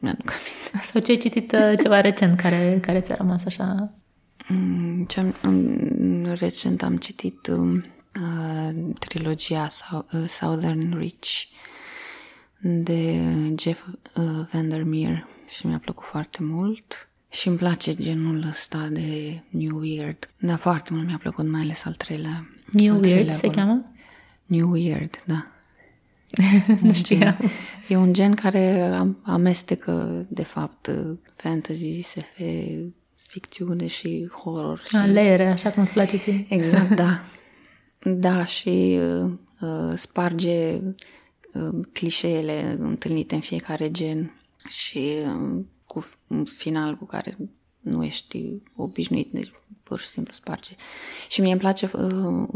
Mi-aduc 0.00 0.30
aminte. 0.30 0.86
Sau 0.90 1.00
ce 1.00 1.10
ai 1.10 1.16
citit 1.16 1.54
ceva 1.80 2.00
recent 2.00 2.36
care, 2.36 2.78
care 2.82 3.00
ți-a 3.00 3.14
rămas 3.14 3.44
așa? 3.44 3.92
Mm, 4.48 5.04
ce 5.04 5.20
am, 5.42 6.26
recent 6.38 6.82
am 6.82 6.96
citit 6.96 7.50
uh, 8.20 8.94
trilogia 8.98 9.72
Southern 10.26 10.98
Reach 10.98 11.28
de 12.66 13.20
Jeff 13.58 13.86
uh, 13.86 14.24
Vandermeer 14.52 15.26
și 15.48 15.66
mi-a 15.66 15.78
plăcut 15.78 16.04
foarte 16.04 16.38
mult. 16.42 17.08
Și 17.30 17.48
îmi 17.48 17.56
place 17.56 17.94
genul 17.94 18.46
ăsta 18.50 18.88
de 18.90 19.40
New 19.48 19.78
Weird. 19.78 20.30
Da, 20.38 20.56
foarte 20.56 20.92
mult 20.92 21.06
mi-a 21.06 21.18
plăcut, 21.18 21.48
mai 21.48 21.60
ales 21.60 21.84
al 21.84 21.92
treilea. 21.92 22.48
New 22.72 22.94
al 22.94 23.00
treilea 23.00 23.22
Weird 23.22 23.38
se 23.38 23.48
cheamă? 23.48 23.84
New 24.46 24.70
Weird, 24.70 25.22
da. 25.24 25.46
nu 26.80 26.92
știu. 26.92 27.18
E 27.88 27.96
un 27.96 28.12
gen 28.12 28.34
care 28.34 28.90
amestecă, 29.22 30.26
de 30.28 30.42
fapt, 30.42 30.90
fantasy, 31.36 32.00
SF, 32.02 32.40
ficțiune 33.16 33.86
și 33.86 34.30
horror. 34.32 34.82
Și... 34.88 34.96
A, 34.96 35.04
leere, 35.04 35.46
așa 35.46 35.70
cum 35.70 35.82
îți 35.82 35.92
place 35.92 36.16
ție. 36.16 36.46
Exact, 36.48 36.90
da. 36.90 37.20
Da, 38.04 38.44
și 38.44 38.98
uh, 39.60 39.92
sparge 39.94 40.80
uh, 41.54 41.86
clișeele 41.92 42.76
întâlnite 42.78 43.34
în 43.34 43.40
fiecare 43.40 43.90
gen 43.90 44.40
și 44.68 45.16
uh, 45.26 45.64
cu 45.86 46.04
un 46.26 46.44
final 46.44 46.96
cu 46.96 47.04
care 47.04 47.36
nu 47.80 48.04
ești 48.04 48.52
obișnuit, 48.76 49.32
deci 49.32 49.50
pur 49.82 50.00
și 50.00 50.06
simplu 50.06 50.32
sparge. 50.32 50.74
Și 51.28 51.40
mie 51.40 51.50
îmi 51.50 51.60
place 51.60 51.90
uh, 51.92 52.48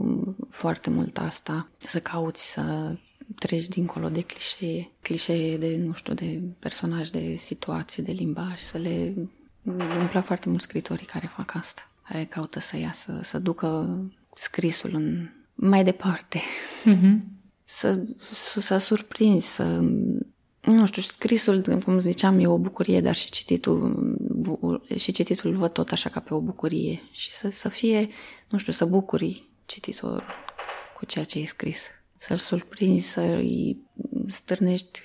foarte 0.48 0.90
mult 0.90 1.18
asta, 1.18 1.68
să 1.76 2.00
cauți 2.00 2.52
să 2.52 2.96
treci 3.34 3.66
dincolo 3.66 4.08
de 4.08 4.20
clișee, 4.20 4.90
clișee 5.00 5.56
de, 5.56 5.76
nu 5.76 5.92
știu, 5.92 6.14
de 6.14 6.40
personaj, 6.58 7.08
de 7.08 7.36
situații, 7.36 8.02
de 8.02 8.12
limbaj, 8.12 8.60
să 8.60 8.78
le... 8.78 9.14
Îmi 9.62 10.08
plac 10.10 10.24
foarte 10.24 10.48
mult 10.48 10.60
scritorii 10.60 11.06
care 11.06 11.26
fac 11.36 11.54
asta, 11.54 11.90
care 12.08 12.24
caută 12.24 12.60
să 12.60 12.76
iasă, 12.76 13.20
să 13.22 13.38
ducă 13.38 14.00
scrisul 14.34 14.94
în 14.94 15.28
mai 15.60 15.84
departe. 15.84 16.40
Mm-hmm. 16.84 17.18
Să, 17.64 18.04
să 18.60 18.78
surprinzi, 18.78 19.54
să 19.54 19.80
nu 20.60 20.86
știu, 20.86 21.02
scrisul, 21.02 21.62
cum 21.84 21.98
ziceam, 21.98 22.38
e 22.38 22.46
o 22.46 22.58
bucurie, 22.58 23.00
dar 23.00 23.14
și 23.14 23.30
cititul, 23.30 24.84
și 24.96 25.12
cititul 25.12 25.56
văd 25.56 25.70
tot 25.70 25.92
așa 25.92 26.10
ca 26.10 26.20
pe 26.20 26.34
o 26.34 26.40
bucurie 26.40 27.02
și 27.10 27.32
să, 27.32 27.50
să 27.50 27.68
fie, 27.68 28.08
nu 28.48 28.58
știu, 28.58 28.72
să 28.72 28.84
bucuri 28.84 29.48
cititorul 29.66 30.34
cu 30.94 31.04
ceea 31.06 31.24
ce 31.24 31.38
e 31.38 31.44
scris. 31.44 31.86
Să-l 32.18 32.36
surprinzi, 32.36 33.08
să-i 33.08 33.76
stârnești 34.28 35.00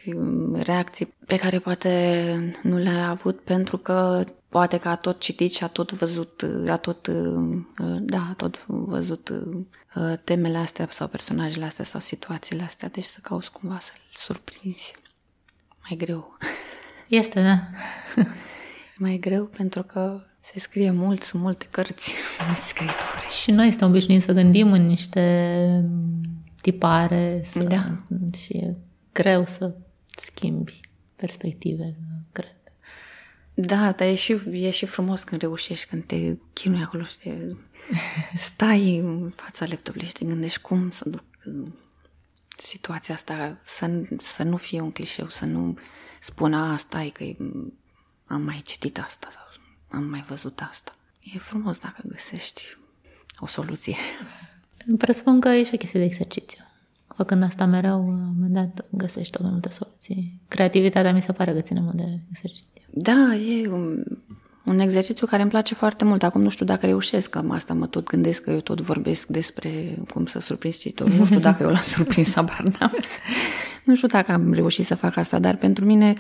reacții 0.54 1.14
pe 1.26 1.38
care 1.38 1.60
poate 1.60 2.56
nu 2.64 2.78
le-a 2.78 3.10
avut 3.10 3.40
pentru 3.40 3.78
că 3.78 4.24
poate 4.54 4.78
că 4.78 4.88
a 4.88 4.96
tot 4.96 5.20
citit 5.20 5.52
și 5.52 5.64
a 5.64 5.68
tot 5.68 5.92
văzut, 5.92 6.46
a 6.68 6.78
tot, 6.78 7.08
da, 8.00 8.28
a 8.30 8.34
tot 8.38 8.66
văzut 8.66 9.30
uh, 9.30 10.14
temele 10.24 10.58
astea 10.58 10.88
sau 10.92 11.08
personajele 11.08 11.66
astea 11.66 11.86
sau 11.86 12.00
situațiile 12.00 12.64
astea, 12.64 12.90
deci 12.90 13.04
să 13.04 13.20
cauți 13.22 13.52
cumva 13.52 13.78
să-l 13.80 13.98
surprinzi 14.14 14.94
mai 15.90 15.98
greu. 15.98 16.38
Este, 17.08 17.42
da. 17.42 17.60
mai 18.98 19.18
greu 19.18 19.46
pentru 19.46 19.84
că 19.84 20.22
se 20.40 20.60
scrie 20.60 20.92
mult, 20.92 21.24
sunt 21.24 21.42
multe 21.42 21.68
cărți, 21.72 22.14
mulți 22.48 22.68
scriitori. 22.68 23.28
Și 23.42 23.52
noi 23.52 23.70
suntem 23.70 23.90
obișnuiți 23.90 24.26
să 24.26 24.34
gândim 24.34 24.72
în 24.72 24.86
niște 24.86 25.86
tipare 26.62 27.42
să, 27.46 27.60
da. 27.60 28.04
și 28.38 28.58
e 28.58 28.76
greu 29.12 29.46
să 29.46 29.76
schimbi 30.16 30.80
perspective, 31.16 31.96
cred. 32.32 32.63
Da, 33.54 33.92
dar 33.92 34.08
e 34.08 34.16
și, 34.16 34.40
e 34.52 34.70
și 34.70 34.86
frumos 34.86 35.24
când 35.24 35.42
reușești, 35.42 35.86
când 35.86 36.06
te 36.06 36.36
chinui 36.54 36.82
acolo 36.82 37.04
și 37.04 37.18
te 37.18 37.48
stai 38.38 38.98
în 38.98 39.30
fața 39.30 39.66
laptopului 39.66 40.08
și 40.08 40.14
te 40.14 40.26
gândești 40.26 40.60
cum 40.60 40.90
să 40.90 41.10
duc 41.10 41.24
situația 42.58 43.14
asta, 43.14 43.58
să, 43.66 44.02
să 44.20 44.44
nu 44.44 44.58
fie 44.58 44.82
un 44.82 44.92
clișeu, 44.92 45.30
să 45.30 45.46
nu 45.46 45.78
spună 46.20 46.58
asta, 46.58 47.02
e 47.02 47.10
că 47.10 47.24
am 48.26 48.42
mai 48.42 48.62
citit 48.66 49.00
asta 49.00 49.28
sau 49.32 49.44
am 49.88 50.04
mai 50.04 50.24
văzut 50.28 50.60
asta. 50.70 50.96
E 51.20 51.38
frumos 51.38 51.78
dacă 51.78 52.02
găsești 52.06 52.78
o 53.38 53.46
soluție. 53.46 53.96
Presupun 54.98 55.40
că 55.40 55.50
e 55.50 55.64
și 55.64 55.72
o 55.74 55.78
chestie 55.78 56.00
de 56.00 56.06
exercițiu. 56.06 56.64
Făcând 57.16 57.44
asta 57.44 57.66
mereu, 57.66 57.92
la 57.92 57.98
un 57.98 58.34
moment 58.34 58.54
dat 58.54 58.86
găsești 58.90 59.32
tot 59.32 59.42
mai 59.42 59.52
multe 59.52 59.70
soluții. 59.70 60.42
Creativitatea 60.48 61.14
mi 61.14 61.22
se 61.22 61.32
pare 61.32 61.54
că 61.54 61.62
ține 61.62 61.80
mult 61.80 61.96
de 61.96 62.20
exercițiu. 62.30 62.82
Da, 62.90 63.36
e 63.36 63.70
un, 63.70 64.04
un 64.66 64.80
exercițiu 64.80 65.28
care 65.28 65.42
îmi 65.42 65.52
place 65.52 65.74
foarte 65.74 66.06
mult. 66.06 66.24
Acum 66.24 66.42
nu 66.42 66.50
știu 66.50 66.66
dacă 66.66 66.86
reușesc, 66.86 67.30
că 67.30 67.44
asta 67.50 67.74
mă 67.74 67.88
tot 67.88 68.08
gândesc, 68.08 68.44
că 68.44 68.52
eu 68.52 68.60
tot 68.60 68.82
vorbesc 68.82 69.28
despre 69.28 69.70
cum 70.14 70.26
să 70.26 70.40
surprins 70.40 70.78
cititorul. 70.78 71.14
Nu 71.14 71.26
știu 71.26 71.40
dacă 71.40 71.64
eu 71.64 71.70
l-am 71.70 71.82
surprins, 71.82 72.36
abar 72.42 72.64
n-am. 72.80 72.98
Nu 73.86 73.96
știu 73.96 74.08
dacă 74.08 74.32
am 74.32 74.54
reușit 74.54 74.86
să 74.86 74.96
fac 74.96 75.18
asta, 75.18 75.40
dar 75.40 75.56
pentru 75.56 75.86
mine 75.86 76.14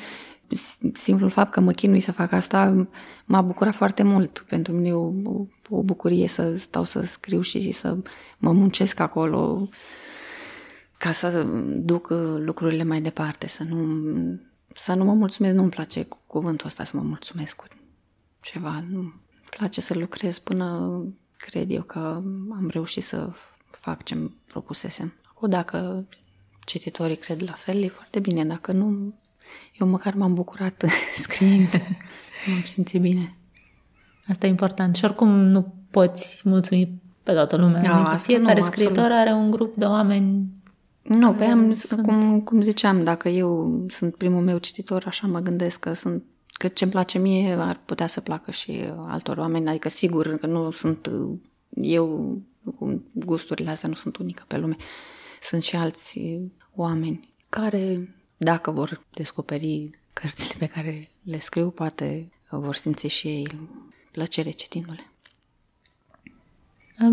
simplul 0.94 1.30
fapt 1.30 1.52
că 1.52 1.60
mă 1.60 1.72
chinui 1.72 2.00
să 2.00 2.12
fac 2.12 2.32
asta 2.32 2.88
m-a 3.26 3.42
bucurat 3.42 3.74
foarte 3.74 4.04
mult. 4.04 4.46
Pentru 4.50 4.74
mine 4.74 4.88
e 4.88 4.94
o, 4.94 5.12
o, 5.24 5.46
o 5.70 5.82
bucurie 5.82 6.28
să 6.28 6.58
stau 6.58 6.84
să 6.84 7.02
scriu 7.02 7.42
și 7.42 7.72
să 7.72 7.98
mă 8.38 8.52
muncesc 8.52 9.00
acolo 9.00 9.70
ca 11.04 11.12
să 11.12 11.44
duc 11.68 12.08
lucrurile 12.38 12.84
mai 12.84 13.02
departe, 13.02 13.48
să 13.48 13.64
nu, 13.64 13.80
să 14.76 14.94
nu 14.94 15.04
mă 15.04 15.14
mulțumesc. 15.14 15.56
Nu-mi 15.56 15.70
place 15.70 16.08
cuvântul 16.26 16.68
ăsta 16.68 16.84
să 16.84 16.98
mă 16.98 17.02
mulțumesc 17.02 17.56
cu 17.56 17.66
ceva. 18.40 18.84
Nu 18.90 19.14
place 19.50 19.82
să 19.82 19.94
lucrez 19.94 20.38
până 20.38 20.92
cred 21.38 21.72
eu 21.72 21.82
că 21.82 22.00
am 22.52 22.70
reușit 22.72 23.04
să 23.04 23.30
fac 23.72 24.04
ce-mi 24.04 24.36
propusesem. 24.48 25.14
Acum, 25.30 25.50
dacă 25.50 26.06
cititorii 26.66 27.16
cred 27.16 27.44
la 27.44 27.54
fel, 27.54 27.82
e 27.82 27.88
foarte 27.88 28.20
bine. 28.20 28.46
Dacă 28.46 28.72
nu, 28.72 29.14
eu 29.80 29.88
măcar 29.88 30.14
m-am 30.14 30.34
bucurat 30.34 30.86
scriind. 31.24 31.70
M-am 32.48 32.64
simțit 32.66 33.02
bine. 33.02 33.38
Asta 34.28 34.46
e 34.46 34.50
important. 34.50 34.96
Și 34.96 35.06
oricum 35.06 35.30
nu 35.30 35.74
poți 35.92 36.42
mulțumi 36.44 37.02
pe 37.24 37.34
toată 37.34 37.56
lumea. 37.56 37.82
Da, 37.82 37.98
adică 37.98 38.18
fiecare 38.18 38.60
nu, 38.60 38.66
scriitor 38.66 38.98
absolut. 38.98 39.18
are 39.18 39.34
un 39.34 39.52
grup 39.52 39.76
de 39.76 39.86
oameni 39.86 40.62
nu, 41.04 41.34
pe 41.34 41.44
am, 41.44 41.74
cum, 42.02 42.42
cum 42.42 42.62
ziceam, 42.62 43.04
dacă 43.04 43.30
eu 43.30 43.86
sunt 43.90 44.16
primul 44.16 44.42
meu 44.42 44.58
cititor, 44.58 45.04
așa 45.06 45.28
mă 45.28 45.40
gândesc 45.40 45.80
că 45.80 45.94
sunt 45.94 46.24
că 46.52 46.68
ce-mi 46.68 46.92
place 46.92 47.20
mie 47.20 47.52
ar 47.52 47.80
putea 47.86 48.08
să 48.08 48.22
placă 48.22 48.52
și 48.52 48.84
altor 49.08 49.38
oameni, 49.38 49.70
adică 49.70 49.90
sigur 49.90 50.38
că 50.38 50.48
nu 50.48 50.72
sunt 50.72 51.10
eu 51.82 52.38
cu 52.78 53.04
gusturile 53.12 53.70
astea 53.70 53.90
nu 53.90 53.96
sunt 53.96 54.18
unică 54.18 54.44
pe 54.48 54.58
lume. 54.58 54.76
Sunt 55.42 55.62
și 55.62 55.76
alți 55.76 56.40
oameni 56.76 57.34
care, 57.50 58.16
dacă 58.38 58.72
vor 58.72 59.06
descoperi 59.14 59.90
cărțile 60.14 60.56
pe 60.60 60.66
care 60.66 61.10
le 61.24 61.40
scriu, 61.40 61.70
poate 61.70 62.32
vor 62.50 62.76
simți 62.76 63.08
și 63.08 63.28
ei 63.28 63.70
plăcere 64.12 64.50
citindu-le. 64.50 65.13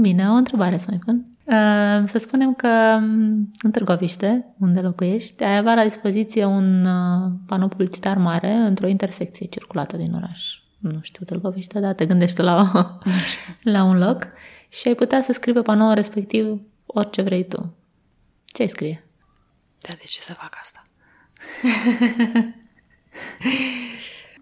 Bine, 0.00 0.30
o 0.30 0.32
întrebare 0.32 0.76
să 0.76 0.86
mai 0.88 0.98
pun. 0.98 1.30
Ehm, 1.44 2.06
să 2.06 2.18
spunem 2.18 2.54
că 2.54 2.98
mm, 3.00 3.50
în 3.62 3.70
Târgoviște, 3.70 4.54
unde 4.58 4.80
locuiești, 4.80 5.42
ai 5.42 5.56
avea 5.56 5.74
la 5.74 5.82
dispoziție 5.82 6.44
un 6.44 6.84
uh, 6.84 7.32
panou 7.46 7.68
publicitar 7.68 8.18
mare 8.18 8.52
într-o 8.52 8.86
intersecție 8.86 9.46
circulată 9.46 9.96
din 9.96 10.12
oraș. 10.12 10.60
Nu 10.78 10.98
știu 11.02 11.24
Târgoviște, 11.24 11.80
dar 11.80 11.94
te 11.94 12.06
gândește 12.06 12.42
la, 12.42 12.70
la 13.62 13.84
un 13.84 13.98
loc 13.98 14.26
și 14.68 14.88
ai 14.88 14.94
putea 14.94 15.20
să 15.22 15.32
scrii 15.32 15.54
pe 15.54 15.62
panoul 15.62 15.94
respectiv 15.94 16.60
orice 16.86 17.22
vrei 17.22 17.46
tu. 17.46 17.74
Ce 18.44 18.62
ai 18.62 18.68
scrie? 18.68 19.04
Da, 19.80 19.92
de 19.92 20.04
ce 20.06 20.20
să 20.20 20.32
fac 20.32 20.56
asta? 20.60 20.82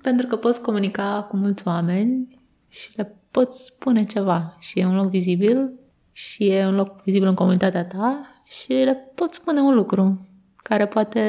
Pentru 0.02 0.26
că 0.26 0.36
poți 0.36 0.60
comunica 0.60 1.26
cu 1.30 1.36
mulți 1.36 1.66
oameni 1.66 2.40
și 2.68 2.90
le 2.96 3.17
poți 3.30 3.64
spune 3.64 4.04
ceva 4.04 4.56
și 4.58 4.78
e 4.78 4.84
un 4.84 4.94
loc 4.94 5.08
vizibil 5.08 5.72
și 6.12 6.48
e 6.48 6.66
un 6.66 6.74
loc 6.74 7.02
vizibil 7.02 7.28
în 7.28 7.34
comunitatea 7.34 7.84
ta 7.84 8.42
și 8.44 8.72
le 8.72 8.94
poți 9.14 9.36
spune 9.36 9.60
un 9.60 9.74
lucru 9.74 10.26
care 10.56 10.86
poate 10.86 11.20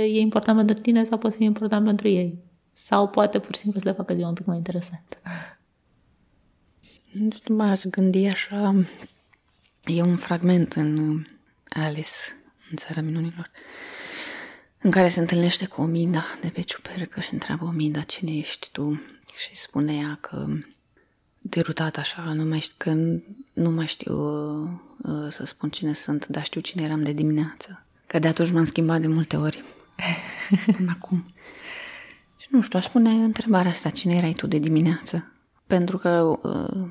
e 0.00 0.20
important 0.20 0.56
pentru 0.56 0.82
tine 0.82 1.04
sau 1.04 1.18
poate 1.18 1.36
fi 1.36 1.44
important 1.44 1.84
pentru 1.84 2.08
ei. 2.08 2.38
Sau 2.72 3.08
poate 3.08 3.38
pur 3.38 3.54
și 3.54 3.60
simplu 3.60 3.80
să 3.80 3.88
le 3.88 3.94
facă 3.94 4.14
ziua 4.14 4.28
un 4.28 4.34
pic 4.34 4.46
mai 4.46 4.56
interesant. 4.56 5.18
Nu 7.12 7.30
știu, 7.30 7.54
m-aș 7.54 7.82
gândi 7.82 8.26
așa... 8.26 8.74
E 9.84 10.02
un 10.02 10.16
fragment 10.16 10.72
în 10.72 11.22
Alice, 11.68 12.10
în 12.70 12.76
Țara 12.76 13.00
Minunilor, 13.00 13.50
în 14.78 14.90
care 14.90 15.08
se 15.08 15.20
întâlnește 15.20 15.66
cu 15.66 15.80
Omida 15.80 16.24
de 16.40 16.48
pe 16.48 16.60
ciupercă 16.60 17.20
și 17.20 17.32
întreabă 17.32 17.64
Omida 17.64 18.00
cine 18.00 18.36
ești 18.36 18.68
tu 18.72 19.00
și 19.36 19.56
spune 19.56 19.94
ea 19.94 20.18
că 20.20 20.46
derutat 21.42 21.96
așa, 21.96 22.32
nu 22.34 22.44
mai 22.44 22.58
știu, 22.58 22.74
că 22.78 22.92
nu 23.52 23.70
mai 23.70 23.86
știu 23.86 24.14
uh, 24.14 24.68
uh, 25.02 25.30
să 25.30 25.44
spun 25.44 25.68
cine 25.68 25.92
sunt, 25.92 26.26
dar 26.26 26.44
știu 26.44 26.60
cine 26.60 26.82
eram 26.82 27.02
de 27.02 27.12
dimineață. 27.12 27.86
Că 28.06 28.18
de 28.18 28.28
atunci 28.28 28.50
m-am 28.50 28.64
schimbat 28.64 29.00
de 29.00 29.06
multe 29.06 29.36
ori 29.36 29.64
până 30.76 30.96
acum. 31.00 31.24
Și 32.36 32.48
nu 32.50 32.62
știu, 32.62 32.78
aș 32.78 32.86
pune 32.86 33.10
întrebarea 33.10 33.70
asta, 33.70 33.90
cine 33.90 34.14
erai 34.14 34.32
tu 34.32 34.46
de 34.46 34.58
dimineață? 34.58 35.32
Pentru 35.66 35.98
că 35.98 36.38
uh, 36.42 36.88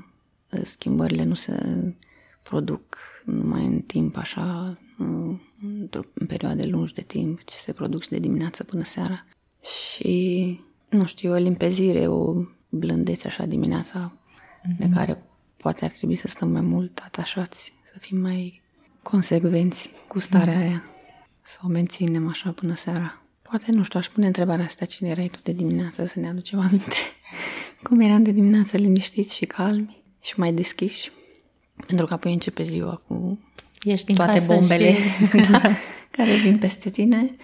schimbările 0.63 1.23
nu 1.23 1.33
se 1.33 1.55
produc 2.43 2.97
numai 3.25 3.65
în 3.65 3.79
timp 3.79 4.17
așa, 4.17 4.77
uh, 4.99 5.39
într-o 5.79 6.01
perioade 6.27 6.65
lungi 6.65 6.93
de 6.93 7.01
timp, 7.01 7.43
ci 7.43 7.53
se 7.53 7.73
produc 7.73 8.01
și 8.01 8.09
de 8.09 8.19
dimineață 8.19 8.63
până 8.63 8.83
seara. 8.83 9.25
Și, 9.61 10.59
nu 10.89 11.05
știu, 11.05 11.31
o 11.31 11.35
limpezire, 11.35 12.07
o 12.07 12.33
blândețe 12.69 13.27
așa 13.27 13.45
dimineața 13.45 14.13
mm-hmm. 14.61 14.77
de 14.77 14.89
care 14.93 15.23
poate 15.57 15.85
ar 15.85 15.91
trebui 15.91 16.15
să 16.15 16.27
stăm 16.27 16.49
mai 16.49 16.61
mult 16.61 17.01
atașați, 17.05 17.73
să 17.91 17.99
fim 17.99 18.17
mai 18.17 18.61
consecvenți 19.01 19.89
cu 20.07 20.19
starea 20.19 20.53
mm-hmm. 20.53 20.67
aia, 20.67 20.83
să 21.41 21.57
o 21.63 21.67
menținem 21.67 22.27
așa 22.29 22.51
până 22.51 22.75
seara. 22.75 23.21
Poate, 23.41 23.71
nu 23.71 23.83
știu, 23.83 23.99
aș 23.99 24.07
pune 24.07 24.25
întrebarea 24.25 24.65
asta, 24.65 24.85
cine 24.85 25.09
erai 25.09 25.27
tu 25.27 25.39
de 25.43 25.51
dimineață, 25.51 26.05
să 26.05 26.19
ne 26.19 26.27
aducem 26.27 26.59
aminte 26.67 26.95
cum 27.83 27.99
eram 27.99 28.23
de 28.23 28.31
dimineață 28.31 28.77
liniștiți 28.77 29.35
și 29.35 29.45
calmi 29.45 30.03
și 30.21 30.39
mai 30.39 30.53
deschiși. 30.53 31.11
Pentru 31.87 32.05
că 32.05 32.13
apoi 32.13 32.33
începe 32.33 32.63
ziua 32.63 33.01
cu 33.07 33.39
Ești 33.83 34.13
toate 34.13 34.43
bombele 34.45 34.93
și... 34.93 35.01
da, 35.51 35.61
care 36.11 36.35
vin 36.35 36.57
peste 36.57 36.89
tine 36.89 37.35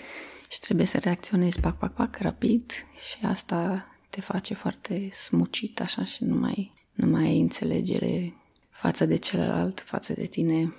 și 0.50 0.60
trebuie 0.60 0.86
să 0.86 0.98
reacționezi 0.98 1.60
pac, 1.60 1.78
pac, 1.78 1.94
pac, 1.94 2.18
rapid 2.18 2.72
și 3.10 3.26
asta 3.26 3.88
te 4.10 4.22
face 4.22 4.54
foarte 4.54 5.10
smucit 5.12 5.82
așa 5.82 6.06
și 6.06 6.24
nu 6.24 6.36
mai, 6.36 6.74
nu 6.98 7.08
mai 7.08 7.24
ai 7.24 7.40
înțelegere 7.40 8.34
față 8.70 9.06
de 9.06 9.16
celălalt, 9.16 9.80
față 9.80 10.14
de 10.14 10.26
tine 10.26 10.74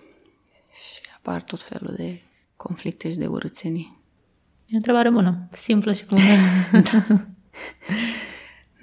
și 0.72 1.00
apar 1.16 1.42
tot 1.42 1.62
felul 1.62 1.94
de 1.96 2.20
conflicte 2.56 3.10
și 3.10 3.16
de 3.16 3.26
urățenii. 3.26 3.98
E 4.66 4.72
o 4.72 4.76
întrebare 4.76 5.10
bună, 5.10 5.48
simplă 5.52 5.92
și 5.92 6.04
bună. 6.04 6.22
da. 6.90 7.26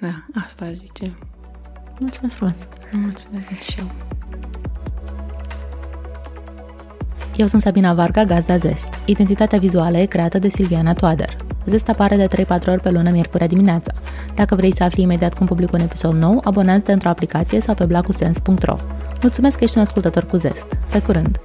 da, 0.00 0.26
asta 0.34 0.64
aș 0.64 0.72
zice. 0.72 1.18
Mulțumesc 2.00 2.34
frumos! 2.34 2.68
Mulțumesc 2.92 3.60
și 3.60 3.78
eu! 3.78 3.90
Eu 7.36 7.46
sunt 7.46 7.62
Sabina 7.62 7.94
Varga, 7.94 8.24
gazda 8.24 8.56
Zest. 8.56 8.88
Identitatea 9.04 9.58
vizuală 9.58 9.96
e 9.96 10.04
creată 10.04 10.38
de 10.38 10.48
Silviana 10.48 10.92
Toader. 10.92 11.36
Zest 11.66 11.88
apare 11.88 12.16
de 12.16 12.44
3-4 12.44 12.46
ori 12.66 12.80
pe 12.80 12.90
lună, 12.90 13.10
miercurea 13.10 13.46
dimineața. 13.46 13.92
Dacă 14.34 14.54
vrei 14.54 14.74
să 14.74 14.82
afli 14.82 15.02
imediat 15.02 15.34
cum 15.34 15.46
public 15.46 15.72
un 15.72 15.80
episod 15.80 16.14
nou, 16.14 16.40
abonează-te 16.44 16.92
într-o 16.92 17.08
aplicație 17.08 17.60
sau 17.60 17.74
pe 17.74 17.84
blacusens.ro. 17.84 18.76
Mulțumesc 19.20 19.58
că 19.58 19.64
ești 19.64 19.76
un 19.76 19.82
ascultător 19.82 20.24
cu 20.24 20.36
Zest. 20.36 20.78
Pe 20.90 21.02
curând! 21.02 21.40